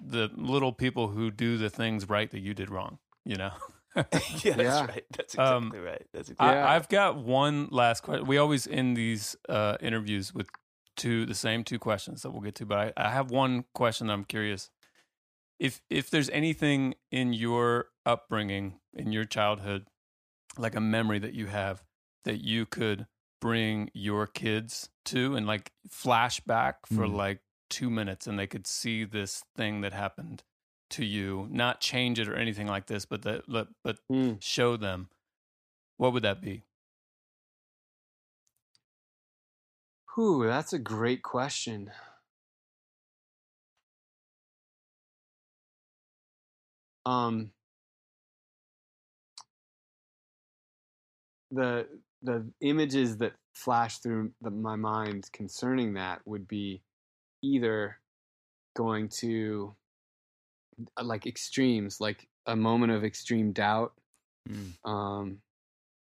[0.00, 3.52] the little people who do the things right that you did wrong, you know?
[3.96, 4.86] yeah that's Yeah.
[4.86, 6.66] right that's Um, exactly right that's exactly Yeah.
[6.66, 8.26] I, I've got one last question.
[8.26, 10.48] We always end these uh, interviews with
[10.96, 12.66] two, the same two questions that we'll get to.
[12.66, 14.10] But I, I have one question.
[14.10, 14.68] I'm curious
[15.58, 19.86] if if there's anything in your upbringing, in your childhood,
[20.58, 21.84] like a memory that you have
[22.24, 23.06] that you could
[23.40, 27.14] bring your kids to and like flashback for Mm.
[27.16, 27.40] like
[27.70, 30.42] two minutes, and they could see this thing that happened
[30.90, 34.40] to you, not change it or anything like this, but that but, but Mm.
[34.40, 35.10] show them.
[35.96, 36.64] What would that be?
[40.14, 41.92] Whew, that's a great question.
[47.06, 47.50] Um,
[51.50, 51.86] the
[52.22, 56.82] the images that flash through the, my mind concerning that would be
[57.42, 57.98] either
[58.74, 59.74] going to
[60.96, 63.92] uh, like extremes, like a moment of extreme doubt,
[64.48, 64.72] Mm.
[64.84, 65.38] um,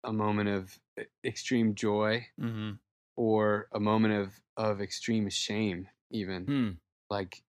[0.04, 0.78] a moment of
[1.24, 2.72] extreme joy, Mm-hmm.
[3.16, 6.70] or a moment of of extreme shame even Hmm.
[7.10, 7.42] like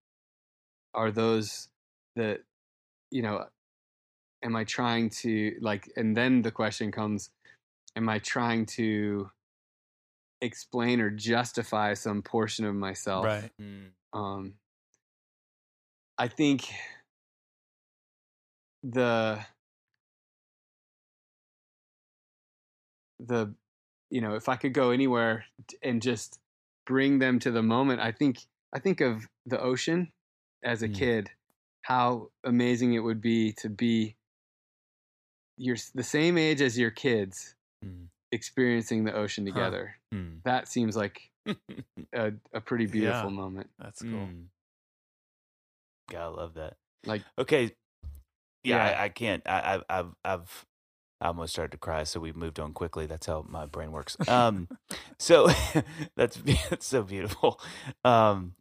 [0.94, 1.68] are those
[2.16, 2.40] the
[3.14, 3.44] you know
[4.42, 7.30] am i trying to like and then the question comes
[7.96, 9.30] am i trying to
[10.40, 13.50] explain or justify some portion of myself Right.
[13.60, 13.90] Mm.
[14.12, 14.54] um
[16.18, 16.66] i think
[18.82, 19.38] the
[23.20, 23.54] the
[24.10, 25.44] you know if i could go anywhere
[25.82, 26.38] and just
[26.86, 28.38] bring them to the moment i think
[28.74, 30.12] i think of the ocean
[30.62, 30.94] as a Mm.
[30.94, 31.30] kid
[31.84, 34.16] how amazing it would be to be
[35.56, 37.54] you're the same age as your kids
[37.84, 38.06] Mm.
[38.32, 39.52] experiencing the ocean Huh.
[39.52, 40.42] together Mm.
[40.44, 41.30] that seems like
[42.14, 43.36] a, a pretty beautiful Yeah.
[43.36, 44.10] moment That's cool.
[44.26, 44.46] Mm.
[46.10, 46.76] God, I love that.
[47.04, 47.74] like Okay.
[48.62, 48.98] Yeah, Yeah.
[49.00, 49.42] I, I can't.
[49.46, 50.66] I, I've, I've, I've,
[51.20, 53.04] I almost started to cry, so we moved on quickly.
[53.06, 54.16] That's how my brain works.
[54.26, 54.68] Um,
[55.18, 55.48] so
[56.16, 56.36] that's
[56.70, 57.60] that's so beautiful.
[58.04, 58.54] Um,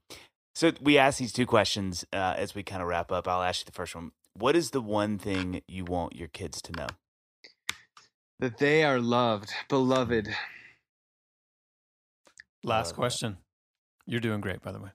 [0.54, 3.28] so we ask these two questions uh, as we kind of wrap up.
[3.28, 4.12] I'll ask you the first one.
[4.34, 6.88] What is the one thing you want your kids to know?
[8.40, 10.28] that they are loved beloved
[12.64, 12.96] Last love that.
[12.96, 13.38] question.
[14.06, 14.90] You're doing great, by the way.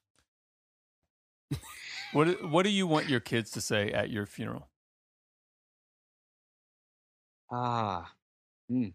[2.13, 4.69] what What do you want your kids to say at your funeral?
[7.51, 8.13] Ah.
[8.69, 8.89] Hmm.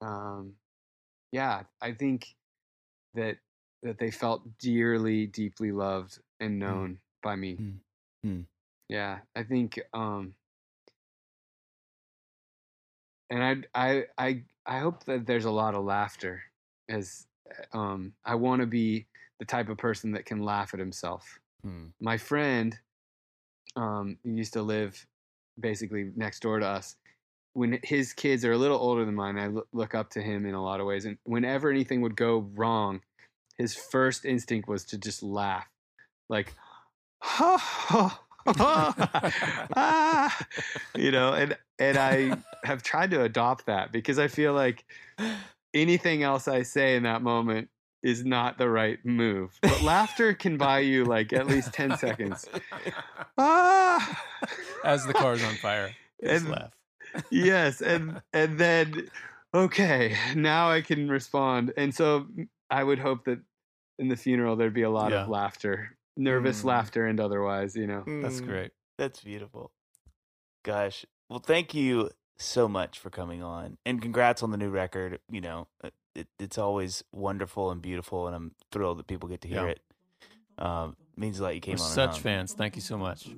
[0.00, 0.56] Um,
[1.32, 2.36] yeah, I think
[3.14, 3.38] that
[3.82, 7.56] that they felt dearly, deeply loved and known by me.
[7.56, 7.70] Hmm.
[8.22, 8.40] Hmm.
[8.88, 10.34] Yeah, I think um
[13.30, 16.42] and I I I I hope that there's a lot of laughter
[16.88, 17.26] as
[17.72, 19.06] um I want to be
[19.38, 21.88] the type of person that can laugh at himself Hmm.
[22.00, 22.78] my friend
[23.76, 25.06] um who used to live
[25.58, 26.96] basically next door to us
[27.52, 30.54] when his kids are a little older than mine, I look up to him in
[30.54, 31.04] a lot of ways.
[31.04, 33.00] And whenever anything would go wrong,
[33.58, 35.66] his first instinct was to just laugh,
[36.28, 36.54] like,
[37.20, 38.22] ha ha.
[39.76, 40.38] ah,
[40.96, 44.84] you know, and and I have tried to adopt that because I feel like
[45.74, 47.68] anything else I say in that moment
[48.02, 49.58] is not the right move.
[49.60, 52.48] But laughter can buy you like at least 10 seconds.
[53.38, 54.22] Ah!
[54.84, 55.94] As the car's on fire,
[56.24, 56.70] just And- laugh.
[57.30, 59.08] Yes, and and then
[59.54, 61.72] okay, now I can respond.
[61.76, 62.26] And so
[62.70, 63.40] I would hope that
[63.98, 65.22] in the funeral there'd be a lot Yeah.
[65.24, 66.66] of laughter, nervous Mm.
[66.66, 68.04] laughter and otherwise, you know.
[68.22, 68.70] That's Mm, great.
[68.98, 69.72] That's beautiful.
[70.62, 71.06] Gosh.
[71.28, 75.20] Well, thank you so much for coming on and congrats on the new record.
[75.30, 79.40] You know, uh, it, it's always wonderful and beautiful, and I'm thrilled that people get
[79.42, 79.74] to hear Yeah.
[79.74, 79.80] it.
[80.58, 81.90] Um, means a lot you came We're on.
[81.90, 82.20] such hung.
[82.20, 82.52] fans.
[82.54, 83.28] Thank you so much.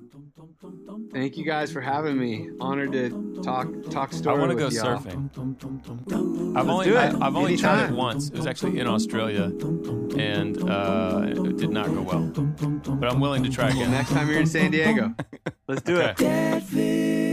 [1.11, 2.49] Thank you guys for having me.
[2.59, 4.35] Honored to talk talk story.
[4.35, 4.97] I want to go y'all.
[4.99, 6.57] surfing.
[6.57, 7.15] I've only do I, it.
[7.21, 8.29] I've only tried it once.
[8.29, 9.43] It was actually in Australia,
[10.17, 12.23] and uh, it did not go well.
[12.95, 13.91] But I'm willing to try Well, again.
[13.91, 15.13] next time you're in San Diego,
[15.67, 17.32] let's do it.